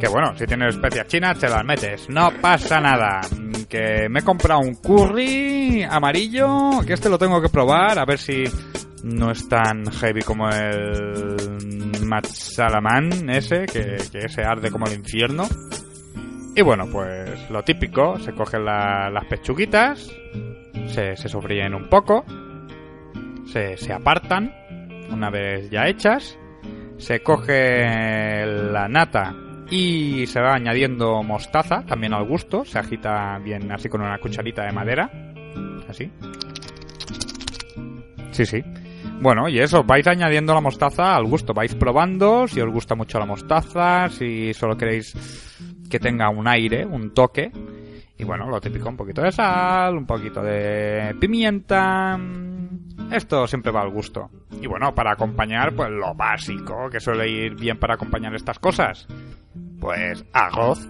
Que 0.00 0.08
bueno, 0.08 0.36
si 0.36 0.46
tienes 0.46 0.74
especias 0.74 1.06
chinas, 1.06 1.38
te 1.38 1.48
las 1.48 1.64
metes. 1.64 2.08
No 2.08 2.30
pasa 2.40 2.80
nada. 2.80 3.20
Que 3.68 4.08
me 4.08 4.20
he 4.20 4.22
comprado 4.22 4.60
un 4.60 4.74
curry 4.76 5.82
amarillo, 5.82 6.80
que 6.86 6.94
este 6.94 7.08
lo 7.08 7.18
tengo 7.18 7.40
que 7.40 7.48
probar, 7.48 7.98
a 7.98 8.04
ver 8.04 8.18
si 8.18 8.44
no 9.02 9.30
es 9.30 9.48
tan 9.48 9.84
heavy 9.90 10.22
como 10.22 10.48
el 10.48 11.36
Matsalaman 12.04 13.28
ese, 13.30 13.66
que, 13.66 13.96
que 14.10 14.18
ese 14.26 14.42
arde 14.42 14.70
como 14.70 14.86
el 14.86 14.94
infierno. 14.94 15.46
Y 16.58 16.62
bueno, 16.62 16.86
pues 16.90 17.48
lo 17.50 17.62
típico, 17.62 18.18
se 18.18 18.32
cogen 18.32 18.64
la- 18.64 19.08
las 19.10 19.24
pechuguitas, 19.26 20.10
se, 20.88 21.14
se 21.16 21.28
sofríen 21.28 21.72
un 21.72 21.88
poco, 21.88 22.24
se, 23.46 23.76
se 23.76 23.92
apartan, 23.92 24.52
una 25.08 25.30
vez 25.30 25.70
ya 25.70 25.86
hechas, 25.86 26.36
se 26.96 27.20
coge 27.20 28.44
la 28.44 28.88
nata 28.88 29.36
y 29.70 30.26
se 30.26 30.40
va 30.40 30.54
añadiendo 30.54 31.22
mostaza, 31.22 31.84
también 31.86 32.12
al 32.12 32.24
gusto, 32.24 32.64
se 32.64 32.80
agita 32.80 33.38
bien 33.38 33.70
así 33.70 33.88
con 33.88 34.00
una 34.00 34.18
cucharita 34.18 34.64
de 34.64 34.72
madera, 34.72 35.08
así. 35.88 36.10
Sí, 38.32 38.44
sí. 38.46 38.64
Bueno, 39.20 39.48
y 39.48 39.60
eso, 39.60 39.84
vais 39.84 40.06
añadiendo 40.08 40.54
la 40.54 40.60
mostaza 40.60 41.14
al 41.14 41.24
gusto, 41.26 41.54
vais 41.54 41.76
probando 41.76 42.48
si 42.48 42.60
os 42.60 42.68
gusta 42.72 42.96
mucho 42.96 43.20
la 43.20 43.26
mostaza, 43.26 44.08
si 44.08 44.52
solo 44.54 44.76
queréis 44.76 45.14
que 45.88 45.98
tenga 45.98 46.28
un 46.28 46.46
aire, 46.46 46.84
un 46.84 47.12
toque. 47.12 47.50
Y 48.16 48.24
bueno, 48.24 48.48
lo 48.48 48.60
típico, 48.60 48.88
un 48.88 48.96
poquito 48.96 49.22
de 49.22 49.30
sal, 49.30 49.96
un 49.96 50.06
poquito 50.06 50.42
de 50.42 51.14
pimienta. 51.20 52.18
Esto 53.12 53.46
siempre 53.46 53.72
va 53.72 53.82
al 53.82 53.90
gusto. 53.90 54.28
Y 54.60 54.66
bueno, 54.66 54.94
para 54.94 55.12
acompañar, 55.12 55.74
pues 55.74 55.90
lo 55.90 56.14
básico, 56.14 56.90
que 56.90 57.00
suele 57.00 57.28
ir 57.28 57.54
bien 57.54 57.78
para 57.78 57.94
acompañar 57.94 58.34
estas 58.34 58.58
cosas. 58.58 59.06
Pues 59.80 60.24
arroz. 60.32 60.88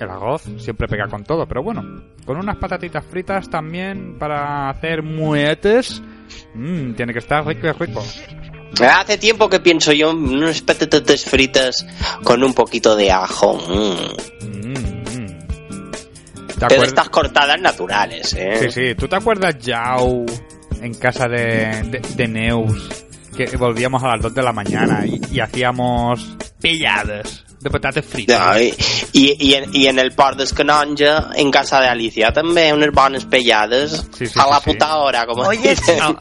El 0.00 0.10
arroz 0.10 0.42
siempre 0.56 0.88
pega 0.88 1.06
con 1.06 1.22
todo, 1.22 1.46
pero 1.46 1.62
bueno, 1.62 1.82
con 2.24 2.36
unas 2.38 2.56
patatitas 2.56 3.04
fritas 3.04 3.48
también 3.48 4.18
para 4.18 4.70
hacer 4.70 5.02
muetes. 5.02 6.02
Mmm, 6.54 6.94
tiene 6.94 7.12
que 7.12 7.20
estar 7.20 7.46
rico 7.46 7.68
y 7.68 7.72
rico. 7.72 8.02
Hace 8.80 9.18
tiempo 9.18 9.48
que 9.48 9.60
pienso 9.60 9.92
yo 9.92 10.10
en 10.10 10.18
unas 10.18 10.60
patatas 10.62 11.24
fritas 11.24 11.86
con 12.22 12.42
un 12.44 12.54
poquito 12.54 12.94
de 12.96 13.10
ajo. 13.10 13.54
Mm. 13.56 14.16
¿Te 16.58 16.66
Pero 16.66 16.82
acuer- 16.82 16.86
estas 16.88 17.08
cortadas 17.08 17.60
naturales, 17.60 18.32
¿eh? 18.34 18.58
Sí, 18.62 18.70
sí. 18.70 18.94
¿Tú 18.96 19.06
te 19.06 19.16
acuerdas, 19.16 19.56
Yao, 19.60 20.26
en 20.80 20.94
casa 20.94 21.28
de, 21.28 21.82
de, 21.84 22.00
de 22.16 22.28
Neus, 22.28 22.88
que 23.36 23.46
volvíamos 23.56 24.02
a 24.02 24.08
las 24.08 24.22
2 24.22 24.34
de 24.34 24.42
la 24.42 24.52
mañana 24.52 25.06
y, 25.06 25.20
y 25.30 25.38
hacíamos 25.40 26.36
pilladas 26.60 27.44
de 27.60 27.70
patates 27.70 28.04
fritas? 28.04 28.40
Ai, 28.40 28.74
I, 29.12 29.36
i, 29.72 29.86
en, 29.86 29.98
el 30.00 30.12
port 30.12 30.36
d'Escanonja, 30.36 31.30
en 31.36 31.50
casa 31.52 31.80
de 31.80 31.88
Alicia, 31.88 32.32
bones 32.92 33.24
pellades 33.26 34.04
Sí, 34.16 34.26
sí, 34.26 34.38
a 34.40 34.48
la 34.48 34.58
sí, 34.58 34.70
puta 34.72 34.96
hora, 34.96 35.26
como 35.26 35.42
Oye, 35.42 35.76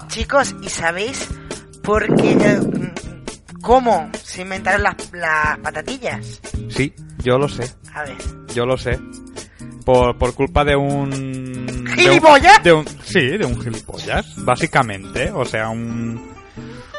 chicos, 0.07 0.53
¿y 0.61 0.69
sabéis 0.69 1.27
por 1.87 2.15
qué, 2.17 2.31
eh, 2.33 2.59
mm, 2.59 3.61
cómo 3.61 4.11
se 4.21 4.41
inventaron 4.43 4.83
las, 4.83 4.95
las 5.13 5.57
patatillas? 5.59 6.41
Sí, 6.69 6.93
yo 7.23 7.39
lo 7.39 7.47
sé. 7.49 7.63
A 7.93 8.03
ver. 8.03 8.17
Yo 8.53 8.65
lo 8.65 8.77
sé. 8.77 8.99
Por, 9.85 10.17
por 10.17 10.33
culpa 10.35 10.65
de 10.65 10.75
un... 10.75 11.09
de 11.09 11.79
un- 11.79 11.87
¿Gilipollas? 11.95 12.61
De 12.61 12.73
un, 12.73 12.85
sí, 13.03 13.21
de 13.37 13.45
un 13.45 13.59
gilipollas, 13.61 14.35
básicamente. 14.43 15.31
O 15.31 15.45
sea, 15.45 15.69
un, 15.69 16.21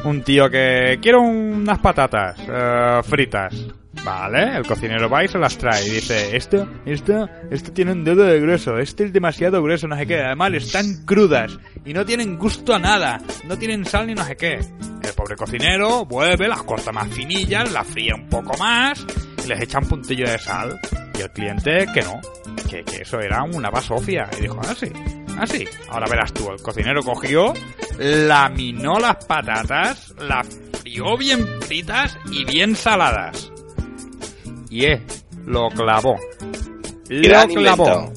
un 0.05 0.23
tío 0.25 0.49
que... 0.51 0.99
Quiero 1.03 1.21
unas 1.21 1.79
patatas 1.81 2.37
eh, 2.49 3.01
fritas. 3.05 3.55
Vale, 4.09 4.57
el 4.57 4.67
cocinero 4.67 5.11
va 5.11 5.23
y 5.23 5.29
se 5.29 5.37
las 5.37 5.59
trae 5.59 5.87
y 5.87 5.91
dice, 5.91 6.35
esto, 6.35 6.67
esto, 6.87 7.29
esto 7.51 7.73
tiene 7.75 7.93
un 7.93 8.05
dedo 8.05 8.25
de 8.25 8.41
grueso, 8.41 8.79
este 8.79 9.05
es 9.05 9.13
demasiado 9.13 9.63
grueso, 9.63 9.87
no 9.87 9.99
sé 9.99 10.07
qué, 10.07 10.23
además 10.23 10.55
están 10.55 11.05
crudas 11.05 11.59
y 11.85 11.93
no 11.93 12.07
tienen 12.07 12.39
gusto 12.39 12.75
a 12.75 12.79
nada, 12.79 13.21
no 13.45 13.59
tienen 13.59 13.85
sal 13.85 14.07
ni 14.07 14.15
no 14.15 14.25
sé 14.25 14.35
qué. 14.35 14.61
El 15.03 15.13
pobre 15.15 15.37
cocinero 15.37 16.07
vuelve, 16.07 16.49
las 16.49 16.63
corta 16.63 16.91
más 16.91 17.09
finillas, 17.09 17.71
las 17.71 17.87
fría 17.87 18.15
un 18.15 18.31
poco 18.31 18.57
más 18.57 19.05
y 19.45 19.47
les 19.47 19.61
echa 19.61 19.79
un 19.79 19.89
puntillo 19.89 20.27
de 20.27 20.39
sal. 20.39 20.81
Y 21.19 21.21
el 21.21 21.31
cliente 21.31 21.87
que 21.93 22.01
no, 22.01 22.19
que, 22.67 22.83
eso 23.03 23.21
era 23.21 23.43
una 23.43 23.69
basofia. 23.69 24.27
Y 24.39 24.43
dijo, 24.43 24.59
ah, 24.67 24.75
sí, 24.75 24.91
ah, 25.39 25.47
sí. 25.47 25.67
Ahora 25.91 26.07
verás 26.09 26.33
tú, 26.33 26.51
el 26.51 26.63
cocinero 26.63 27.03
cogió, 27.03 27.53
laminó 27.99 28.99
las 28.99 29.23
patatas, 29.27 30.15
las 30.19 30.49
frió 30.81 31.19
bien 31.19 31.47
fritas 31.61 32.17
y 32.33 32.47
bien 32.47 32.75
saladas. 32.75 33.53
Y 34.71 34.85
eh, 34.85 35.03
lo 35.47 35.69
clavó. 35.69 36.17
Lo 37.09 37.47
clavó. 37.49 38.13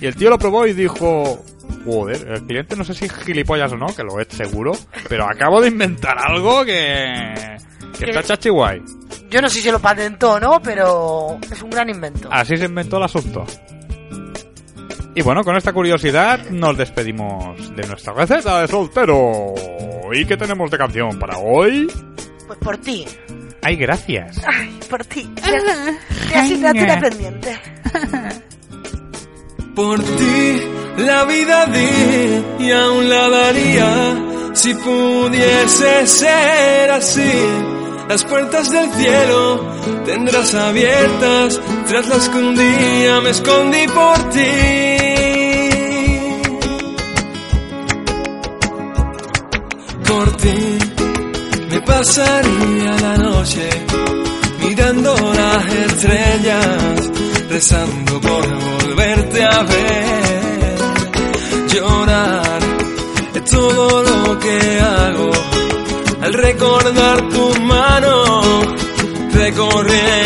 Y 0.00 0.06
el 0.06 0.16
tío 0.16 0.30
lo 0.30 0.38
probó 0.38 0.66
y 0.66 0.72
dijo, 0.72 1.44
joder, 1.84 2.26
el 2.28 2.42
cliente 2.42 2.76
no 2.76 2.84
sé 2.84 2.94
si 2.94 3.04
es 3.04 3.12
gilipollas 3.12 3.72
o 3.72 3.76
no, 3.76 3.86
que 3.94 4.02
lo 4.02 4.18
es 4.18 4.28
seguro, 4.28 4.72
pero 5.08 5.24
acabo 5.24 5.60
de 5.60 5.68
inventar 5.68 6.16
algo 6.18 6.64
que... 6.64 7.56
que 7.98 8.10
está 8.10 8.22
chachi 8.22 8.48
guay. 8.48 8.82
Yo 9.30 9.40
no 9.40 9.48
sé 9.48 9.60
si 9.60 9.70
lo 9.70 9.78
patentó 9.78 10.32
o 10.32 10.40
no, 10.40 10.60
pero 10.62 11.38
es 11.50 11.62
un 11.62 11.70
gran 11.70 11.88
invento. 11.88 12.28
Así 12.30 12.56
se 12.56 12.66
inventó 12.66 12.96
el 12.98 13.04
asunto. 13.04 13.44
Y 15.14 15.22
bueno, 15.22 15.44
con 15.44 15.56
esta 15.56 15.72
curiosidad 15.72 16.48
nos 16.50 16.76
despedimos 16.76 17.74
de 17.76 17.86
nuestra 17.86 18.14
receta 18.14 18.62
de 18.62 18.68
soltero. 18.68 19.54
¿Y 20.12 20.24
qué 20.24 20.36
tenemos 20.36 20.70
de 20.70 20.78
canción 20.78 21.18
para 21.18 21.38
hoy? 21.38 21.90
Pues 22.46 22.58
por 22.58 22.78
ti. 22.78 23.06
Ay, 23.62 23.76
gracias. 23.76 24.42
Ay, 24.46 24.80
por 24.90 25.04
ti. 25.04 25.32
De 26.28 26.34
asignatura 26.34 27.00
pendiente. 27.00 27.60
Por 29.74 30.02
ti 30.02 30.60
la 30.98 31.24
vida 31.24 31.64
di 31.64 32.66
y 32.66 32.70
aún 32.72 33.08
la 33.08 33.30
daría 33.30 34.16
si 34.52 34.74
pudiese 34.74 36.06
ser 36.06 36.90
así. 36.90 37.32
Las 38.06 38.22
puertas 38.24 38.70
del 38.70 38.92
cielo 38.92 39.64
tendrás 40.04 40.54
abiertas 40.54 41.58
tras 41.88 42.06
las 42.06 42.28
que 42.28 42.36
un 42.36 42.54
día 42.54 43.20
me 43.22 43.30
escondí 43.30 43.86
por 43.88 44.18
ti. 44.28 44.50
Por 50.06 50.36
ti 50.36 50.71
pasaría 51.84 52.92
la 53.00 53.16
noche 53.16 53.68
mirando 54.60 55.14
las 55.14 55.66
estrellas, 55.66 57.10
rezando 57.48 58.20
por 58.20 58.44
volverte 58.48 59.44
a 59.44 59.62
ver, 59.62 60.76
llorar 61.68 62.58
es 63.34 63.44
todo 63.44 64.02
lo 64.02 64.38
que 64.38 64.80
hago 64.80 65.30
al 66.22 66.32
recordar 66.34 67.28
tu 67.28 67.60
mano 67.62 68.32
recorriendo 69.32 70.21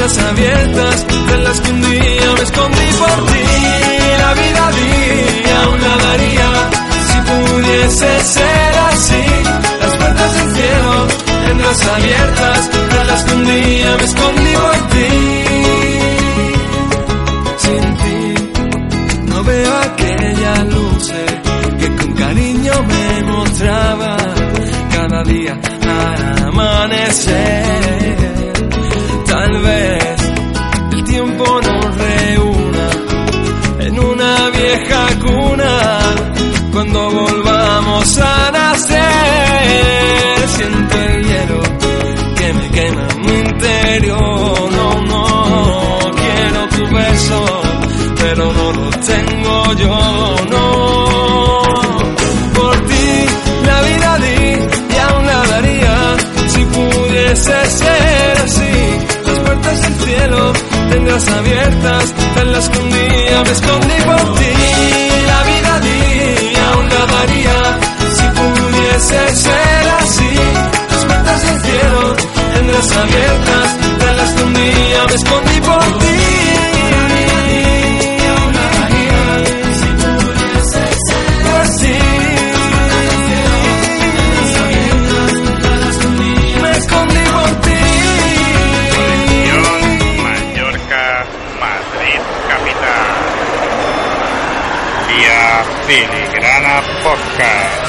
tendrás 0.00 0.18
abiertas 0.30 1.06
de 1.26 1.38
las 1.38 1.60
que 1.60 1.70
un 1.70 1.82
día 1.82 2.32
me 2.34 2.42
escondí 2.42 2.86
por 2.98 3.26
ti. 3.26 3.44
La 4.18 4.34
vida 4.34 4.70
y 4.80 5.50
aún 5.50 5.80
la 5.82 5.96
daría 5.96 6.50
si 7.06 7.18
pudiese 7.28 8.24
ser 8.24 8.78
así. 8.92 9.24
Las 9.80 9.96
puertas 9.98 10.34
del 10.34 10.54
cielo 10.54 11.06
tendrás 11.46 11.86
abiertas 11.86 12.70
de 12.72 13.04
las 13.04 13.24
que 13.24 13.34
un 13.34 13.44
día 13.44 13.96
me 13.98 14.04
escondí 14.04 14.52
por 14.54 14.88
ti. 14.88 14.89
Día 62.68 63.42
me 63.42 63.50
escondí 63.52 64.02
por 64.04 64.34
ti. 64.38 64.52
La 65.26 65.42
vida 65.44 65.80
di 65.80 66.54
aún 66.56 66.88
la 66.88 67.06
daría 67.06 67.78
si 68.16 68.26
pudiese 68.38 69.36
ser 69.36 69.88
así. 70.00 70.34
Las 70.90 71.04
puertas 71.06 71.42
del 71.42 71.60
cielo 71.62 72.16
tendrás 72.54 72.96
abiertas, 72.96 73.76
en 74.08 74.16
las 74.16 74.36
día 74.36 75.06
me 75.08 75.14
escondí 75.14 75.60
por 75.60 75.98
ti. 75.98 75.99
Podcast. 97.40 97.80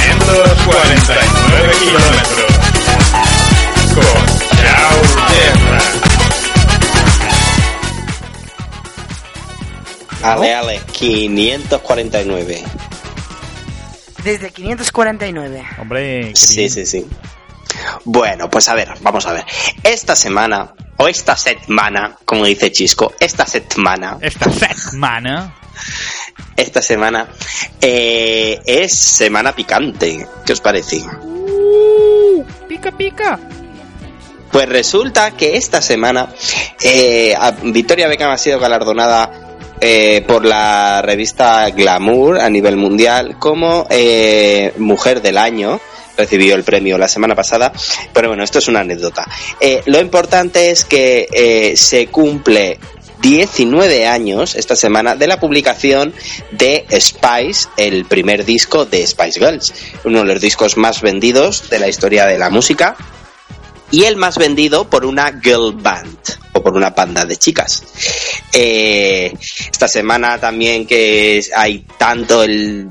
549 0.00 1.74
kilómetros. 1.80 2.52
Con 3.94 4.26
Chao 4.58 5.00
Tierra. 5.28 5.80
Ale, 10.22 10.54
ale, 10.54 10.80
549. 10.92 12.64
Desde 14.24 14.50
549. 14.50 15.64
Hombre, 15.78 16.32
Sí, 16.34 16.68
sí, 16.68 16.84
sí. 16.86 17.06
Bueno, 18.04 18.50
pues 18.50 18.68
a 18.68 18.74
ver, 18.74 18.90
vamos 19.00 19.26
a 19.26 19.32
ver. 19.32 19.44
Esta 19.82 20.14
semana, 20.14 20.74
o 20.98 21.08
esta 21.08 21.36
semana, 21.36 22.16
como 22.24 22.44
dice 22.44 22.70
Chisco, 22.70 23.14
esta 23.20 23.46
semana. 23.46 24.18
Esta 24.20 24.50
semana. 24.90 25.54
Esta 26.56 26.82
semana 26.82 27.28
eh, 27.80 28.60
es 28.66 28.94
semana 28.94 29.54
picante. 29.54 30.26
¿Qué 30.44 30.52
os 30.52 30.60
parece? 30.60 31.02
pica, 32.68 32.92
pica. 32.92 33.38
Pues 34.52 34.68
resulta 34.68 35.30
que 35.32 35.56
esta 35.56 35.80
semana 35.80 36.28
eh, 36.82 37.34
Victoria 37.62 38.08
Beckham 38.08 38.30
ha 38.30 38.38
sido 38.38 38.58
galardonada 38.58 39.30
eh, 39.80 40.22
por 40.26 40.44
la 40.44 41.02
revista 41.02 41.70
Glamour 41.70 42.40
a 42.40 42.50
nivel 42.50 42.76
mundial 42.76 43.36
como 43.38 43.86
eh, 43.90 44.72
Mujer 44.78 45.22
del 45.22 45.38
Año. 45.38 45.80
Recibió 46.16 46.54
el 46.54 46.64
premio 46.64 46.98
la 46.98 47.08
semana 47.08 47.34
pasada, 47.34 47.72
pero 48.12 48.28
bueno, 48.28 48.44
esto 48.44 48.58
es 48.58 48.68
una 48.68 48.80
anécdota. 48.80 49.26
Eh, 49.58 49.82
lo 49.86 50.00
importante 50.00 50.70
es 50.70 50.84
que 50.84 51.26
eh, 51.32 51.76
se 51.76 52.08
cumple 52.08 52.78
19 53.20 54.06
años 54.06 54.54
esta 54.54 54.76
semana 54.76 55.16
de 55.16 55.26
la 55.26 55.40
publicación 55.40 56.14
de 56.52 56.86
Spice, 56.98 57.68
el 57.76 58.04
primer 58.04 58.44
disco 58.44 58.84
de 58.86 59.06
Spice 59.06 59.40
Girls, 59.40 59.74
uno 60.04 60.20
de 60.20 60.24
los 60.24 60.40
discos 60.40 60.76
más 60.76 61.02
vendidos 61.02 61.68
de 61.70 61.78
la 61.78 61.88
historia 61.88 62.26
de 62.26 62.38
la 62.38 62.50
música 62.50 62.96
y 63.90 64.04
el 64.04 64.16
más 64.16 64.38
vendido 64.38 64.88
por 64.88 65.04
una 65.04 65.40
girl 65.42 65.72
band 65.74 66.18
o 66.52 66.62
por 66.62 66.74
una 66.74 66.90
banda 66.90 67.24
de 67.24 67.36
chicas. 67.36 67.82
Eh, 68.52 69.32
esta 69.70 69.88
semana 69.88 70.38
también 70.38 70.86
que 70.86 71.44
hay 71.54 71.84
tanto 71.98 72.42
el 72.42 72.88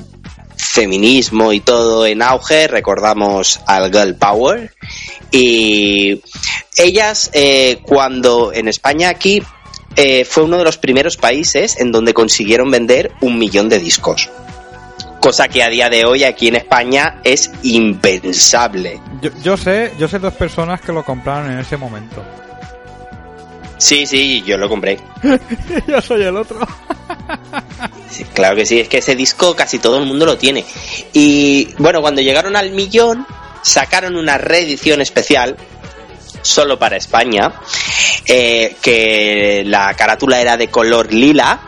feminismo 0.56 1.54
y 1.54 1.62
todo 1.62 2.06
en 2.06 2.22
auge, 2.22 2.68
recordamos 2.68 3.62
al 3.66 3.92
Girl 3.92 4.16
Power 4.16 4.74
y 5.32 6.22
ellas 6.78 7.30
eh, 7.34 7.80
cuando 7.84 8.52
en 8.54 8.68
España 8.68 9.10
aquí 9.10 9.42
eh, 9.96 10.26
fue 10.26 10.44
uno 10.44 10.58
de 10.58 10.64
los 10.64 10.78
primeros 10.78 11.18
países 11.18 11.80
en 11.80 11.92
donde 11.92 12.14
consiguieron 12.14 12.72
vender 12.72 13.12
un 13.22 13.38
millón 13.38 13.70
de 13.70 13.80
discos. 13.80 14.30
Cosa 15.20 15.50
que 15.50 15.64
a 15.64 15.70
día 15.70 15.90
de 15.90 16.06
hoy 16.06 16.24
aquí 16.24 16.48
en 16.48 16.56
España 16.56 17.20
es 17.24 17.52
impensable. 17.64 19.02
Yo, 19.22 19.32
yo 19.44 19.58
sé, 19.58 19.92
yo 20.00 20.08
sé 20.08 20.20
dos 20.20 20.34
personas 20.34 20.80
que 20.80 20.94
lo 20.94 21.04
compraron 21.04 21.52
en 21.52 21.60
ese 21.60 21.76
momento. 21.76 22.24
Sí, 23.80 24.06
sí, 24.06 24.44
yo 24.46 24.58
lo 24.58 24.68
compré. 24.68 25.00
yo 25.88 26.02
soy 26.02 26.24
el 26.24 26.36
otro. 26.36 26.60
Sí, 28.10 28.26
claro 28.26 28.58
que 28.58 28.66
sí, 28.66 28.80
es 28.82 28.90
que 28.90 28.98
ese 28.98 29.16
disco 29.16 29.56
casi 29.56 29.80
todo 29.80 29.98
el 30.00 30.06
mundo 30.06 30.26
lo 30.26 30.38
tiene. 30.38 30.66
Y 31.14 31.70
bueno, 31.78 32.02
cuando 32.02 32.22
llegaron 32.22 32.58
al 32.58 32.72
millón, 32.72 33.26
sacaron 33.62 34.18
una 34.18 34.38
reedición 34.38 35.02
especial 35.02 35.56
solo 36.42 36.78
para 36.78 36.98
España, 36.98 37.52
eh, 38.26 38.76
que 38.82 39.64
la 39.66 39.94
carátula 39.94 40.40
era 40.40 40.58
de 40.58 40.70
color 40.70 41.14
lila 41.14 41.60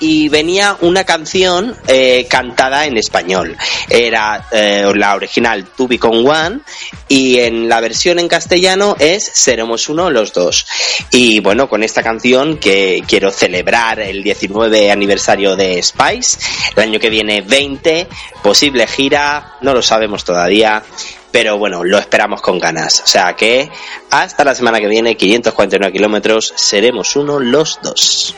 y 0.00 0.28
venía 0.28 0.76
una 0.80 1.04
canción 1.04 1.76
eh, 1.88 2.26
cantada 2.28 2.86
en 2.86 2.96
español. 2.96 3.56
Era 3.88 4.48
eh, 4.50 4.90
la 4.94 5.14
original 5.14 5.66
To 5.76 5.88
Be 5.88 5.98
Con 5.98 6.26
One 6.26 6.60
y 7.08 7.38
en 7.38 7.68
la 7.68 7.80
versión 7.80 8.18
en 8.18 8.28
castellano 8.28 8.96
es 8.98 9.24
Seremos 9.24 9.88
uno 9.88 10.10
los 10.10 10.32
dos. 10.32 10.66
Y 11.10 11.40
bueno, 11.40 11.68
con 11.68 11.82
esta 11.82 12.02
canción 12.02 12.58
que 12.58 13.02
quiero 13.06 13.30
celebrar 13.30 14.00
el 14.00 14.22
19 14.22 14.90
aniversario 14.90 15.56
de 15.56 15.82
Spice, 15.82 16.38
el 16.74 16.82
año 16.82 16.98
que 16.98 17.10
viene 17.10 17.42
20, 17.42 18.08
posible 18.42 18.86
gira, 18.86 19.56
no 19.60 19.74
lo 19.74 19.82
sabemos 19.82 20.24
todavía. 20.24 20.82
Pero 21.30 21.58
bueno, 21.58 21.84
lo 21.84 21.98
esperamos 21.98 22.40
con 22.40 22.58
ganas. 22.58 23.02
O 23.04 23.06
sea 23.06 23.34
que 23.36 23.68
hasta 24.10 24.44
la 24.44 24.54
semana 24.54 24.80
que 24.80 24.86
viene, 24.86 25.16
549 25.16 25.92
kilómetros, 25.92 26.54
seremos 26.56 27.14
uno 27.14 27.38
los 27.38 27.78
dos. 27.82 28.34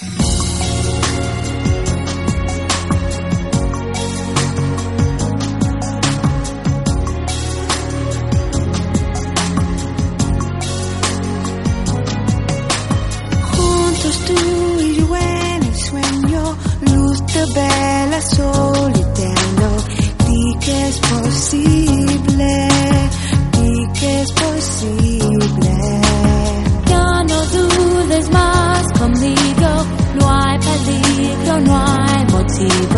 Juntos 0.00 0.49
hay 32.60 32.89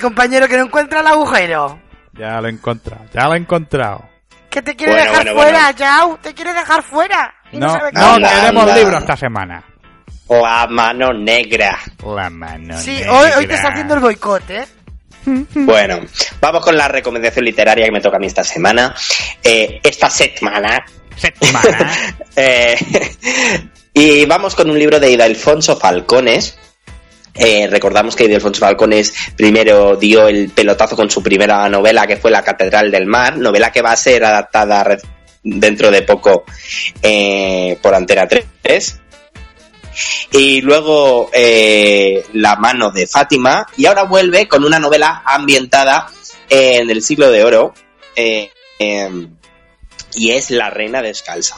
mi 0.00 0.08
compañero, 0.08 0.48
que 0.48 0.56
no 0.56 0.64
encuentra 0.64 1.00
el 1.00 1.06
agujero. 1.06 1.78
Ya 2.14 2.40
lo 2.40 2.48
he 2.48 2.50
encontrado, 2.50 3.04
ya 3.12 3.26
lo 3.26 3.34
he 3.34 3.38
encontrado. 3.38 4.08
Que 4.48 4.62
te 4.62 4.74
quiere 4.74 4.92
Bueno, 4.94 5.10
dejar 5.10 5.24
bueno, 5.26 5.40
fuera, 5.42 5.62
bueno. 5.64 5.78
Yao. 5.78 6.18
Te 6.22 6.34
quiere 6.34 6.52
dejar 6.54 6.82
fuera. 6.82 7.34
No, 7.52 7.66
No, 7.66 7.72
sabe 7.72 7.92
no, 7.92 8.14
tenemos 8.16 8.62
anda. 8.62 8.76
libro 8.76 8.98
esta 8.98 9.16
semana. 9.16 9.62
La 10.28 10.66
mano 10.68 11.12
negra. 11.12 11.78
La 12.04 12.30
mano 12.30 12.76
Sí, 12.78 12.96
negra. 12.96 13.12
hoy, 13.12 13.30
hoy 13.38 13.46
te 13.46 13.54
está 13.54 13.68
haciendo 13.68 13.94
el 13.94 14.00
boicot, 14.00 14.50
¿eh? 14.50 14.66
Bueno, 15.54 16.00
vamos 16.40 16.64
con 16.64 16.76
la 16.76 16.88
recomendación 16.88 17.44
literaria 17.44 17.84
que 17.84 17.92
me 17.92 18.00
toca 18.00 18.16
a 18.16 18.20
mí 18.20 18.26
esta 18.26 18.42
semana. 18.42 18.94
Eh, 19.44 19.80
esta 19.82 20.08
semana. 20.10 20.82
Semana. 21.16 21.92
Eh, 22.36 22.76
y 23.92 24.24
vamos 24.24 24.54
con 24.54 24.70
un 24.70 24.78
libro 24.78 24.98
de 24.98 25.10
Ildefonso 25.10 25.76
Falcones. 25.76 26.58
Eh, 27.34 27.66
recordamos 27.68 28.16
que 28.16 28.24
Ildefonso 28.24 28.60
Falcones 28.60 29.12
primero 29.36 29.96
dio 29.96 30.28
el 30.28 30.50
pelotazo 30.50 30.96
con 30.96 31.10
su 31.10 31.22
primera 31.22 31.68
novela, 31.68 32.06
que 32.06 32.16
fue 32.16 32.30
La 32.30 32.42
Catedral 32.42 32.90
del 32.90 33.06
Mar, 33.06 33.38
novela 33.38 33.70
que 33.70 33.82
va 33.82 33.92
a 33.92 33.96
ser 33.96 34.24
adaptada 34.24 34.98
dentro 35.42 35.90
de 35.90 36.02
poco 36.02 36.44
eh, 37.02 37.78
por 37.80 37.94
Antena 37.94 38.26
3. 38.26 39.00
Y 40.32 40.60
luego 40.60 41.30
eh, 41.32 42.24
La 42.34 42.56
mano 42.56 42.90
de 42.90 43.06
Fátima. 43.06 43.66
Y 43.76 43.86
ahora 43.86 44.04
vuelve 44.04 44.48
con 44.48 44.64
una 44.64 44.78
novela 44.78 45.22
ambientada 45.24 46.06
en 46.48 46.90
el 46.90 47.02
siglo 47.02 47.30
de 47.30 47.44
oro. 47.44 47.74
em, 48.78 49.39
y 50.14 50.32
es 50.32 50.50
La 50.50 50.70
Reina 50.70 51.02
Descalza. 51.02 51.56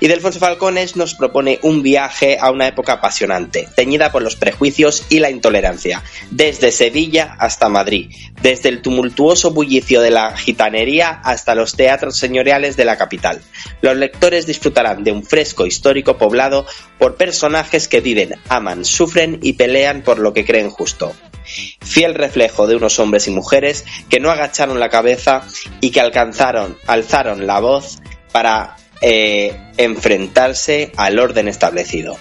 Y 0.00 0.08
Delfonso 0.08 0.38
Falcones 0.38 0.96
nos 0.96 1.14
propone 1.14 1.58
un 1.62 1.82
viaje 1.82 2.38
a 2.40 2.50
una 2.50 2.66
época 2.66 2.94
apasionante, 2.94 3.68
teñida 3.74 4.10
por 4.12 4.22
los 4.22 4.36
prejuicios 4.36 5.04
y 5.08 5.20
la 5.20 5.30
intolerancia, 5.30 6.02
desde 6.30 6.72
Sevilla 6.72 7.36
hasta 7.38 7.68
Madrid, 7.68 8.10
desde 8.42 8.68
el 8.68 8.82
tumultuoso 8.82 9.50
bullicio 9.52 10.00
de 10.00 10.10
la 10.10 10.36
gitanería 10.36 11.20
hasta 11.22 11.54
los 11.54 11.74
teatros 11.74 12.16
señoriales 12.16 12.76
de 12.76 12.84
la 12.84 12.96
capital. 12.96 13.40
Los 13.82 13.96
lectores 13.96 14.46
disfrutarán 14.46 15.04
de 15.04 15.12
un 15.12 15.24
fresco 15.24 15.66
histórico 15.66 16.18
poblado 16.18 16.66
por 16.98 17.16
personajes 17.16 17.88
que 17.88 18.00
viven, 18.00 18.34
aman, 18.48 18.84
sufren 18.84 19.38
y 19.42 19.54
pelean 19.54 20.02
por 20.02 20.18
lo 20.18 20.32
que 20.32 20.44
creen 20.44 20.70
justo. 20.70 21.14
Fiel 21.44 22.14
reflejo 22.14 22.66
de 22.66 22.76
unos 22.76 22.98
hombres 22.98 23.26
y 23.28 23.30
mujeres 23.30 23.84
que 24.08 24.20
no 24.20 24.30
agacharon 24.30 24.80
la 24.80 24.88
cabeza 24.88 25.42
y 25.80 25.90
que 25.90 26.00
alcanzaron, 26.00 26.76
alzaron 26.86 27.46
la 27.46 27.60
voz 27.60 27.98
para 28.32 28.76
eh, 29.00 29.56
enfrentarse 29.76 30.92
al 30.96 31.18
orden 31.18 31.48
establecido. 31.48 32.16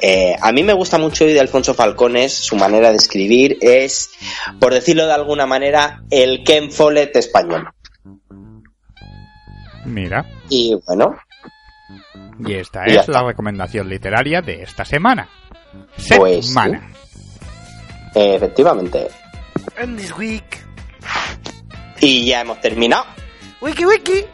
Eh, 0.00 0.36
a 0.40 0.52
mí 0.52 0.62
me 0.62 0.74
gusta 0.74 0.98
mucho 0.98 1.24
de 1.24 1.40
Alfonso 1.40 1.74
Falcones, 1.74 2.34
su 2.34 2.56
manera 2.56 2.90
de 2.90 2.96
escribir 2.96 3.58
es, 3.60 4.10
por 4.60 4.74
decirlo 4.74 5.06
de 5.06 5.14
alguna 5.14 5.46
manera, 5.46 6.02
el 6.10 6.44
Ken 6.44 6.70
Follett 6.70 7.16
español. 7.16 7.68
Mira, 9.84 10.26
Y 10.50 10.78
bueno, 10.86 11.16
y 12.46 12.54
esta 12.54 12.82
Y 12.86 12.96
es 12.96 13.08
la 13.08 13.22
recomendación 13.22 13.88
literaria 13.88 14.42
de 14.42 14.62
esta 14.62 14.84
semana. 14.84 15.28
Pues 16.16 16.46
sí. 16.46 16.54
Eh, 18.18 18.34
efectivamente. 18.34 19.08
En 19.76 19.96
this 19.96 20.12
week. 20.18 20.58
Y 22.00 22.24
ya 22.26 22.40
hemos 22.40 22.60
terminado. 22.60 23.04
Wiki 23.60 23.84
wiki. 23.86 24.24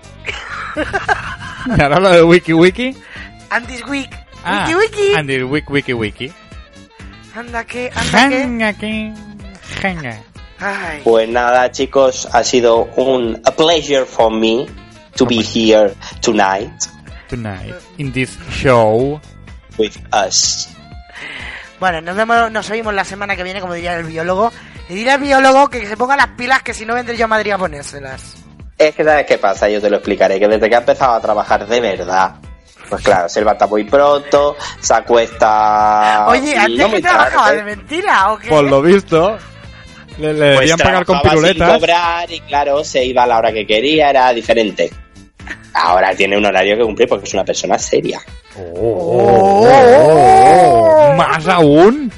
Y 1.66 1.82
ahora 1.82 2.01
lo 2.01 2.09
de 2.11 2.22
Wiki 2.22 2.53
Wiki. 2.55 2.97
And 3.51 3.66
this 3.66 3.85
week. 3.87 4.09
Ah, 4.45 4.64
Wiki 4.66 4.74
wiki. 4.74 5.14
and 5.14 5.28
the 5.28 5.43
Wiki 5.45 5.70
Wiki 5.72 5.93
Wiki. 5.93 6.32
Anda 7.35 7.64
que, 7.64 7.91
anda 7.95 8.72
que. 8.72 9.12
Jenga. 9.80 10.18
Ay. 10.61 11.01
Pues 11.05 11.28
nada, 11.28 11.70
chicos, 11.70 12.26
ha 12.32 12.43
sido 12.43 12.89
un 12.97 13.41
a 13.45 13.51
pleasure 13.51 14.05
for 14.07 14.30
me 14.30 14.66
to 15.16 15.26
be 15.26 15.43
here 15.43 15.93
tonight 16.20 16.72
Tonight, 17.28 17.74
in 17.99 18.12
this 18.12 18.37
show. 18.51 19.20
with 19.78 19.97
us. 20.12 20.68
Bueno, 21.85 22.01
nos 22.01 22.16
vemos, 22.16 22.51
nos 22.51 22.70
oímos 22.70 22.95
la 22.95 23.05
semana 23.05 23.37
que 23.37 23.43
viene, 23.43 23.61
como 23.61 23.74
diría 23.74 23.95
el 23.99 24.05
biólogo. 24.05 24.51
Y 24.89 24.95
dile 24.95 25.11
al 25.11 25.20
biólogo 25.20 25.68
que 25.68 25.85
se 25.85 25.99
ponga 25.99 26.16
las 26.16 26.28
pilas, 26.28 26.62
que 26.62 26.72
si 26.72 26.87
no 26.87 26.95
vendré 26.95 27.14
yo 27.14 27.26
a 27.26 27.28
Madrid 27.28 27.53
a 27.53 27.59
ponérselas. 27.59 28.37
Es 28.78 28.95
que 28.95 29.05
sabes 29.05 29.26
qué 29.26 29.37
pasa, 29.37 29.68
yo 29.68 29.82
te 29.82 29.91
lo 29.91 29.97
explicaré, 29.97 30.41
que 30.41 30.49
desde 30.49 30.66
que 30.70 30.76
ha 30.76 30.78
empezado 30.78 31.12
a 31.12 31.20
trabajar 31.20 31.66
de 31.66 31.80
verdad, 31.82 32.37
pues 32.89 33.03
claro, 33.05 33.28
se 33.28 33.41
levanta 33.41 33.66
muy 33.66 33.85
pronto, 33.85 34.57
se 34.80 34.95
acuesta... 34.95 36.24
Oye, 36.28 36.55
no 36.55 36.62
antes 36.62 36.89
muy 36.89 36.97
que 36.97 37.03
trabajaba 37.03 37.45
tarde. 37.49 37.57
de 37.59 37.64
mentira, 37.64 38.32
¿o 38.32 38.39
qué? 38.39 38.49
Por 38.49 38.64
lo 38.64 38.80
visto, 38.80 39.37
le, 40.16 40.32
le 40.32 40.55
Pues 40.55 40.61
debían 40.61 40.78
pagar 40.78 41.05
con 41.05 41.20
trabajaba 41.20 41.35
sin 41.43 41.53
piruletas. 41.53 41.78
cobrar 41.78 42.32
y 42.32 42.41
claro, 42.41 42.82
se 42.82 43.05
iba 43.05 43.24
a 43.24 43.26
la 43.26 43.37
hora 43.37 43.53
que 43.53 43.66
quería, 43.66 44.09
era 44.09 44.32
diferente. 44.32 44.91
Ahora 45.74 46.14
tiene 46.14 46.39
un 46.39 46.47
horario 46.47 46.78
que 46.78 46.82
cumplir 46.82 47.11
porque 47.11 47.26
es 47.26 47.35
una 47.35 47.45
persona 47.45 47.78
seria. 47.78 48.22
Oh, 48.57 49.66
Más 51.16 51.48
aún. 51.48 52.12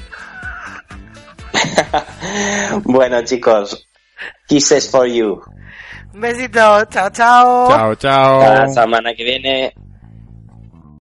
Bueno, 2.83 3.23
chicos, 3.23 3.87
kisses 4.47 4.89
for 4.89 5.07
you. 5.07 5.41
Un 6.13 6.21
besito, 6.21 6.85
chao, 6.85 7.09
chao. 7.11 7.67
Chao, 7.69 7.95
chao. 7.95 8.39
La 8.39 8.67
semana 8.67 9.13
que 9.13 9.23
viene. 9.23 9.73